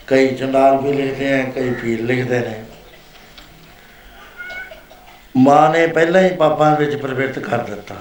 [0.07, 2.63] ਕਈ ਚੰਡਾਲ ਵੀ ਲਿਖਦੇ ਆ, ਕਈ ਪੀਰ ਲਿਖਦੇ ਨੇ।
[5.37, 7.95] ਮਾਂ ਨੇ ਪਹਿਲਾਂ ਹੀ ਪਾਪਾਂ ਵਿੱਚ ਪ੍ਰਵਿਰਤ ਕਰ ਦਿੱਤਾ।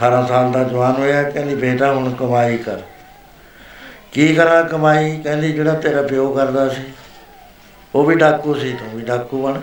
[0.00, 2.80] 18 ਸਾਲ ਦਾ ਜਵਾਨ ਹੋਇਆ, ਕਹਿੰਦੀ, ਬੇਟਾ, ਹੁਣ ਕਮਾਈ ਕਰ।
[4.12, 5.20] ਕੀ ਕਰਾਂ ਕਮਾਈ?
[5.20, 6.82] ਕਹਿੰਦੀ, ਜਿਹੜਾ ਤੇਰਾ ਪਿਓ ਕਰਦਾ ਸੀ,
[7.94, 9.60] ਉਹ ਵੀ ਡਾਕੂ ਸੀ, ਤੂੰ ਵੀ ਡਾਕੂ ਬਣ।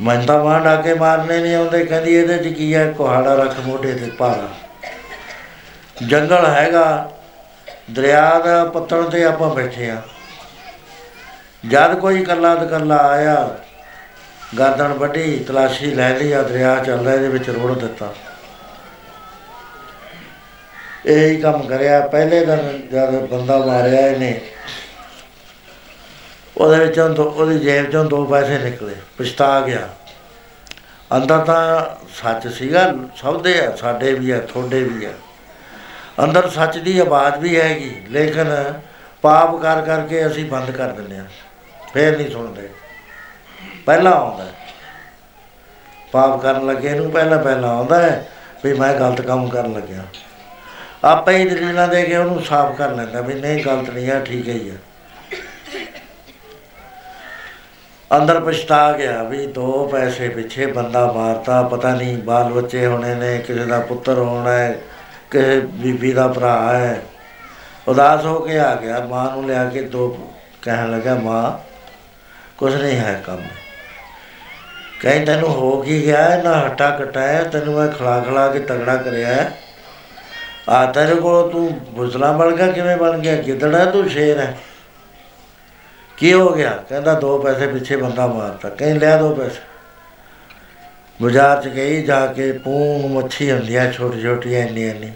[0.00, 3.92] ਮੈਂ ਤਾਂ ਮਾਂ ਡਾਕੇ ਮਾਰਨੇ ਨਹੀਂ ਆਉਂਦੇ। ਕਹਿੰਦੀ, ਇਹਦੇ ਚ ਕੀ ਹੈ ਕੁਹਾੜਾ ਰੱਖ ਮੋਢੇ
[3.92, 4.48] ਤੇ ਭਾਰਾ।
[6.06, 7.12] ਜੰਗਲ ਹੈਗਾ,
[7.90, 10.02] ਦਰਿਆ ਦਾ ਪੱਤਣ ਤੇ ਆਪਾਂ ਬੈਠੇ ਆ।
[11.68, 13.56] ਜਦ ਕੋਈ ਕੱਲਾ ਦਕੱਲਾ ਆਇਆ
[14.52, 18.12] ਗਰਦਨ ਵੱਢੀ, ਤਲਾਸ਼ੀ ਲੈ ਲਈ, ਆ ਦਰਿਆ ਚੱਲਦਾ ਇਹਦੇ ਵਿੱਚ ਰੋੜ ਦਿੱਤਾ।
[21.06, 24.40] ਇਹ ਹੀ ਕੰਮ ਕਰਿਆ। ਪਹਿਲੇ ਦਿਨ ਜਦ ਬੰਦਾ ਮਾਰਿਆ ਇਹਨੇ,
[26.56, 29.88] ਉਹਦੇ ਵਿੱਚੋਂ ਦੋ, ਉਹਦੀ ਜੇਬ ਚੋਂ ਦੋ ਪੈਸੇ ਨਿਕਲੇ, ਪਛਤਾ ਗਿਆ।
[31.10, 35.12] ਅੰਦਰ ਤਾਂ ਸੱਚ ਸੀਗਾ, ਸਭ ਦੇ ਆ, ਸਾਡੇ ਵੀ ਆ, ਤੁਹਾਡੇ ਵੀ ਆ।
[36.24, 38.54] ਅੰਦਰ ਸੱਚ ਦੀ ਆਵਾਜ਼ ਵੀ ਹੈਗੀ, ਲੇਕਿਨ
[39.22, 41.24] ਪਾਪ ਕਰ ਕਰਕੇ ਅਸੀਂ ਬੰਦ ਕਰ ਦਿੰਦੇ ਆ
[41.94, 42.68] ਫੇਰ ਨਹੀਂ ਸੁਣਦੇ।
[43.88, 44.52] ਪਹਿਲਾਂ ਆਉਂਦਾ ਹੈ।
[46.12, 48.28] ਪਾਪ ਕਰਨ ਲੱਗੇ ਨੂੰ ਪਹਿਲਾਂ ਪਹਿਲਾਂ ਆਉਂਦਾ ਹੈ
[48.64, 50.04] ਵੀ ਮੈਂ ਗਲਤ ਕੰਮ ਕਰਨ ਲੱਗਿਆ।
[51.04, 54.48] ਆਪੇ ਹੀ ਦਲੀਲਾਂ ਦੇ ਕੇ ਉਹਨੂੰ ਸਾਫ਼ ਕਰ ਲੈਂਦਾ ਵੀ ਨਹੀਂ, ਗਲਤ ਨਹੀਂ ਆ, ਠੀਕ
[54.48, 54.74] ਹੀ ਆ।
[58.16, 63.38] ਅੰਦਰ ਪਛਤਾ ਗਿਆ ਵੀ ਦੋ ਪੈਸੇ ਪਿੱਛੇ ਬੰਦਾ ਮਾਰਤਾ, ਪਤਾ ਨਹੀਂ ਬਾਲ ਬੱਚੇ ਹੋਣੇ ਨੇ,
[63.38, 64.78] ਕਿਸੇ ਦਾ ਪੁੱਤਰ ਹੋਣਾ ਹੈ,
[65.30, 67.02] ਕਿਸੇ ਬੀਬੀ ਦਾ ਭਰਾ ਹੈ।
[67.88, 70.30] ਉਦਾਸ ਹੋ ਕੇ ਆ ਗਿਆ, ਮਾਂ ਨੂੰ ਲਿਆ ਕੇ ਦੋ
[70.62, 71.52] ਕਹਿਣ ਲੱਗਾ, ਮਾਂ,
[72.58, 73.42] ਕੁਛ ਨਹੀਂ ਹੈ ਕੰਮ।
[75.00, 76.22] ਕਹੀਂ ਤੈਨੂੰ ਹੋ ਕੀ ਗਿਆ?
[76.22, 76.42] ਹੈ?
[76.42, 79.58] ਨਾ ਹੱਟਾ ਕਟਾਇਆ ਤੈਨੂੰ ਮੈਂ ਖਲਾ ਖਲਾ ਕੇ ਤਗੜਾ ਕਰਿਆ ਹੈ।
[80.68, 83.36] ਆ ਤੇਰੇ ਕੋਲ ਤੂੰ ਬੁਜ਼ਲਾ ਬਣ ਗਿਆ, ਕਿਵੇਂ ਬਣ ਗਿਆ?
[83.36, 84.58] ਗਿੱਦੜਾ ਤੂੰ ਸ਼ੇਰ ਹੈ।
[86.16, 86.84] ਕੀ ਹੋ ਗਿਆ?
[86.88, 89.60] ਕਹਿੰਦਾ ਦੋ ਪੈਸੇ ਪਿੱਛੇ ਬੰਦਾ ਮਾਰਤਾ। ਕਹੀਂ ਲਿਆ ਦੋ ਪੈਸੇ।
[91.22, 95.12] ਬਾਜ਼ਾਰ ਚ ਗਈ, ਜਾ ਕੇ ਪੂੰਗ ਮੱਛੀ ਹੁੰਦੀ ਹੈ ਛੋਟੀ ਛੋਟੀ ਇੰਨੀ ਇੰਨੀ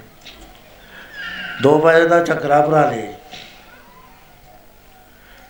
[1.62, 3.03] ਦੋ ਪੈਸੇ ਦਾ ਚੱਕਰਾ ਭਰਾ ਲਈ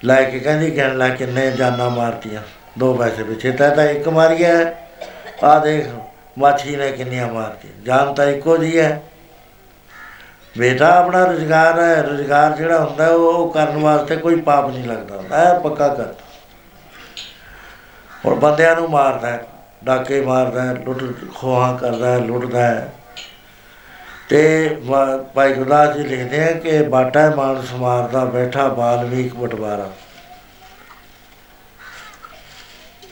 [0.05, 2.43] ਲੈ ਕੇ ਕਹਿੰਦੀ, ਕਹਿਣ ਲੱਗ ਕਿੰਨੇ ਜਾਨਾਂ ਮਾਰਤੀਆਂ।
[2.79, 4.89] ਦੋ ਪੈਸੇ ਪਿੱਛੇ ਤਾਂ ਤਾਂ ਇੱਕ ਮਾਰੀ ਹੈ
[5.45, 5.87] ਆ ਦੇਖ
[6.39, 9.03] ਮਾਛੀ ਨੇ ਕਿੰਨੀਆਂ ਮਾਰਤੀਆਂ। ਜਾਨ ਤਾਂ ਇੱਕੋ ਜੀ ਹੈ
[10.59, 14.85] ਬੇਟਾ ਆਪਣਾ ਰੁਜ਼ਗਾਰ ਹੈ ਰੁਜ਼ਗਾਰ ਜਿਹੜਾ ਹੁੰਦਾ ਹੈ, ਉਹ ਉਹ ਕਰਨ ਵਾਸਤੇ ਕੋਈ ਪਾਪ ਨਹੀਂ
[14.85, 16.07] ਲੱਗਦਾ ਹੁੰਦਾ। ਇਹ ਪੱਕਾ ਕਰ
[18.27, 19.45] ਹੁਣ ਬੰਦਿਆਂ ਨੂੰ ਮਾਰਦਾ ਹੈ,
[19.85, 22.93] ਡਾਕੇ ਮਾਰਦਾ ਹੈ, ਲੁੱਟ ਖੋਹਾਂ ਕਰਦਾ ਹੈ, ਲੁੱਟਦਾ ਹੈ
[24.29, 29.91] ਤੇ ਵਾ- ਭਾਈ ਗੁਰਦਾਸ ਜੀ ਲਿਖਦੇ ਆ ਕਿ ਬਾਟਾ ਮਾਨਸ ਮਾਰਦਾ ਬੈਠਾ ਬਾਲਮੀਕ ਬਟਵਾਰਾ।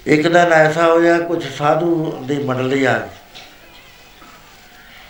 [0.07, 3.09] ਇੱਕ ਦਿਨ ਐਸਾ ਹੋਇਆ ਕੁਝ ਸਾਧੂ ਦੀ ਮੰਡਲੀ ਆ ਗਈ।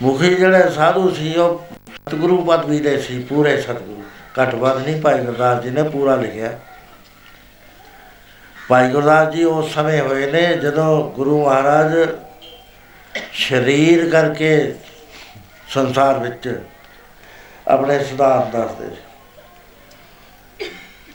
[0.01, 1.65] ਮੁਖੀ ਜਿਹੜੇ ਸਾਧੂ ਸੀ, ਉਹ
[1.95, 4.03] ਸਤਿਗੁਰੂ ਪਦਵੀ ਦੇ ਸੀ, ਪੂਰੇ ਸਤਿਗੁਰੂ।
[4.41, 6.59] ਘੱਟ ਵੱਧ ਨਹੀਂ, ਭਾਈ ਗੁਰਦਾਸ ਜੀ ਨੇ ਪੂਰਾ ਲਿਖਿਆ।
[8.69, 12.09] ਭਾਈ ਗੁਰਦਾਸ ਜੀ ਉਸ ਸਮੇਂ ਹੋਏ ਨੇ, ਜਦੋਂ ਗੁਰੂ ਮਹਾਰਾਜ
[13.33, 14.75] ਸਰੀਰ ਕਰਕੇ
[15.69, 16.61] ਸੰਸਾਰ ਵਿੱਚ
[17.67, 19.01] ਆਪਣੇ ਸਿਧਾਂਤ ਦੱਸਦੇ ਸੀ।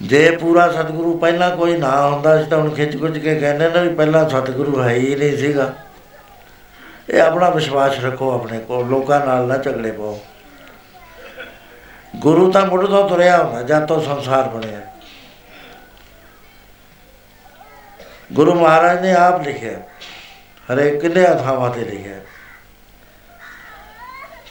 [0.06, 3.80] ਜੇ ਪੂਰਾ ਸਤਿਗੁਰੂ ਪਹਿਲਾਂ ਕੋਈ ਨਾ ਹੁੰਦਾ ਸੀ ਤਾਂ ਹੁਣ ਖਿੱਚ ਖੁੱਚ ਕੇ ਕਹਿੰਦੇ ਨੇ
[3.80, 5.74] ਵੀ ਪਹਿਲਾਂ ਸਤਿਗੁਰੂ ਹੈ ਹੀ ਨਹੀਂ ਸੀਗਾ।
[7.10, 10.20] ਇਹ ਆਪਣਾ ਵਿਸ਼ਵਾਸ ਰੱਖੋ ਆਪਣੇ ਕੋਲ, ਲੋਕਾਂ ਨਾਲ ਨਾ ਝਗੜੇ ਪਾਓ।
[12.16, 14.80] ਗੁਰੂ ਤਾਂ ਮੁੱਢ ਤੋਂ ਤੁਰਿਆ ਹੁੰਦਾ ਜਦ ਤੋਂ ਸੰਸਾਰ ਬਣਿਆ।
[18.32, 19.78] ਗੁਰੂ ਮਹਾਰਾਜ ਨੇ ਆਪ ਲਿਖਿਆ
[20.72, 22.20] ਹਰੇ ਕਿੰਨੇ ਥਾਵਾਂ ਤੇ ਲਿਖਿਆ।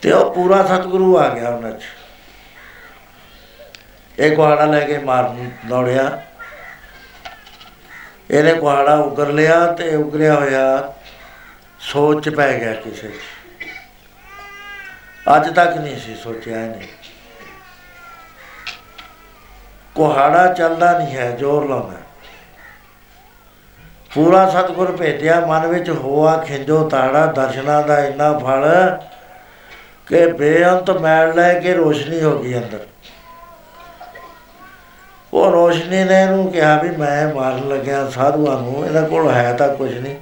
[0.02, 1.84] ਤੇ ਉਹ ਪੂਰਾ ਸਤਿਗੁਰੂ ਆ ਗਿਆ ਉਹਨਾਂ 'ਚ।
[4.20, 6.22] ਇਹ ਕੁਹਾੜਾ ਲੈ ਕੇ ਮਾਰਨ ਦੌੜਿਆ।
[8.32, 10.94] ਇਹਨੇ ਕੁਹਾੜਾ ਉਗਰ ਲਿਆ ਤੇ ਉਗਰਿਆ ਹੋਇਆ
[11.80, 13.22] ਸੋਚ 'ਚ ਪੈ ਗਿਆ ਕਿਸੇ 'ਚ।
[15.36, 16.88] ਅੱਜ ਤੱਕ ਨਹੀਂ ਸੀ ਸੋਚਿਆ ਇਹਨੇ।
[19.96, 21.98] ਕੁਹਾੜਾ ਚੱਲਦਾ ਨਹੀਂ ਹੈ, ਜ਼ੋਰ ਲਾਉਂਦਾ।
[24.14, 28.66] ਪੂਰਾ ਸਤਿਗੁਰ ਭੇਟਿਆ, ਮਨ ਵਿੱਚ ਹੋਆ ਖਿੰਜੋ ਤਾੜਾ, ਦਰਸ਼ਨਾਂ ਦਾ ਇੰਨਾ ਫਲ
[30.08, 32.80] ਕਿ ਬੇਅੰਤ ਮੈਲ ਲੈ ਕੇ ਰੋਸ਼ਨੀ ਹੋ ਗਈ ਅੰਦਰ।
[35.36, 39.76] ਉਹ ਰੋਸ਼ਨੀ ਨੇ ਇਹਨੂੰ ਕਿਹਾ ਵੀ ਮੈਂ ਮਾਰਨ ਲੱਗਿਆ ਸਾਧੂਆਂ ਨੂੰ ਇਹਨਾਂ ਕੋਲ ਹੈ ਤਾਂ
[39.76, 40.16] ਕੁਝ ਨਹੀਂ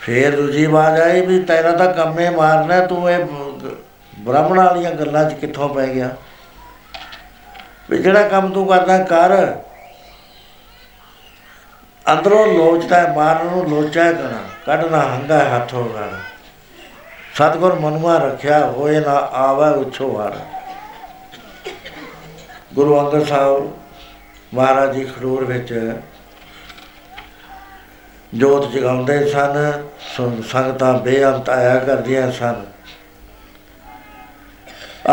[0.00, 3.76] ਫੇਰ ਦੂਜੀ ਆਵਾਜ਼ ਆਈ ਵੀ ਤੇਰਾ ਤਾਂ ਕੰਮੇ ਮਾਰਨਾ ਤੂੰ ਇਹ ਬ-
[4.18, 6.10] ਬ੍ਰਾਹਮਣ ਵਾਲੀਆਂ ਗੱਲਾਂ 'ਚ ਕਿੱਥੋਂ ਪੈ ਗਿਆ?
[7.90, 9.54] ਵੀ ਜਿਹੜਾ ਕੰਮ ਤੂੰ ਕਰਦਾ ਕਰ।
[12.12, 16.18] ਅੰਦਰੋਂ ਲੋਚਦਾ ਹੈ, ਮਾਰਨ ਨੂੰ ਲੋਚਾ ਹੈ ਕਰਨਾ ਕੱਢਣਾ ਹੰਗਾ ਹੈ ਹੱਥੋਂ ਗਾਣਾ।
[17.34, 20.59] ਸਤਿਗੁਰ ਮਨੁਆ ਰੱਖਿਆ ਹੋਏ ਨਾ ਆਵੇ ਉਛੋ ਵਾਰ।
[22.74, 23.78] ਗੁਰੂ ਅੰਗਦ ਸਾਹਿਬ
[24.54, 25.92] ਮਹਾਰਾਜ ਜੀ ਖਡੂਰ ਵਿੱਚ
[28.34, 32.66] ਜੋਤ ਜਗਾਉਂਦੇ ਸਨ ਸੁਣ- ਸੰਗਤਾਂ ਬੇਅੰਤ ਆਇਆ ਕਰਦੀਆਂ ਸਨ।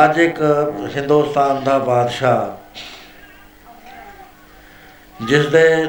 [0.06, 0.42] ਅੱਜ ਇੱਕ
[0.96, 2.58] ਹਿੰਦੁਸਤਾਨ ਦਾ ਬਾਦਸ਼ਾਹ
[5.26, 5.86] ਜਿਸ ਦੇ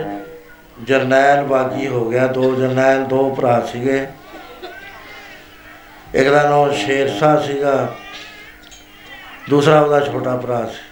[0.82, 4.09] ਜਰਨੈਲ ਬਾਗੀ ਹੋ ਗਿਆ, ਦੋ ਜਰਨੈਲ, ਦੋ ਭਰਾ ਸੀਗੇ।
[6.15, 7.95] ਇੱਕ ਦਾ ਨਾਮ ਸ਼ੇਰਸ਼ਾਹ ਸੀਗਾ,
[9.51, 10.88] ਦੂਸਰਾ ਉਹਦਾ ਛੋਟਾ ਭਰਾ ਸੀ।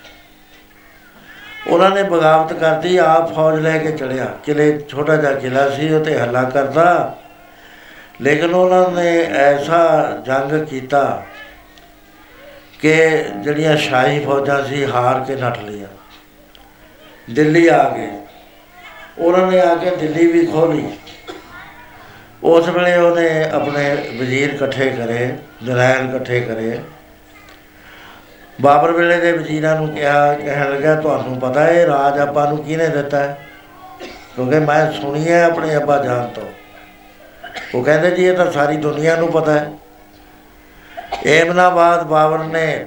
[1.66, 6.04] ਉਹਨਾਂ ਨੇ ਬਗਾਵਤ ਕਰਤੀ, ਆਪ ਫੌਜ ਲੈ ਕੇ ਚੜਿਆ ਕਿਲੇ ਛੋਟਾ ਜਿਹਾ ਕਿਲਾ ਸੀ ਉਹ
[6.04, 7.16] ਤੇ ਹੱਲਾ ਕਰਦਾ
[8.22, 11.22] ਲੇਕਿਨ ਉਹਨਾਂ ਨੇ ਐਸਾ ਜੰਗ ਕੀਤਾ
[12.80, 12.94] ਕਿ
[13.36, 15.88] ਜਿਹੜੀਆਂ ਸ਼ਾਹੀ ਫੌਜਾਂ ਸੀ, ਹਾਰ ਕੇ ਨੱਠ ਲਈਆਂ।
[17.30, 18.10] ਦਿੱਲੀ ਆ ਗਏ।
[19.18, 20.88] ਉਹਨਾਂ ਨੇ ਆ ਕੇ ਦਿੱਲੀ ਵੀ ਖੋਲੀ
[22.42, 23.90] ਉਸ ਵੇਲੇ ਉਹਨੇ ਆਪਣੇ
[24.20, 26.78] ਵਜ਼ੀਰ ਇਕੱਠੇ ਕਰੇ, ਜਰਨੈਲ ਇਕੱਠੇ ਕਰੇ।
[28.60, 32.58] ਬਾਬਰ ਵੇਲੇ ਦੇ ਵਜ਼ੀਰਾਂ ਨੂੰ ਕਿਹਾ, ਕਹਿਣ ਲੱਗਾ ਤੁਹਾਨੂੰ ਪਤਾ ਹੈ ਇਹ ਰਾਜ ਆਪਾਂ ਨੂੰ
[32.58, 33.38] ਕਿਹਨੇ ਦਿੱਤਾ ਹੈ?
[34.34, 36.42] ਕਿਉਂਕਿ ਮੈਂ ਸੁਣੀ ਹੈ ਆਪਣੇ ਅੱਬਾ ਜਾਨ ਤੋਂ।
[37.74, 39.72] ਉਹ ਕਹਿੰਦੇ, ਜੀ, ਇਹ ਤਾਂ ਸਾਰੀ ਦੁਨੀਆ ਨੂੰ ਪਤਾ ਹੈ।
[41.26, 42.86] ਏਮਨਾਬਾਦ ਬਾਬਰ ਨੇ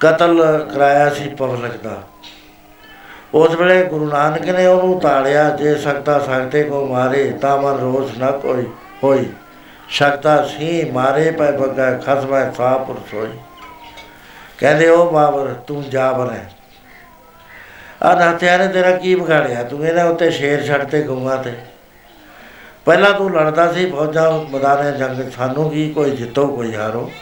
[0.00, 2.02] ਕਤਲ ਕਰਾਇਆ ਸੀ ਪਬਲਿਕ ਦਾ।
[3.34, 8.18] ਉਸ ਵੇਲੇ ਗੁਰੂ ਨਾਨਕ ਨੇ ਉਹਨੂੰ ਤਾੜਿਆ, ਜੇ ਸਕਤਾ ਸਕਤੇ ਕੋ ਮਾਰੇ, ਤਾਂ ਮਨ ਰੋਸ
[8.18, 8.66] ਨਾ ਕੋਈ
[9.04, 9.30] ਹੋਈ।
[9.90, 13.30] ਸਕਤਾ ਸੀ ਮਾਰੇ, ਪੈ ਬਗਾ ਖਸਮੈ ਸਾਪੁਰ ਸੋਈ
[14.60, 16.38] ਕਹਿੰਦੇ ਉਹ ਬਾਬਰ, ਤੂੰ ਜਾ ਬਣੇ
[18.02, 19.62] ਆ ਨਾਤਿਆਂ ਨੇ, ਤੇਰਾ ਕੀ ਵਿਗਾੜਿਆ?
[19.62, 21.52] ਤੂੰ ਇਹਨਾਂ ਉੱਤੇ ਸ਼ੇਰ ਛੱਡ ਤੇ ਗਊਆਂ ਤੇ।
[22.84, 27.12] ਪਹਿਲਾਂ ਤੂੰ ਲੜਦਾ ਸੀ, ਫੌਜਾਂ ਮੈਦਾਨੇ ਜੰਗ, ਸਾਨੂੰ ਕੀ ਕੋਈ ਜਿੱਤੋ, ਕੋਈ ਹਾਰੋ।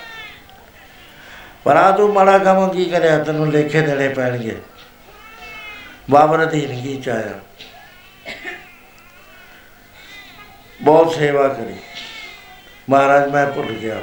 [1.65, 3.19] ਪਰ ਆ ਤੂੰ ਮਾੜਾ ਕੰਮ ਕੀ ਕਰਿਆ?
[3.25, 4.63] ਤੈਨੂੰ ਲੇਖੇ ਦੇਣੇ ਪੈਣਗੇ।
[6.11, 7.41] ਬਾਬਰ ਅਧੀਨਗੀ ਚ ਆਇਆ।
[10.83, 11.77] ਬਹੁਤ ਸੇਵਾ ਕਰੀ।
[12.91, 13.97] ਮਹਾਰਾਜ, ਮੈਂ ਭੁੱਲ ਗਿਆ।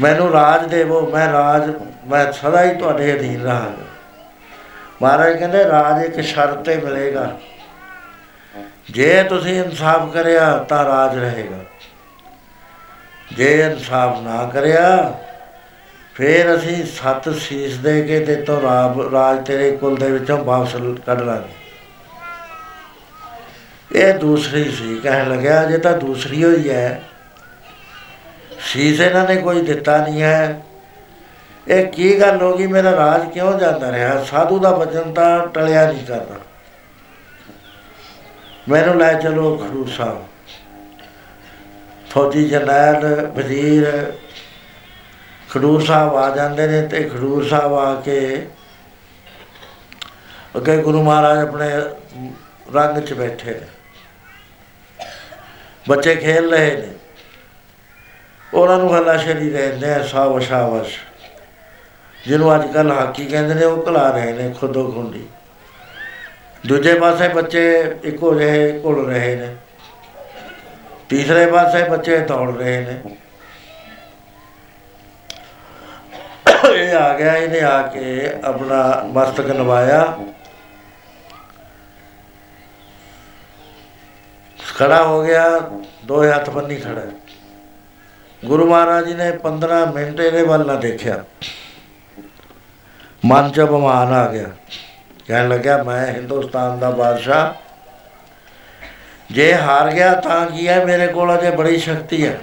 [0.00, 1.70] ਮੈਨੂੰ ਰਾਜ ਦੇਵੋ, ਮੈਂ ਰਾਜ,
[2.06, 3.86] ਮੈਂ ਸਦਾ ਹੀ ਤੁਹਾਡੇ ਅਧੀਨ ਰਹਾਂਗਾ।
[5.02, 7.38] ਮਹਾਰਾਜ ਕਹਿੰਦੇ, ਰਾਜ ਇੱਕ ਸ਼ਰਤ ਤੇ ਮਿਲੇਗਾ।
[8.90, 11.64] ਜੇ ਤੁਸੀਂ ਇਨਸਾਫ ਕਰਿਆ, ਤਾਂ ਰਾਜ ਰਹੇਗਾ।
[13.36, 15.18] ਜੇ ਇਨਸਾਫ ਨਾ ਕਰਿਆ,
[16.14, 20.76] ਫਿਰ ਅਸੀਂ ਸੱਤ ਸੀਸ ਦੇ ਕੇ ਤੇ ਤੋਂ ਰਾਜ ਰਾਜ ਤੇਰੇ ਕੁਲ ਦੇ ਵਿੱਚੋਂ ਵਾਪਸ
[21.06, 21.58] ਕੱਢ ਲਾਂਗੇ।
[23.92, 27.02] ਇਹ ਦੂਸਰੀ ਸੀ, ਕਹਿਣ ਲੱਗਿਆ, ਜੇ ਤਾਂ ਦੂਸਰੀ ਹੋਈ ਹੈ
[28.60, 30.62] ਸੀਸ ਇਹਨਾਂ ਨੇ ਕੋਈ ਦਿੱਤਾ ਨਹੀਂ ਹੈ।
[31.68, 32.66] ਇਹ ਕੀ ਗੱਲ ਹੋ ਗਈ?
[32.66, 34.24] ਮੇਰਾ ਰਾਜ ਕਿਉਂ ਜਾਂਦਾ ਰਿਹਾ?
[34.24, 36.34] ਸਾਧੂ ਦਾ ਵਚਨ ਤਾਂ ਟਲਿਆ ਨਹੀਂ ਕਰਦਾ
[38.68, 40.24] ਮੈਨੂੰ ਲੈ ਚਲੋ ਖਡੂਰ ਸਾਹਿਬ।
[42.10, 44.12] ਫੌਜੀ ਜਰਨੈਲ, ਵਜ਼ੀਰ
[45.50, 48.46] ਖਡੂਰ ਸਾਹਿਬ ਆ ਜਾਂਦੇ ਨੇ ਤੇ ਖਡੂਰ ਸਾਹਿਬ ਆ ਕੇ
[50.56, 51.68] ਅੱਗੇ ਗੁਰੂ ਮਹਾਰਾਜ ਆਪਣੇ
[52.74, 53.66] ਰੰਗ 'ਚ ਬੈਠੇ ਨੇ।
[55.88, 56.97] ਬੱਚੇ ਖੇਲ ਰਹੇ ਨੇ।
[58.54, 60.98] ਉਹਨਾਂ ਨੂੰ ਹੱਲਾ ਸ਼ਰੀ ਰਹਿੰਦੇ ਆ ਸਾਵ ਸ਼ਾਵਸ਼
[62.26, 65.26] ਜਿਹਨੂੰ ਅੱਜ ਕੱਲ ਹਾਕੀ ਕਹਿੰਦੇ ਨੇ, ਉਹ ਘਲਾ ਰਹੇ ਨੇ ਖੁਦੋ ਖੁੰਡੀ।
[66.66, 69.56] ਦੂਜੇ ਪਾਸੇ ਬੱਚੇ ਇੱਕੋ ਜਿਹੇ ਘੁਲ ਰਹੇ ਨੇ।
[71.08, 73.00] ਤੀਸਰੇ ਪਾਸੇ ਬੱਚੇ ਦੌੜ ਰਹੇ ਨੇ।
[76.74, 80.18] ਇਹ ਆ ਗਿਆ, ਇਹਨੇ ਆ ਕੇ ਆਪਣਾ ਮਸਤਕ ਨਵਾਇਆ
[84.76, 85.58] ਖੜਾ ਹੋ ਗਿਆ,
[86.04, 87.27] ਦੋ ਹੱਥ ਬੰਨੀ ਖੜਾ। ਹੈ।
[88.44, 91.24] ਗੁਰੂ ਮਹਾਰਾਜ ਜੀ ਨੇ 15 ਮਿੰਟ ਇਹਦੇ ਵੱਲ ਨਾ ਦੇਖਿਆ।
[93.24, 94.46] ਮਨ ਚ ਬਿਮਾਨ ਆ ਗਿਆ।
[95.26, 97.54] ਕਹਿਣ ਲੱਗਿਆ, ਮੈਂ ਹਿੰਦੁਸਤਾਨ ਦਾ ਬਾਦਸ਼ਾਹ।
[99.34, 100.84] ਜੇ ਹਾਰ ਗਿਆ ਤਾਂ ਕੀ ਹੈ?
[100.84, 102.38] ਮੇਰੇ ਕੋਲ ਅਜੇ ਬੜੀ ਸ਼ਕਤੀ ਹੈ।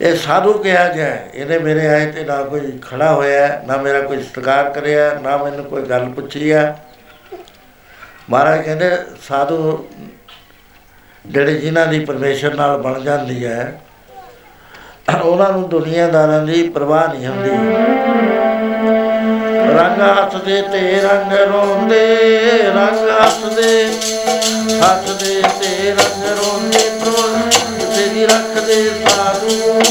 [0.00, 4.22] ਇਹ ਸਾਧੂ ਕਿਹਾ ਜਾਏ ਇਹਨੇ ਮੇਰੇ ਆਏ ਤੇ ਨਾ ਕੋਈ ਖੜਾ ਹੋਇਆ ਨਾ ਮੇਰਾ ਕੋਈ
[4.22, 6.84] ਸਤਿਕਾਰ ਕਰਿਆ ਨਾ ਮੈਨੂੰ ਕੋਈ ਗੱਲ ਪੁੱਛੀ ਹੈ।
[8.30, 8.90] ਮਹਾਰਾਜ ਕਹਿੰਦੇ,
[9.28, 9.88] ਸਾਧੂ
[11.26, 13.80] ਜਿਹੜੇ ਜਿਨ੍ਹਾਂ ਦੀ ਪਰਮੇਸ਼ਰ ਨਾਲ ਬਣ ਜਾਂਦੀ ਹੈ
[15.08, 17.50] ਉਹਨਾਂ ਨੂੰ ਦੁਨੀਆਦਾਰਾਂ ਦੀ ਪਰਵਾਹ ਨਹੀਂ ਹੁੰਦੀ।
[19.74, 22.06] ਰੰਗ ਹੱਸਦੇ ਤੇ ਰੰਗ ਰੋਂਦੇ,
[22.66, 23.86] ਰੰਗ ਹੱਸਦੇ
[24.82, 29.82] ਹੱਸਦੇ ਤੇ ਰੰਗ ਰੋਂਦੇ ਪ੍ਰਵਾਹ ਕਿਸੇ ਦੀ ਰੱਖਦੇ ਸਾਧੂ।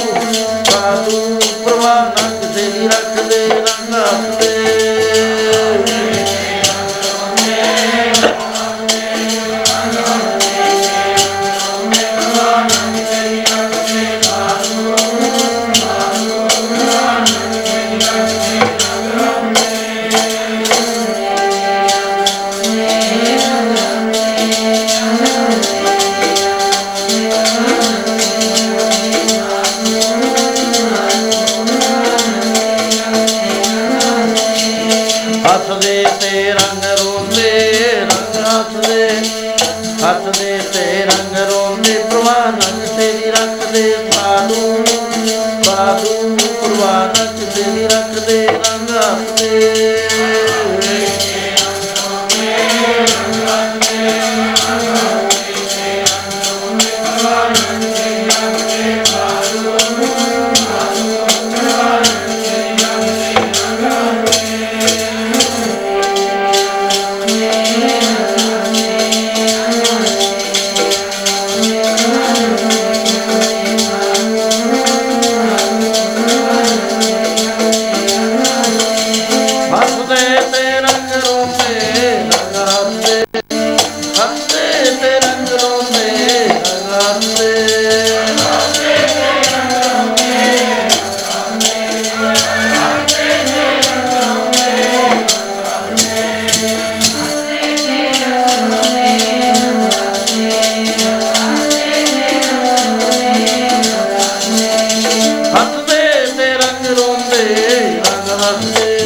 [108.41, 109.00] Hare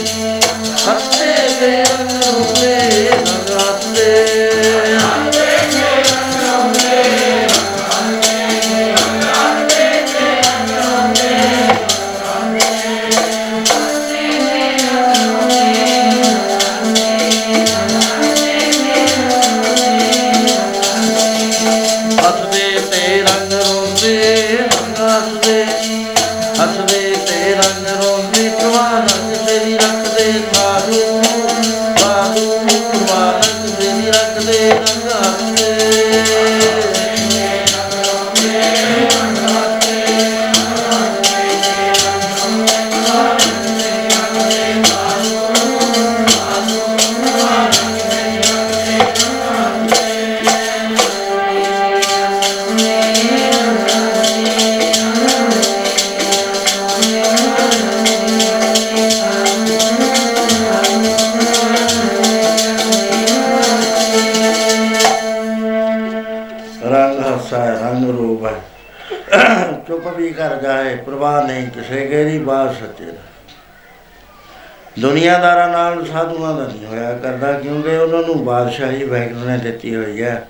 [74.99, 80.23] ਦੁਨੀਆਦਾਰਾਂ ਨਾਲ ਸਾਧੂਆਂ ਦਾ ਨਹੀਂ ਹੋਇਆ ਕਰਦਾ, ਕਿਉਂਕਿ ਉਹਨਾਂ ਨੂੰ ਬਾਦਸ਼ਾਹੀ ਵੈਗਨ ਨੇ ਦਿੱਤੀ ਹੋਈ
[80.23, 80.47] ਹੈ।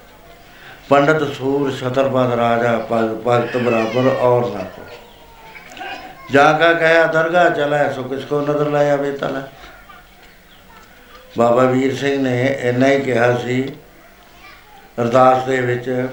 [0.90, 4.82] ਪੰਡਤ ਸੂਰ ਛਤਰਪਦ ਰਾਜਾ ਭਗ- ਭਗਤ ਬਰਾਬਰ ਔਰ ਨਾ ਕੋ।
[6.32, 9.48] ਜਾ ਕਾ ਕਹਿਆ, ਦਰਗਾਹ ਚਲਾ, ਸੋ ਕਿਸ ਕੋ ਨਜ਼ਰ ਲਾਇਆ ਵੇ ਤਲਾ
[11.38, 13.74] ਬਾਬਾ ਵੀਰ ਸਿੰਘ ਨੇ ਇੰਨਾ ਹੀ ਕਿਹਾ ਸੀ,
[15.02, 16.08] ਅਰਦਾਸ ਦੇ ਵਿੱਚ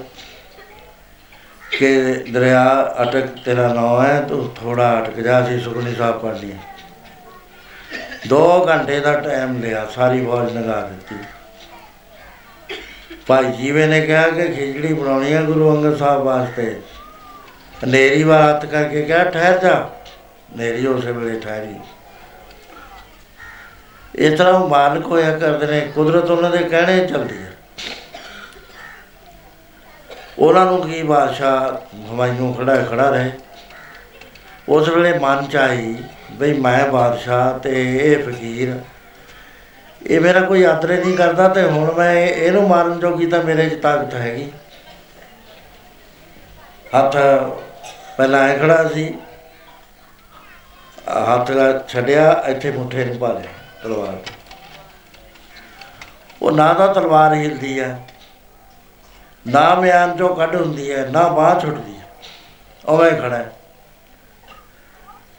[1.79, 6.53] ਕਿ ਦਰਿਆ ਅਟਕ ਤੇਰਾ ਨਾਮ ਹੈ, ਤੂੰ ਥੋੜਾ ਅਟਕ ਜਾ ਸੀ ਸੁਖਨੀ ਸਾਹਿਬ ਪੜ੍ਹ ਲਈ
[8.27, 11.15] ਦੋ ਘੰਟੇ ਦਾ ਟਾਈਮ ਲਿਆ, ਸਾਰੀ ਆਵਾਜ਼ ਲਗਾ ਦਿੱਤੀ।
[13.27, 16.81] ਭਾਈ ਜੀਵੇ ਨੇ ਕਿਹਾ ਕਿ ਖਿਚੜੀ ਬਣਾਉਣੀ ਹੈ ਗੁਰੂ ਅੰਗਦ ਸਾਹਿਬ ਵਾਸਤੇ।
[17.83, 19.89] ਹਨੇਰੀ ਵਾਰ ਹੱਥ ਕਰਕੇ ਕਿਹਾ, ਠਹਿਰ ਜਾ।
[20.55, 21.75] ਹਨੇਰੀ ਉਸੇ ਵੇਲੇ ਠਹਿਰੀ।
[24.15, 27.51] ਇਸ ਤਰ੍ਹਾਂ ਉਹ ਮਾਲਕ ਹੋਇਆ ਕਰਦੇ ਨੇ, ਕੁਦਰਤ ਉਹਨਾਂ ਦੇ ਕਹਿਣੇ ਚੱਲਦੀ ਹੈ
[30.39, 33.31] ਉਹਨਾਂ ਨੂੰ ਕੀ ਬਾਦਸ਼ਾਹ ਹਮਾਇੂ ਖੜਾ ਖੜਾ ਰਹੇ।
[34.69, 35.95] ਉਸ ਵੇਲੇ ਮਨ ਚ ਆਈ
[36.33, 38.79] ਬਈ ਮੈਂ ਬਾਦਸ਼ਾਹ ਤੇ ਇਹ ਫਕੀਰ।
[40.07, 43.69] ਇਹ ਮੇਰਾ ਕੋਈ ਆਦਰੇ ਨਹੀਂ ਕਰਦਾ ਤੇ ਹੁਣ ਮੈਂ ਇਹ- ਇਹਨੂੰ ਮਾਰਨ ਜੋਗੀ ਤਾਂ ਮੇਰੇ
[43.69, 44.51] 'ਚ ਤਾਕਤ ਹੈਗੀ।
[46.97, 47.17] ਹੱਥ
[48.17, 49.15] ਪਹਿਲਾਂ ਐ ਖੜਾ ਸੀ।
[51.09, 53.51] ਆਹ ਹੱਥ ਦਾ ਛੱਡਿਆ, ਇੱਥੇ ਮੁੱਠੇ ਨੂੰ ਪਾ ਲਿਆ,
[53.83, 54.17] ਤਲਵਾਰ।
[56.41, 57.99] ਉਹ ਨਾ ਤਾਂ ਤਲਵਾਰ ਹਿਲਦੀ ਹੈ
[59.47, 62.07] ਨਾ ਮਿਆਨ ਚੋਂ ਕੱਢ ਹੁੰਦੀ ਹੈ ਨਾ ਬਾਹ ਛੁੱਟਦੀ ਹੈ
[62.85, 63.51] ਉਵੇਂ ਖੜਾ। ਹੈ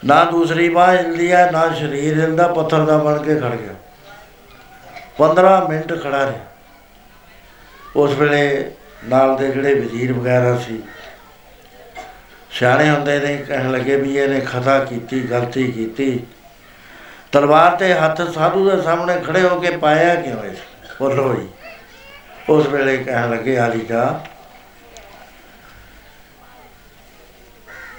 [0.05, 3.75] ਨਾ ਦੂਸਰੀ ਬਾਹ ਹਿਲਦੀ ਹੈ ਨਾ ਸਰੀਰ ਹਿਲਦਾ, ਪੱਥਰ ਦਾ ਬਣ ਕੇ ਖੜ ਗਿਆ।
[5.19, 6.41] 15 ਮਿੰਟ ਖੜਾ ਰਿਹਾ।
[7.97, 8.71] ਉਸ ਵੇਲੇ
[9.05, 10.83] ਨਾਲ ਦੇ ਜਿਹੜੇ ਵਜ਼ੀਰ ਵਗੈਰਾ ਸੀ,
[12.51, 16.27] ਸਿਆਣੇ ਹੁੰਦੇ ਨੇ ਕਹਿਣ ਲੱਗੇ ਵੀ ਇਹਨੇ ਖਤਾ ਕੀਤੀ, ਗਲਤੀ ਕੀਤੀ।
[17.33, 20.59] ਤਲਵਾਰ ਤੇ ਹੱਥ ਸਾਧੂ ਦੇ ਸਾਹਮਣੇ ਖੜੇ ਹੋ ਕੇ ਪਾਇਆ ਕਿਉਂ ਇਸ?
[20.99, 21.49] ਬੋਲੋ ਹੋਈ
[22.49, 24.21] ਉਸ ਵੇਲੇ ਕਹਿਣ ਲੱਗੇ, ਆਲੀ ਦਾ,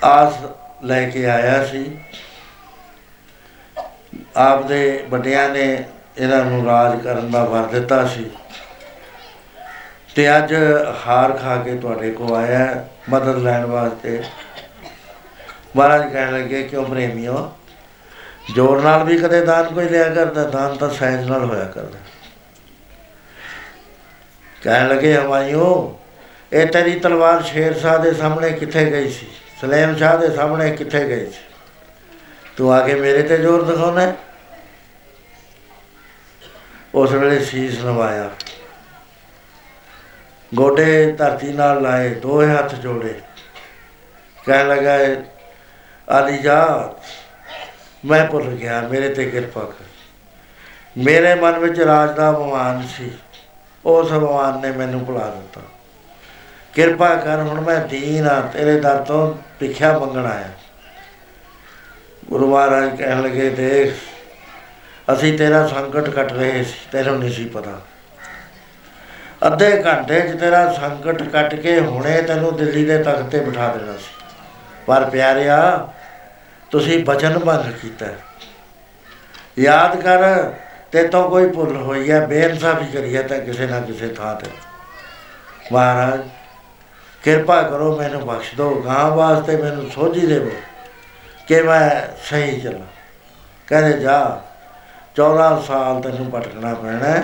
[0.04, 0.34] ਆਸ
[0.86, 1.98] ਲੈ ਕੇ ਆਇਆ ਸੀ।
[4.36, 5.84] ਆਪ ਦੇ ਵੱਡਿਆਂ ਨੇ
[6.18, 8.30] ਇਹਨਾਂ ਨੂੰ ਰਾਜ ਕਰਨ ਦਾ ਵਰ ਦਿੱਤਾ ਸੀ।
[10.16, 10.54] ਤੇ ਅੱਜ
[11.08, 14.24] ਹਾਰ ਖਾ ਕੇ ਤੁਹਾਡੇ ਕੋ ਆਇਆ ਹੈ ਮਦਦ ਲੈਣ ਵਾਸਤੇ।
[15.76, 17.54] ਮਹਾਰਾਜ ਕਹਿਣ ਲੱਗੇ, ਕਿਉਂ ਪ੍ਰੇਮੀਓ,
[18.56, 22.00] ਜੋਰ ਨਾਲ ਵੀ ਕਦੇ ਦਾਨ ਕੋਈ ਲਿਆ ਕਰਦਾ, ਦਾਨ ਤਾਂ ਸਹਿਜ ਨਾਲ ਹੋਇਆ ਕਰਦਾ।
[24.62, 26.00] ਕਹਿਣ ਲੱਗੇ, ਹਮਾਇਓ,
[26.54, 29.28] ਇਹ ਤੇਰੀ ਤਲਵਾਰ ਸ਼ੇਰ ਸ਼ਾਹ ਦੇ ਸਾਹਮਣੇ ਕਿੱਥੇ ਗਈ ਸੀ?
[29.62, 31.44] ਸਲੇਮ ਸ਼ਾਹ ਦੇ ਸਾਹਮਣੇ ਕਿੱਥੇ ਗਈ ਸੀ?
[32.58, 34.16] ਤੂੰ ਆ ਕੇ ਮੇਰੇ ਤੇ ਜ਼ੋਰ ਦਿਖਾਉਣਾ ਹੈ?
[36.96, 38.32] ਉਸ ਵੇਲੇ ਸੀਸ ਨਵਾਇਆ
[40.56, 43.22] ਗੋਡੇ ਧਰਤੀ ਨਾਲ ਲਾਏ, ਦੋਹੇ ਹੱਥ ਜੋੜੇ।
[44.46, 44.98] ਕਹਿਣ ਲੱਗਾ,
[46.10, 46.94] ਆਲੀ ਜਾ
[48.06, 49.86] ਮੈਂ ਭੁੱਲ ਗਿਆ, ਮੇਰੇ ਤੇ ਕਿਰਪਾ ਕਰ।
[50.98, 53.12] ਮੇਰੇ ਮਨ ਵਿੱਚ ਰਾਜ ਦਾ ਅਭਿਮਾਨ ਸੀ।
[53.86, 55.62] ਉਸ ਅਭਿਮਾਨ ਨੇ ਮੈਨੂੰ ਭੁਲਾ ਦਿੱਤਾ।
[56.76, 60.50] ਕਿਰਪਾ ਕਰ ਹੁਣ ਮੈਂ ਦੀਨ ਆ, ਤੇਰੇ ਦਰ ਤੋਂ ਭਿਖਿਆ ਮੰਗਣ ਆਇਆ।
[62.30, 63.94] ਗੁਰੂ ਮਹਾਰਾਜ ਕਹਿਣ ਲੱਗੇ, ਦੇਖ,
[65.14, 67.82] ਅਸੀਂ ਤੇਰਾ ਸੰਕਟ ਕੱਟ ਰਹੇ ਸੀ, ਤੈਨੂੰ ਨਹੀਂ ਸੀ ਪਤਾ।
[69.48, 73.94] ਅੱਧੇ ਘੰਟੇ 'ਚ ਤੇਰਾ ਸੰਕਟ ਕੱਟ ਕੇ ਹੁਣੇ ਤੈਨੂੰ ਦਿੱਲੀ ਦੇ ਤਖਤ ਤੇ ਬਿਠਾ ਦੇਣਾ
[73.94, 74.26] ਸੀ।
[74.86, 75.90] ਪਰ ਪਿਆਰਿਆ,
[76.72, 78.06] ਤੁਸੀਂ ਬਚਨ ਭੰਗ ਕੀਤਾ।
[79.60, 80.52] ਯਾਦ ਕਰ
[80.92, 84.52] ਤੇ ਤੋਂ ਕੋਈ ਭੁੱਲ ਹੋਈ ਹੈ ਬੇਇਨਸਾਫੀ ਕਰੀ ਹੈ ਤਾਂ ਕਿਸੇ ਨਾ ਕਿਸੇ ਥਾਂ ਤੇ।
[85.72, 86.20] ਮਹਾਰਾਜ
[87.26, 90.52] ਕਿਰਪਾ ਕਰੋ ਮੈਨੂੰ ਬਖਸ਼ ਦਿਓ ਗਾਂ ਵਾਸਤੇ ਮੈਨੂੰ ਸੋਝੀ ਦੇਵੋ
[91.48, 91.90] ਕਿ ਮੈਂ
[92.30, 92.88] ਸਹੀ ਚੱਲਾਂ।
[93.68, 94.42] ਕਹਿੰਦੇ ਜਾ
[95.16, 97.24] 14 ਸਾਲ ਤੈਨੂੰ ਭਟਕਣਾ ਪੈਣਾ ਹੈ,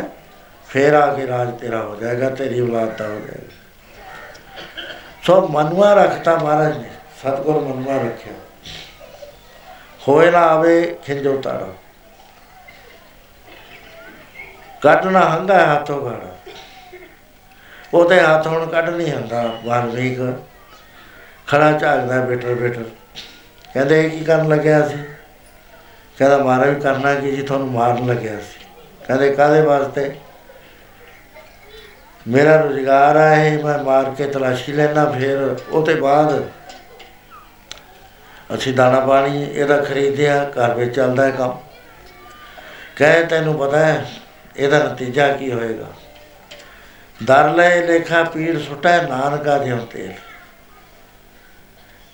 [0.69, 3.60] ਫੇਰ ਆ ਕੇ ਰਾਜ ਤੇਰਾ ਹੋ ਜਾਏਗਾ ਤੇਰੀ ਔਲਾਦ ਦਾ ਹੋ ਜਾਏਗਾ।
[5.23, 8.34] ਸੋ ਮਨਵਾ ਰੱਖਤਾ ਮਹਾਰਾਜ ਨੇ ਸਤਿਗੁਰ ਮਨਵਾ ਰੱਖਿਆ।
[10.07, 11.68] ਹੋਏ ਨਾ ਆਵੇ ਖਿੰਜੋ ਤਾਰਾ
[14.82, 16.02] ਕੱਢਣਾ ਹੰਦਾ ਹੱਥੋਂ
[17.93, 20.19] ਗਾੜਾ ਉਹਦੇ ਹੱਥ ਹੁਣ ਕੱਢ ਨਹੀਂ ਹੁੰਦਾ ਵਾਲਮੀਕ
[21.47, 22.84] ਖੜਾ ਝਾਕਦਾ ਬੇਟਰ ਬੇਟਰ
[23.73, 24.97] ਕਹਿੰਦੇ ਇਹ ਕੀ ਕਰਨ ਲੱਗਿਆ ਸੀ?
[26.18, 28.65] ਕਹਿੰਦਾ ਮਾਰਾ ਵੀ ਕਰਨਾ ਕੀ ਜੀ ਤੁਹਾਨੂੰ ਮਾਰਨ ਲੱਗਿਆ ਸੀ।
[29.07, 30.15] ਕਹਿੰਦੇ ਕਾਦੇ ਵਾਸਤੇ?
[32.27, 36.49] ਮੇਰਾ ਰੁਜ਼ਗਾਰ ਆ ਇਹ, ਮੈਂ ਮਾਰ ਕੇ ਤਲਾਸ਼ੀ ਲੈਣਾ ਫਿਰ ਉਹਦੇ ਬਾਅਦ
[38.55, 41.59] ਅਸੀਂ ਦਾਣਾ ਪਾਣੀ ਇਹਦਾ ਖਰੀਦਿਆ, ਘਰ ਵਿੱਚ ਚੱਲਦਾ ਹੈ ਕੰਮ।
[42.95, 44.05] ਕਹੇ, ਤੈਨੂੰ ਪਤਾ ਹੈ,
[44.57, 45.85] ਇਹਦਾ ਨਤੀਜਾ ਕੀ ਹੋਏਗਾ?
[47.23, 50.14] ਦਰ ਲੈ, ਲੇਖਾ ਪੀੜ ਸੁਟੈ ਨਾਨਕਾ ਜਿਉ ਤੇਲ।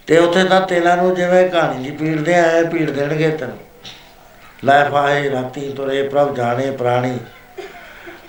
[0.08, 3.58] ਤੇ ਉੱਥੇ ਤਾਂ ਤੇਲਾਂ ਨੂੰ ਜਿਵੇਂ ਕਹਾਣੀ ਦੀ ਪੀੜਦੇ ਆਏ ਪੀੜ ਦੇਣਗੇ ਤੈਨੂੰ।
[4.64, 7.18] ਲੈ ਫਾਹੇ ਰਾਤੀ ਤੁਰੇ ਪ੍ਰਭ ਜਾਣੇ ਪ੍ਰਾਣੀ।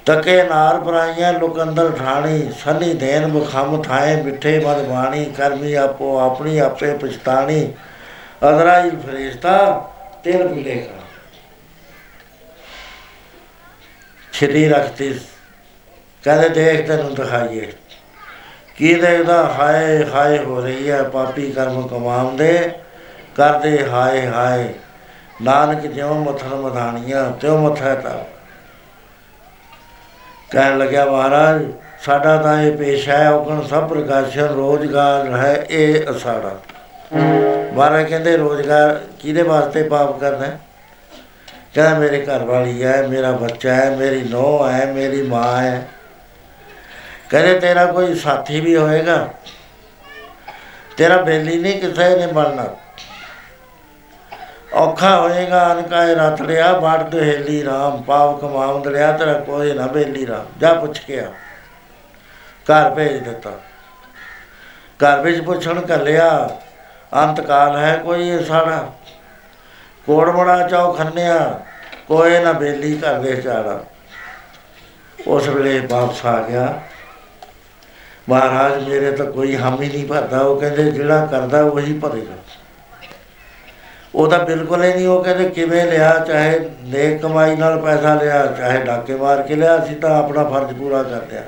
[0.06, 6.18] ਤਕੇ ਨਾਰ ਪਰਾਈਆਂ ਲੋਕ ਅੰਦਰ ਠਾਣੀ। ਸਨੀ ਦੇਨ ਮੁਖਮ ਥਾਏ ਮਿੱਠੇ ਮਦ ਬਾਣੀ ਕਰਮੀ ਆਪੋ
[6.18, 7.72] ਆਪਣੀ, ਆਪੇ ਪਛਤਾਣੀ।
[8.48, 9.90] ਅਜ਼ਰਾਈਲ ਫਰਿਸ਼ਤਾ,
[10.24, 11.02] ਤਿਲ ਮਿਲੇਗਾ
[14.32, 15.20] ਛਿੜੀ ਰੱਖਤੀ
[16.24, 17.72] ਕਹਿੰਦੇ ਦੇਖ ਤੈਨੂੰ ਦਿਖਾਈਏ।
[18.76, 22.70] ਕੀ ਦੇਖਦਾ ਹਾਏ ਹਾਏ ਹੋ ਰਹੀ ਹੈ, ਪਾਪੀ ਕਰਮ ਕਮਾਉਂਦੇ,
[23.36, 24.74] ਕਰਦੇ ਹਾਏ ਹਾਏ।
[25.42, 28.24] ਨਾਨਕ ਜਿਉ ਮਥਨ ਮਧਾਣੀਆਂ, ਤਿਉ ਮਥੈ ਤਾ
[30.50, 31.64] ਕਹਿਣ ਲੱਗਿਆ, ਮਹਾਰਾਜ,
[32.00, 36.60] ਸਾਡਾ ਤਾਂ ਇਹ ਪੇਸ਼ਾ ਹੈ, ਔਗਣ ਸਭ ਪ੍ਰਕਾਸ਼ਨ ਰੋਜ਼ਗਾਰ ਹੈ ਇਹ ਅਸਾੜਾ।
[37.72, 40.60] ਮਹਾਰਾਜ ਕਹਿੰਦੇ, ਰੋਜ਼ਗਾਰ ਕਿਹਦੇ ਵਾਸਤੇ ਪਾਪ ਕਰਨਾ ਹੈ?
[41.74, 45.88] ਕਹਿੰਦਾ, ਮੇਰੇ ਘਰ ਵਾਲੀ ਹੈ, ਮੇਰਾ ਬੱਚਾ ਹੈ, ਮੇਰੀ ਨੂੰਹ ਹੈ, ਮੇਰੀ ਮਾਂ ਹੈ
[47.30, 49.28] ਕਹਿੰਦੇ ਤੇਰਾ ਕੋਈ ਸਾਥੀ ਵੀ ਹੋਏਗਾ।
[50.96, 52.64] ਤੇਰਾ ਬੇਲੀ ਨਹੀਂ ਕਿਸੇ ਨੇ ਬਣਨਾ
[54.74, 60.46] ਔਖਾ ਹੋਏਗਾ ਅਨਕਾਏ ਰਤੜਿਆ ਬਾੜ ਦੁਹੇਲੀ ਰਾਮ ਪਾਪ ਕਮਾਉਂ ਦਰਿਆ ਤੇਰਾ ਕੋਈ ਨਾ ਬੇਲੀ ਰਾਮ।
[60.59, 61.30] ਜਾ ਪੁੱਛ ਕੇ ਆ।
[62.66, 63.50] ਘਰ ਭੇਜ ਦਿੱਤਾ।
[65.00, 66.28] ਘਰ ਵਿੱਚ ਪੁੱਛਣ ਘੱਲਿਆ
[67.14, 68.92] ਅੰਤ ਕਾਲ ਹੈ ਕੋਈ ਇਹ ਸਾੜਾ
[70.06, 71.38] ਕੋੜਮੜਾ ਚੌ ਖੰਨਿਆ,
[72.09, 73.80] ਕੋਈ ਨਾ ਬੇਲੀ ਘਰ ਦੇ ਚਾੜਾ
[75.26, 76.66] ਉਸ ਵੇਲੇ ਵਾਪਸ ਆ ਗਿਆ।
[78.28, 82.34] ਮਹਾਰਾਜ, ਮੇਰੇ ਤਾਂ ਕੋਈ ਹਮ ਹੀ ਨਹੀਂ ਭਰਦਾ। ਉਹ ਕਹਿੰਦੇ, ਜਿਹੜਾ ਕਰਦਾ, ਉਹੀ ਭਰੇਗਾ।
[84.14, 86.18] ਉਹ ਤਾਂ ਬਿਲਕੁਲ ਹੀ ਨਹੀਂ, ਉਹ ਕਹਿੰਦੇ, ਕਿਵੇਂ ਲਿਆ?
[86.18, 90.78] ਚਾਹੇ ਨੇਕ ਕਮਾਈ ਨਾਲ ਪੈਸਾ ਲਿਆ, ਚਾਹੇ ਡਾਕੇ ਮਾਰ ਕੇ ਲਿਆ, ਅਸੀਂ ਤਾਂ ਆਪਣਾ ਫਰਜ਼
[90.78, 91.42] ਪੂਰਾ ਕਰਦੇ ਆ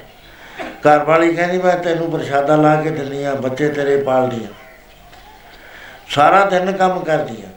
[0.86, 4.48] ਘਰ ਵਾਲੀ ਕਹਿੰਦੀ, ਮੈਂ ਤੈਨੂੰ ਪ੍ਰਸ਼ਾਦਾ ਲਾ ਕੇ ਦਿੰਦੀ ਆ ਬੱਚੇ ਤੇਰੇ ਪਾਲਦੀ ਆ
[6.08, 7.48] ਸਾਰਾ ਦਿਨ ਕੰਮ ਕਰਦੀ ਆ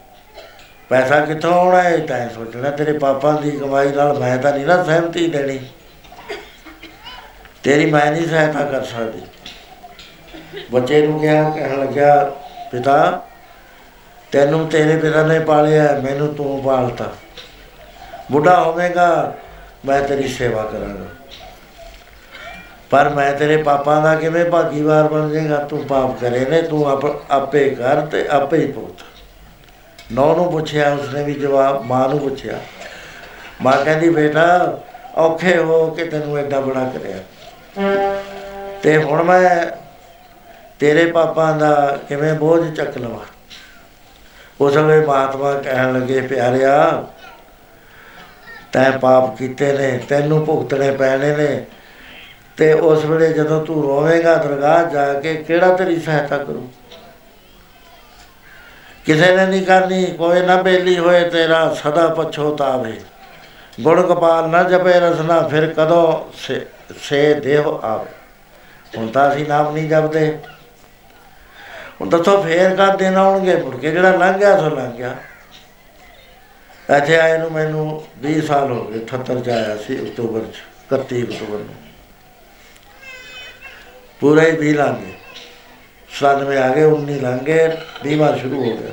[0.90, 1.98] ਪੈਸਾ ਕਿੱਥੋਂ ਆਉਣਾ ਹੈ?
[1.98, 5.60] ਤਾਂ ਸੋਚਣਾ, ਤੇਰੇ ਪਾਪਾ ਦੀ ਕਮਾਈ ਨਾਲ ਮੈਂ ਤਾਂ ਨਹੀਂ ਨਾ ਸਹਿਮਤੀ ਦੇਣੀ।
[7.64, 9.22] ਤੇਰੀ ਮੈਂ ਨਹੀਂ ਸਹਾਇਤਾ ਕਰ ਸਕਦੀ।
[10.72, 12.31] ਬੱਚੇ ਨੂੰ ਕਿਹਾ, ਕਹਿਣ ਲੱਗਿਆ,
[12.72, 13.23] ਪਿਤਾ,
[14.31, 17.11] ਤੈਨੂੰ ਤੇਰੇ ਪਿਤਾ ਨੇ ਪਾਲਿਆ, ਮੈਨੂੰ ਤੂੰ ਪਾਲਤਾ।
[18.31, 19.35] ਬੁੱਢਾ ਹੋਵੇਗਾ,
[19.85, 21.06] ਮੈਂ ਤੇਰੀ ਸੇਵਾ ਕਰਾਂਗਾ।
[22.90, 25.57] ਪਰ ਮੈਂ ਤੇਰੇ ਪਾਪਾ ਦਾ ਕਿਵੇਂ ਭਾਗੀਵਾਰ ਬਣ ਜਾਏਗਾ?
[25.57, 29.03] ਤੂੰ ਪਾਪ ਕਰੇ ਨੇ, ਤੂੰ ਆਪ ਆਪੇ ਕਰ ਤੇ ਆਪੇ ਹੀ ਭੁਗਤ
[30.11, 32.60] ਨੌ ਨੂੰ ਪੁੱਛਿਆ, ਉਸਨੇ ਵੀ ਜਵਾਬ, ਮਾਂ ਨੂੰ ਪੁੱਛਿਆ।
[33.61, 34.80] ਮਾਂ ਕਹਿੰਦੀ, ਬੇਟਾ,
[35.15, 37.18] ਔਖੇ ਹੋ ਕੇ ਤੈਨੂੰ ਐਡਾ ਬੜਾ ਕਰਿਆ।
[38.84, 39.66] ਤੇ ਹੁਣ ਮੈਂ
[40.80, 43.20] ਤੇਰੇ ਪਾਪਾ ਦਾ ਕਿਵੇਂ ਬੋਝ ਚੱਕ ਲਵਾਂ?
[44.62, 47.08] ਉਸ ਵੇਲੇ ਮਹਾਤਮਾ ਕਹਿਣ ਲੱਗੇ, ਪਿਆਰਿਆ,
[48.72, 51.66] ਤੈਂ ਪਾਪ ਕੀਤੇ ਨੇ, ਤੈਨੂੰ ਭੁਗਤਣੇ ਪੈਣੇ ਨੇ।
[52.58, 56.70] ਤੇ ਉਸ ਵੇਲੇ ਜਦੋਂ ਤੂੰ ਰੋਵੇਂਗਾ, ਦਰਗਾਹ ਜਾ ਕੇ ਕਿਹੜਾ ਤੇਰੀ ਸਹਾਇਤਾ ਕਰੂ?
[59.06, 63.02] ਕਿਸੇ ਨੇ ਨਹੀਂ ਕਰਨੀ, ਕੋਈ ਨਾ ਬੇਲੀ ਹੋਏ ਤੇਰਾ, ਸਦਾ ਪਛੋਤਾਵੇ
[63.82, 66.66] ਗੁਣ ਗੋਪਾਲ ਨਾ ਜਪੇ ਰਸਨਾ, ਫਿਰ ਕਦੋਂ ਸੇ
[67.02, 68.12] ਸੇ ਦੇਹ ਆਵੇ
[68.98, 70.40] ਹੁਣ ਤਾਂ ਅਸੀਂ ਨਾਮ ਨਹੀਂ ਜਪਦੇ।
[72.02, 73.56] ਹੁਣ ਦੱਸੋ ਫੇਰ ਕਾ ਦਿਨ ਆਉਣਗੇ?
[73.56, 75.16] ਮੁੜ ਕੇ ਜਿਹੜਾ ਲੰਘ ਗਿਆ, ਸੋ ਲੰਘ ਗਿਆ।
[76.98, 80.56] ਇੱਥੇ ਆਏ ਨੂੰ ਮੈਨੂੰ 20 ਸਾਲ ਹੋ ਗਏ 78 ਚ ਆਇਆ ਸੀ ਅਕਤੂਬਰ ਚ
[80.90, 81.76] 31 ਅਕਤੂਬਰ ਨੂੰ।
[84.20, 85.14] ਪੂਰੇ ਹੀ 20 ਲੰਘ ਗਏ।
[86.10, 88.92] 97 ਆ ਗਏ 19 ਲੰਘ ਗਏ 20 ਵਾਰ ਸ਼ੁਰੂ ਹੋ ਗਿਆ।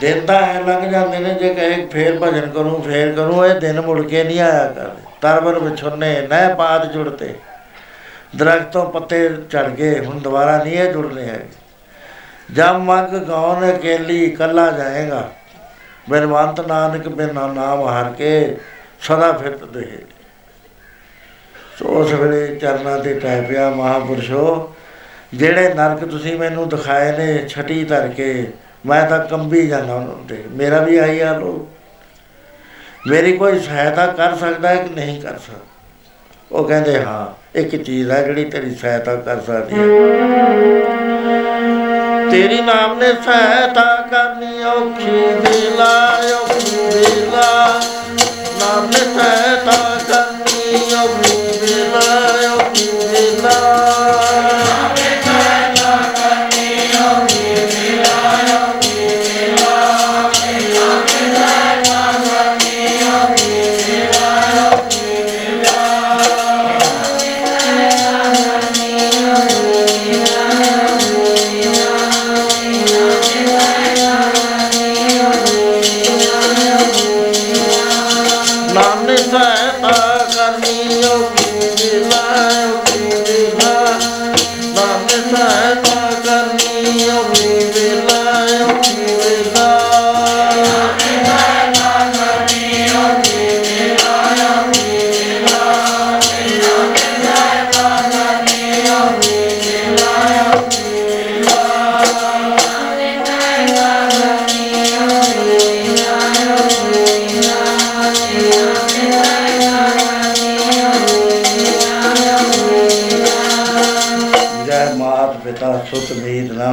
[0.00, 3.80] ਦਿਨ ਤਾਂ ਐ ਲੰਘ ਜਾਂਦੇ ਨੇ, ਜੇ ਕਹੇ ਫੇਰ ਭਜਨ ਕਰੂੰ, ਫੇਰ ਕਰੂੰ, ਇਹ ਦਿਨ
[3.80, 7.34] ਮੁੜ ਕੇ ਨਹੀਂ ਆਇਆ ਕਰਦੇ। ਤਰਵਰ ਵਿਛੁੰਨੇ, ਨਹਿ ਪਾਤ ਜੁੜਤੇ।
[8.36, 11.40] ਦਰਖਤੋਂ ਪੱਤੇ ਝੜ ਗਏ, ਹੁਣ ਦੁਬਾਰਾ ਨਹੀਂ ਇਹ ਜੁੜਨੇ ਹੈ
[12.50, 15.28] ਜਦ ਮੰਗ ਗਾਉਨ ਅਕੇਲੀ, ਕੱਲਾ ਜਾਏਗਾ।
[16.10, 18.56] ਬਿਨਵੰਤ ਨਾਨਕ ਬਿਨ ਨਾਮ ਹਰ ਕੇ,
[19.00, 19.86] ਸਦਾ ਫਿਰਤ ਦੇ
[21.78, 24.74] ਸੋ ਉਸ ਵੇਲੇ ਚਰਨਾਂ ਤੇ ਟੈ ਪਿਆ ਮਹਾਪੁਰਸ਼ੋ,
[25.34, 28.52] ਜਿਹੜੇ ਨਰਕ ਤੁਸੀਂ ਮੈਨੂੰ ਦਿਖਾਏ ਨੇ, ਛਟੀ ਧਰ ਕੇ,
[28.86, 31.69] ਮੈਂ ਤਾਂ ਕੰਬੀ ਜਾਂਦਾ ਉਹਨਾਂ ਤੇ ਮੇਰਾ ਵੀ ਆਈ ਹਾਲ ਹੋ
[33.06, 35.66] ਮੇਰੀ ਕੋਈ ਸਹਾਇਤਾ ਕਰ ਸਕਦਾ ਹੈ ਕਿ ਨਹੀਂ ਕਰ ਸਕਦਾ?
[36.52, 39.84] ਉਹ ਕਹਿੰਦੇ, ਹਾਂ, ਇੱਕ ਚੀਜ਼ ਹੈ ਜਿਹੜੀ ਤੇਰੀ ਸਹਾਇਤਾ ਕਰ ਸਕਦੀ ਹੈ।
[42.30, 47.80] ਤੇਰੀ ਨਾਮ ਨੇ ਸਹਾਇਤਾ ਕਰਨੀ ਔਖੀ ਵੇਲਾ ਔਖੀ ਵੇਲਾ।
[48.60, 49.89] ਨਾਮ ਨੇ ਸਹਾਇਤਾ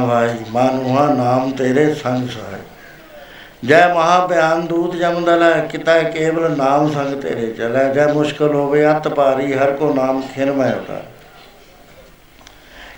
[0.06, 2.60] ਭਾਈ ਮਾਨੂਹਾ ਨਾਮ ਤੇਰੇ ਸੰਗ ਸਹਾਇ।
[3.64, 9.08] ਜੈ ਮਹਾ ਬਿਆਨ ਦੂਤ ਜਮਦਲ ਕਿਤਾ ਕੇਵਲ ਨਾਮ ਸੰਗ ਤੇਰੇ ਚਲੈ। ਜੈ ਮੁਸ਼ਕਲ ਹੋਵੇ ਅਤ
[9.08, 11.02] ਭਾਰੀ, ਹਰ ਕੋ ਨਾਮ ਖਿਨ ਮੈਂ ਉਤਾਰ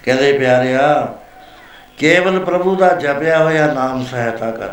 [0.03, 1.15] ਕਹਿੰਦੇ ਪਿਆਰਿਆ,
[1.99, 4.69] ਕੇਵਲ ਪ੍ਰਭੂ ਦਾ ਜਪਿਆ ਹੋਇਆ ਨਾਮ ਸਹਾਇਤਾ ਕਰ।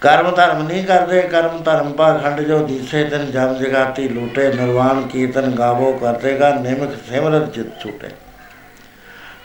[0.00, 5.50] ਕਰਮ ਧਰਮ ਨਹੀਂ ਕਰਦੇ, ਕਰਮ ਧਰਮ ਪਾਖੰਡ ਜੋ ਦੀਸੇ ਤਨ ਜਮ ਜਗਾਤੀ ਲੂਟੇ, ਨਿਰਵਾਣ ਕੀਰਤਨ
[5.50, 8.08] ਗਾਵੋ ਕਰਤੇਗਾ ਨਿਮਕ ਸਿਮਰਤ ਚਿਤ ਛੂਟੇ।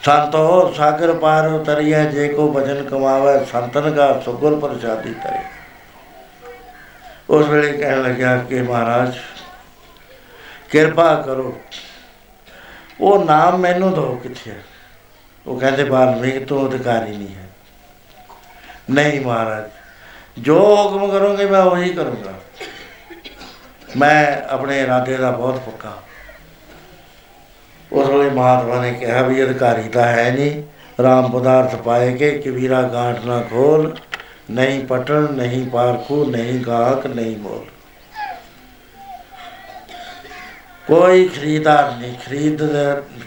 [0.03, 5.39] ਸੰਤੋ ਸਾਗਰ ਪਾਰ ਉਤਰਿਆ ਜੇ ਕੋ ਭਜਨ ਕਮਾਵੇ, ਸੰਤਨ ਕਾ ਸੁਗੁਰ ਪ੍ਰਸਾਦੀ ਤਰੇ।
[7.29, 9.17] ਉਸ ਵੇਲੇ ਕਹਿਣ ਲੱਗਿਆ ਕਿ ਮਹਾਰਾਜ,
[10.71, 11.61] ਕਿਰਪਾ ਕਰੋ।
[13.01, 14.63] ਉਹ ਨਾਮ ਮੈਨੂੰ ਦੋ ਕਿੱਥੇ ਹੈ?
[15.47, 17.49] ਉਹ ਕਹਿੰਦੇ ਵਾਲਮੀਕ ਤੋਂ ਅਧਿਕਾਰੀ ਨਹੀਂ ਹੈ।
[18.89, 19.63] ਨਹੀਂ ਮਹਾਰਾਜ,
[20.39, 22.33] ਜੋ ਹੁਕਮ ਕਰੋਗੇ ਮੈਂ ਉਹੀ ਕਰੂੰਗਾ।
[23.97, 25.97] ਮੈਂ ਆਪਣੇ ਇਰਾਦੇ ਦਾ ਬਹੁਤ ਪੱਕਾ
[27.91, 30.61] ਉਸ ਵੇਲੇ ਮਹਾਤਮਾ ਨੇ ਕਿਹਾ ਵੀ ਅਧਿਕਾਰੀ ਤਾਂ ਹੈ ਨਹੀਂ।
[31.03, 33.93] ਰਾਮ ਪਦਾਰਥ ਪਾਏ ਕੇ ਕਬੀਰਾ ਗਾਂਠ ਨਾ ਖੋਲ,
[34.51, 37.65] ਨਹੀਂ ਪਟਣ, ਨਹੀਂ ਪਾਰਖੂ, ਨਹੀਂ ਗਾਹਕ, ਨਹੀਂ ਮੋਲ
[40.87, 42.61] ਕੋਈ ਖਰੀਦਾਰ ਨਹੀਂ, ਖਰੀਦ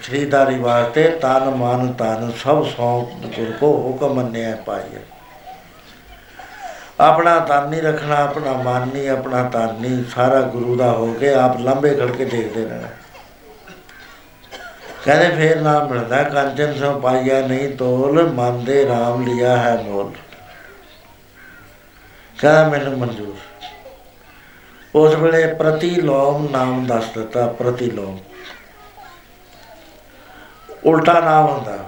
[0.03, 5.03] ਖਰੀਦਾਰੀ ਵਾਸਤੇ ਤਨ ਮਨ ਤਨ ਸਭ ਸੌਂਪ ਗੁਰ ਕੋ ਹੁਕਮ ਮੰਨਿਆ ਪਾਈਏ
[7.01, 11.33] ਆਪਣਾ ਤਨ ਨਹੀਂ ਰੱਖਣਾ, ਆਪਣਾ ਮਨ ਨਹੀਂ, ਆਪਣਾ ਤਨ ਨਹੀਂ, ਸਾਰਾ ਗੁਰੂ ਦਾ ਹੋ ਕੇ
[11.35, 12.89] ਆਪ ਲੰਬੇ ਖੜ ਕੇ ਦੇਖਦੇ ਰਹਿਣਾ।
[15.05, 20.13] ਕਹਿੰਦੇ ਫੇਰ ਨਾਮ ਮਿਲਦਾ, ਕੰਚਨ ਸੋ ਪਾਈਆ ਨਹੀਂ ਤੋਲ, ਮਨ ਦੇ RAM ਲਿਆ ਹੈ ਮੋਲ।
[22.41, 23.37] ਕਹਿੰਦਾ ਮੈਨੂੰ ਮਨਜ਼ੂਰ।
[24.95, 28.19] ਉਸ ਵੇਲੇ ਪ੍ਰਤੀ ਲੋਮ ਨਾਮ ਦੱਸ ਦਿੱਤਾ ਪ੍ਰਤੀ ਲੋਮ
[30.85, 31.79] ਉਲਟਾ ਨਾਮ ਹੁੰਦਾ।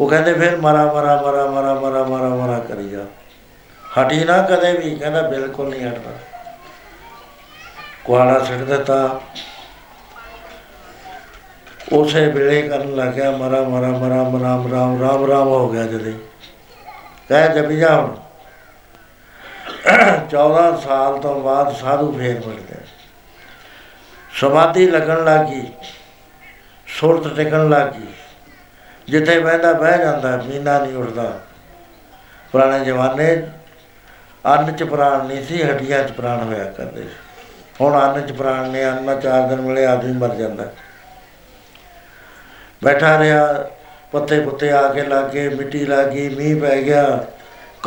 [0.00, 3.04] ਉਹ ਕਹਿੰਦੇ ਫਿਰ ਮਰਾ ਮਰਾ ਮਰਾ ਮਰਾ ਮਰਾ ਮਰਾ ਮਰਾ ਕਰੀ ਜਾ।
[4.02, 6.10] ਹਟੀ ਨਾ ਕਦੇ ਵੀ, ਕਹਿੰਦਾ ਬਿਲਕੁਲ ਨਹੀਂ ਹਟਦਾ।
[8.04, 9.20] ਕੁਆੜਾ ਛੱਡ ਦਿੱਤਾ।
[11.92, 16.14] ਉਸੇ ਵੇਲੇ ਕਰਨ ਲੱਗਿਆ ਮਰਾ ਮਰਾ ਮਰਾ ਰਾਮ ਰਾਮ ਰਾਮ ਰਾਮ ਹੋ ਗਿਆ ਜਦੇ।
[17.28, 18.16] ਕਹਿ ਜਪੀ ਜਾ ਹੁਣ।
[20.30, 22.74] 14 ਸਾਲ ਤੋਂ ਬਾਅਦ ਸਾਧੂ ਫੇਰ ਮਿਲਦੇ।
[24.32, 25.72] ਸਮਾਧੀ ਲੱਗਣ ਲੱਗੀ।
[26.86, 28.06] ਸੁਰਤ ਟਿਕਣ ਲੱਗੀ।
[29.08, 31.40] ਜਿੱਥੇ ਬਹਿੰਦਾ ਬਹਿ ਜਾਂਦਾ, ਮੀਨਾ ਨਹੀਂ ਉੱਠਦਾ।
[32.52, 33.46] ਪੁਰਾਣੇ ਜ਼ਮਾਨੇ
[34.46, 37.08] ਅੰਨ ਚ ਪ੍ਰਾਣ ਨਹੀਂ ਸੀ, ਹੱਡੀਆਂ ਚ ਪ੍ਰਾਣ ਹੋਇਆ ਕਰਦੇ ਸੀ।
[37.80, 40.64] ਹੁਣ ਅੰਨ ਚ ਪ੍ਰਾਣ ਨੇ, ਅੰਨ ਚਾਰ ਦਿਨ ਮਿਲੇ, ਆਦਮੀ ਮਰ ਜਾਂਦਾ।
[42.84, 43.70] ਬੈਠਾ ਰਿਹਾ,
[44.12, 47.26] ਪੱਤੇ ਪੁੱਤੇ ਆ ਕੇ ਲੱਗੇ ਮਿੱਟੀ ਲੱਗੀ ਮੀਂਹ ਪੈ ਗਿਆ,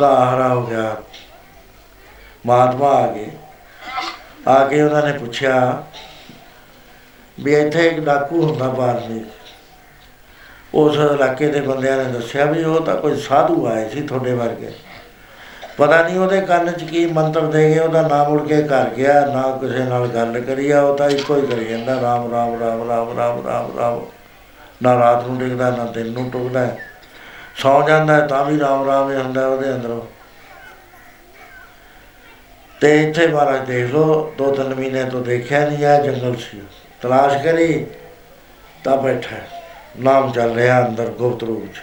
[0.02, 0.96] ਘਾਹ ਹਰਾ ਹੋ ਗਿਆ।
[2.46, 3.30] ਮਹਾਤਮਾ ਆ ਗਏ।
[4.48, 5.82] ਆ ਕੇ ਉਹਨਾਂ ਨੇ ਪੁੱਛਿਆ
[7.40, 9.24] ਵੀ ਇੱਥੇ ਇੱਕ ਡਾਕੂ ਹੁੰਦਾ ਬਾਰਮੀ
[10.74, 14.72] ਉਸ ਇਲਾਕੇ ਦੇ ਬੰਦਿਆਂ ਨੇ ਦੱਸਿਆ ਵੀ ਉਹ ਤਾਂ ਕੋਈ ਸਾਧੂ ਆਏ ਸੀ ਤੁਹਾਡੇ ਵਰਗੇ।
[15.76, 19.26] ਪਤਾ ਨਹੀਂ ਉਹਦੇ ਕੰਨ 'ਚ ਕੀ ਮੰਤਰ ਦੇ ਗਏ, ਉਹਦਾ ਨਾਮ ਉੜ ਕੇ ਘਰ ਗਿਆ,
[19.26, 22.88] ਨਾ ਕਿਸੇ ਨਾਲ ਗੱਲ ਕਰੀ ਆ, ਉਹ ਤਾਂ ਇੱਕੋ ਹੀ ਕਰੀ ਜਾਂਦਾ ਰਾਮ ਰਾਮ ਰਾਮ
[22.90, 24.00] ਰਾਮ ਰਾਮ ਰਾਮ ਰਾਮ।
[24.82, 26.76] ਨਾ ਰਾਤ ਨੂੰ ਡਿੱਗਦਾ, ਨਾ ਦਿਨ ਨੂੰ ਟੁਕਦਾ
[27.56, 30.00] ਸੌ ਜਾਂਦਾ ਤਾਂ ਵੀ ਰਾਮ ਰਾਮ ਹੀ ਹੁੰਦਾ ਉਹਦੇ ਅੰਦਰੋਂ।
[32.80, 36.62] ਤੇ ਇੱਥੇ ਮਹਾਰਾਜ ਦੇਖ ਲਓ, ਦੋ ਤਿੰਨ ਮਹੀਨੇ ਤੋਂ ਦੇਖਿਆ ਨਹੀਂ ਆ ਜੰਗਲ ਸੀ।
[37.00, 37.86] ਤਲਾਸ਼ ਕਰੀ,
[38.84, 39.36] ਤਾਂ ਬੈਠਾ
[40.00, 41.82] ਨਾਮ ਚੱਲ ਰਿਹਾ ਅੰਦਰ ਗੁਪਤ ਰੂਪ ਚ।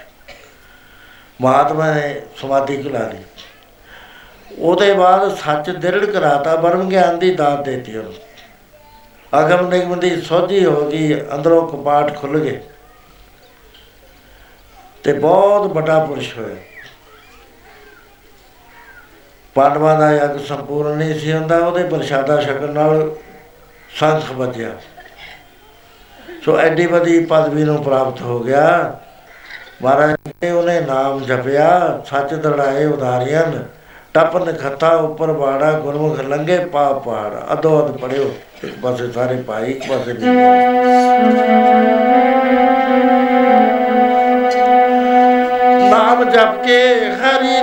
[1.42, 3.18] ਮਹਾਤਮਾ ਨੇ ਸਮਾਧੀ ਖਿਲਾ ਲਈ।
[4.58, 8.14] ਉਹਦੇ ਬਾਅਦ ਸੱਚ ਦਿਰੜ ਕਰਾਤਾ ਬਰਮ ਗਿਆਨ ਦੀ ਦਾਤ ਦਿੱਤੀ ਉਹਨੂੰ।
[9.40, 12.62] ਅਗਮ ਨਿਗਮ ਦੀ ਸੋਝੀ ਹੋ ਗਈ, ਅੰਦਰੋਂ ਕਪਾਟ ਖੁੱਲ ਗਏ।
[15.03, 16.56] ਤੇ ਬਹੁਤ ਵੱਡਾ ਪੁਰਸ਼ ਹੋਇਆ।
[19.56, 23.15] ਪਾਂਡਵਾਂ ਦਾ ਯੱਗ ਸੰਪੂਰਨ ਨਹੀਂ ਸੀ ਹੁੰਦਾ, ਉਹਦੇ ਪ੍ਰਸ਼ਾਦਾ ਛਕਣ ਨਾਲ
[23.99, 24.69] ਸੰਖ ਬਚਿਆ
[26.45, 28.99] ਸੋ ਐਡੀ ਵੱਡੀ ਪਦਵੀ ਨੂੰ ਪ੍ਰਾਪਤ ਹੋ ਗਿਆ।
[29.84, 33.44] ਮਹਾਰਾਜ ਨੇ ਉਹਨੇ ਨਾਮ ਜਪਿਆ, ਸੱਚ ਦੜਾਏ ਉਦਾਰੀਆਂ,
[34.14, 38.32] ਟਪਨ ਖੱਤਾ ਉੱਪਰ ਬਾੜਾ, ਗੁਰਮੁਖ ਲੰਗੇ ਪਾ ਪਹਾੜ ਅਦੋ ਅਦ ਪੜਿਓ
[38.64, 40.14] ਇੱਕ ਪਾਸੇ ਸਾਰੇ ਭਾਈ, ਇੱਕ ਪਾਸੇ
[46.42, 47.62] ਨਾਮ ਜਪ ਕੇ ਹਰੀ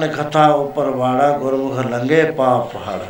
[0.00, 3.00] ਟਾਪਨ ਖੱਥਾ ਉੱਪਰ ਵਾੜਾ, ਗੁਰਮੁਖ ਲੰਗੇ ਪਾਪ ਪਹਾੜ।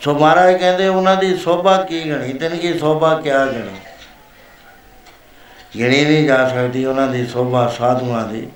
[0.00, 2.32] ਸੋ ਮਹਾਰਾਜ ਕਹਿੰਦੇ, ਉਹਨਾਂ ਦੀ ਸੋਭਾ ਕੀ ਗਣੀ?
[2.32, 3.80] ਤਿਨ ਕੀ ਸੋਭਾ ਕਿਆ ਗਣੀ?
[5.78, 8.46] ਗਿਣੀ ਨਹੀਂ ਜਾ ਸਕਦੀ ਉਹਨਾਂ ਦੀ ਸੋਭਾ ਸਾਧੂਆਂ ਦੀ।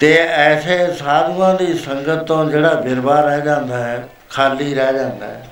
[0.00, 5.42] ਤੇ ਐਸੇ ਸਾਧੂਆਂ ਦੀ ਸੰਗਤ ਤੋਂ ਜਿਹੜਾ ਬਿਰਵਾ ਰਹਿ ਜਾਂਦਾ ਹੈ, ਖਾਲੀ ਰਹਿ ਜਾਂਦਾ ਹੈ,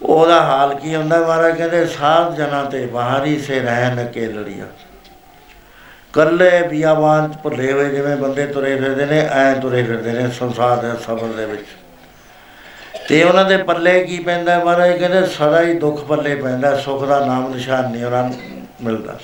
[0.00, 1.18] ਉਹਦਾ ਹਾਲ ਕੀ ਹੁੰਦਾ?
[1.18, 4.66] ਮਹਾਰਾਜ ਕਹਿੰਦੇ, ਸਾਧ ਜਨਾਂ ਤੇ ਬਾਹਰੀ ਸੇ ਰਹਿਣ ਕੇ ਲੜੀਆਂ।
[6.12, 10.76] ਕੱਲੇ ਬਿਆਵਾਨ ਚ ਭੁੱਲੇ ਹੋਏ ਜਿਵੇਂ ਬੰਦੇ ਤੁਰੇ ਫਿਰਦੇ ਨੇ, ਐ ਤੁਰੇ ਫਿਰਦੇ ਨੇ ਸੰਸਾਰ
[10.76, 11.66] ਦੇ ਸਫਰ ਦੇ ਵਿੱਚ।
[13.08, 14.98] ਤੇ ਉਹਨਾਂ ਦੇ ਪੱਲੇ ਕੀ ਪੈਂਦਾ ਮਹਾਰਾਜ?
[14.98, 18.34] ਕਹਿੰਦੇ ਸਦਾ ਹੀ ਦੁੱਖ ਪੱਲੇ ਪੈਂਦਾ ਸੁੱਖ ਦਾ ਨਾਮ ਨਿਸ਼ਾਨ ਨਹੀਂ ਉਹਨਾਂ ਨੂੰ
[18.82, 19.18] ਮਿਲਦਾ।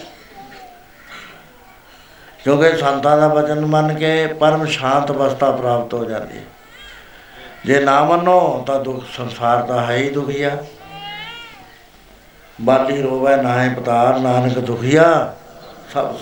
[2.44, 6.42] ਕਿਉਂਕਿ ਸੰਤਾਂ ਦਾ ਵਚਨ ਮੰਨ ਕੇ ਪਰਮ ਸ਼ਾਂਤ ਅਵਸਥਾ ਪ੍ਰਾਪਤ ਹੋ ਜਾਂਦੀ ਹੈ।
[7.64, 10.56] ਜੇ ਨਾ ਮੰਨੋ ਤਾਂ ਦੁੱਖ ਸੰਸਾਰ ਦਾ ਹੈ ਹੀ ਦੁਖੀਆ।
[12.60, 15.34] ਬਾਲੀ ਰੋਵੇ ਨਾਹੇ ਪਤਾਰ, ਨਾਨਕ ਦੁਖੀਆ,
[15.94, 16.14] ਸਭ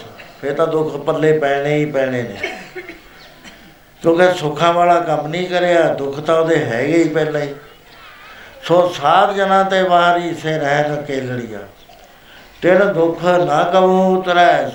[0.44, 2.36] ਫੇਰ ਤਾਂ ਦੁੱਖ ਪੱਲੇ ਪੈਣੇ ਹੀ ਪੈਣੇ ਨੇ।
[4.02, 7.54] ਕਿਉਂਕਿ ਸੁੱਖਾਂ ਵਾਲਾ ਕੰਮ ਨਹੀਂ ਕਰਿਆ, ਦੁੱਖ ਤਾਂ ਉਹਦੇ ਹੈਗੇ ਹੀ ਪਹਿਲਾਂ ਹੀ।
[8.62, 11.58] ਸੋ ਸਾਧ ਜਨਾਂ ਤੇ ਵਾਰੀ ਸੇ ਰਹਿ ਕੇ ਲੜੀਆ
[12.62, 14.70] ਤੇਨ ਦੁੱਖ ਨਾ ਕਬੂ ਉਤਰੈ,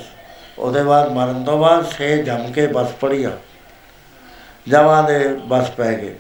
[0.60, 3.32] ਉਹਦੇ ਬਾਅਦ ਮਰਨ ਤੋਂ ਬਾਅਦ ਸੇ ਜਮ ਕੇ ਬਸ ਪੜੀਆ
[4.68, 6.16] ਜਮਾਂ ਦੇ ਬਸ ਪੈ ਗਏ।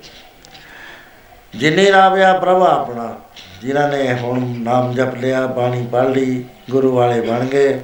[1.53, 3.15] ਜਿਨੇ ਰਾਵਿਆ ਪ੍ਰਭ ਆਪਣਾ,
[3.61, 7.79] ਜਿਨ੍ਹਾਂ ਨੇ ਹੁਣ ਨਾਮ ਜਪ ਲਿਆ, ਬਾਣੀ ਪੜ੍ਹ ਲਈ, ਗੁਰੂ ਵਾਲੇ ਬਣ ਗਏ।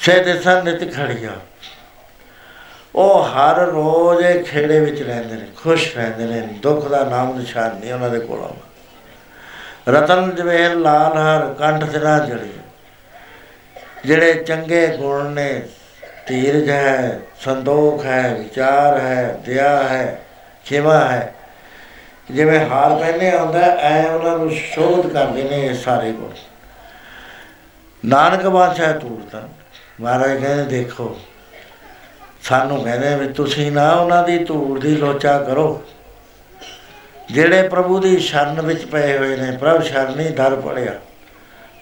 [0.00, 1.30] ਸੇ ਦਿਸਾਂ ਨਿਤ ਖੜੀਆ
[2.94, 7.76] ਉਹ ਹਰ ਰੋਜ਼ ਇਹ ਖੇੜੇ ਵਿੱਚ ਰਹਿੰਦੇ ਨੇ, ਖੁਸ਼ ਰਹਿੰਦੇ ਨੇ, ਦੁੱਖ ਦਾ ਨਾਮ ਨਿਸ਼ਾਨ
[7.76, 8.68] ਨਹੀਂ ਉਹਨਾਂ ਦੇ ਕੋਲ ਆਉਂਦਾ।
[9.88, 12.52] ਰਤਨ ਜਵੇਰ ਲਾਲ ਹਰ ਕੰਠ ਸਿਰਾ ਜੜੀ।
[14.04, 15.62] ਜਿਹੜੇ ਚੰਗੇ ਗੁਣ ਨੇ,
[16.26, 20.20] ਧੀਰਜ ਹੈ, ਸੰਤੋਖ ਹੈ, ਵਿਚਾਰ ਹੈ, ਦਇਆ ਹੈ,
[20.66, 21.34] ਖਿਮਾ ਹੈ।
[22.30, 26.30] ਜਿਵੇਂ ਹਾਰ ਪਹਿਨੇ ਆਉਂਦਾ, ਐ ਉਹਨਾਂ ਨੂੰ ਸ਼ੋਧ ਕਰਦੇ ਨੇ ਇਹ ਸਾਰੇ ਗੁਣ।
[28.04, 29.48] ਨਾਨਕ ਬਾਦਸ਼ਾਹ ਤੂਰਤਾ
[30.00, 31.20] ਮਹਾਰਾਜ ਕਹਿੰਦੇ, ਦੇਖੋ,
[32.42, 35.82] ਸਾਨੂੰ ਕਹਿੰਦੇ ਵੀ ਤੁਸੀਂ ਨਾ ਉਹਨਾਂ ਦੀ ਧੂੜ ਦੀ ਲੋਚਾ ਕਰੋ।
[37.30, 40.92] ਜਿਹੜੇ ਪ੍ਰਭੂ ਦੀ ਸ਼ਰਨ ਵਿੱਚ ਪਏ ਹੋਏ ਨੇ, ਪ੍ਰਭ ਸ਼ਰਨੀ ਦਰ ਪੜਿਆ।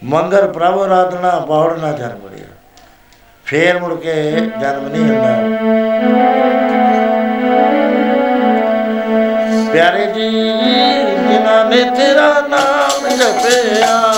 [0.05, 2.47] ਮੰਗਰ ਪ੍ਰਭ ਆਰਾਧਨਾ ਬੌੜ ਨਾ ਜਨ ਬੜਿਆ
[3.45, 5.37] ਫੇਰ ਮੁੜ ਕੇ ਜਨਮ ਨਹੀਂ ਹੁੰਦਾ।
[9.73, 10.31] ਪਿਆਰੇ ਜੀ,
[11.29, 14.13] ਜਿਨ੍ਹਾਂ ਨੇ ਤੇਰਾ ਨਾਮ ਜਪਿਆ।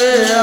[0.00, 0.41] ਨਾਮ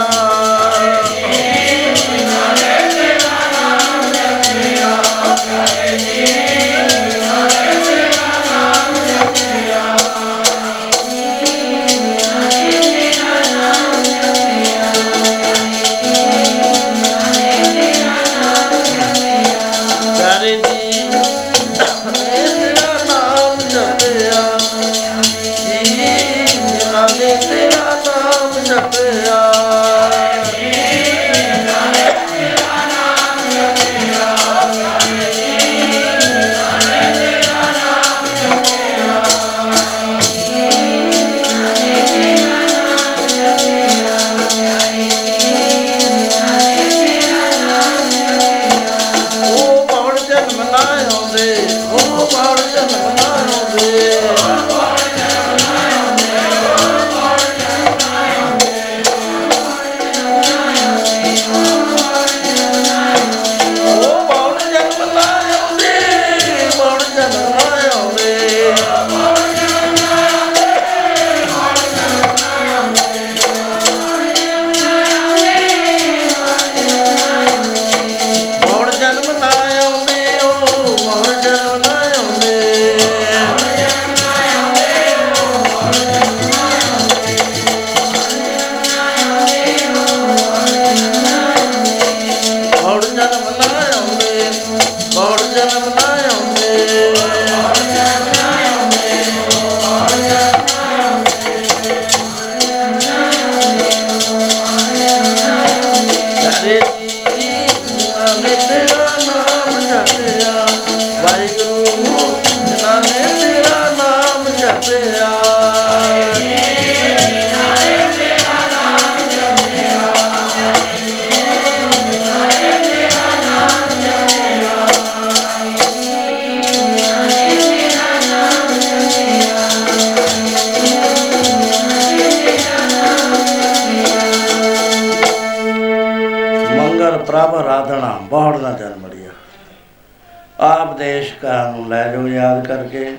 [141.89, 143.17] ਲੈ ਜਾਓ ਯਾਦ ਕਰਕੇ।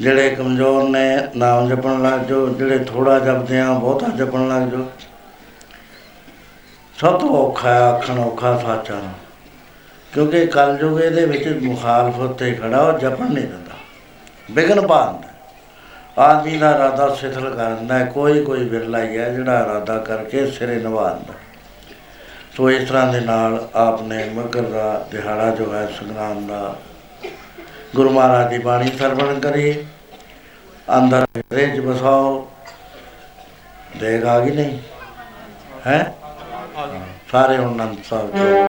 [0.00, 4.86] ਜਿਹੜੇ ਕਮਜ਼ੋਰ ਨੇ, ਨਾਮ ਜਪਣ ਲੱਗ ਜਾਓ। ਜਿਹੜੇ ਥੋੜਾ ਜਪਦੇ ਆ, ਬਹੁਤਾ ਜਪਣ ਲੱਗ ਜਾਓ।
[7.00, 9.12] ਸਭ ਤੋਂ ਔਖਾ ਹੈ ਆਖਣ ਔਖਾ ਸਾਚਾ ਨੂੰ
[10.14, 13.74] ਕਿਉਂਕਿ ਕਲਯੁਗ ਇਹਦੇ ਵਿੱਚ ਮੁਖਾਲਫਤ ਤੇ ਖੜਾ, ਉਹ ਜਪਣ ਨਹੀਂ ਦਿੰਦਾ।
[14.50, 15.28] ਵਿਗਨ ਪਾਉਂਦਾ
[16.18, 20.74] ਆਦਮੀ ਦਾ ਇਰਾਦਾ ਸਿਥਲ ਕਰਦਾ ਹੈ। ਕੋਈ ਕੋਈ ਵਿਰਲਾ ਹੀ ਹੈ ਜਿਹੜਾ ਇਰਾਦਾ ਕਰਕੇ ਸਿਰੇ
[20.74, 21.34] ਨਿਭਾਉਂਦਾ
[22.56, 26.76] ਸੋ ਇਸ ਤਰ੍ਹਾਂ ਦੇ ਨਾਲ ਆਪਨੇ ਮਗਰ ਦਾ, ਦਿਹਾੜਾ ਜੋ ਹੈ, ਸੰਗਰਾਮ ਦਾ
[27.96, 29.86] ਗੁਰੂ ਮਹਾਰਾਜ ਦੀ ਬਾਣੀ ਸਰਵਣ ਕਰੀ।
[30.98, 32.48] ਅੰਦਰ ਰਿਜ ਬਸਾਓ।
[34.26, 34.78] ਆ ਗਈ ਨਹੀਂ?
[35.86, 36.14] ਹੈ?
[37.32, 38.68] ਸਾਰੇ ਹੁਣ ਅਨੰਦ ਸਾਹਿਬ